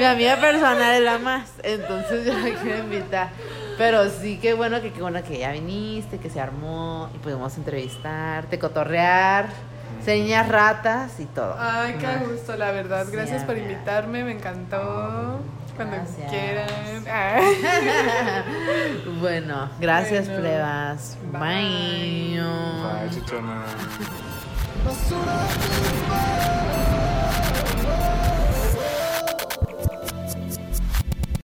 [0.01, 1.51] Mi amiga personal es la más.
[1.63, 3.29] Entonces yo la quiero invitar.
[3.77, 7.55] Pero sí, qué bueno que qué bueno que ya viniste, que se armó y pudimos
[7.59, 9.49] entrevistarte, cotorrear,
[10.03, 11.55] ser niñas ratas y todo.
[11.59, 13.05] Ay, qué gusto, la verdad.
[13.05, 13.73] Sí, Gracias por amiga.
[13.73, 15.41] invitarme, me encantó.
[15.77, 16.31] Cuando Gracias.
[16.31, 17.05] quieran.
[19.21, 20.41] Bueno, gracias, Bueno.
[20.41, 21.19] plebas.
[21.31, 21.41] Bye.
[21.41, 22.41] Bye.
[22.41, 23.65] Bye, chichona.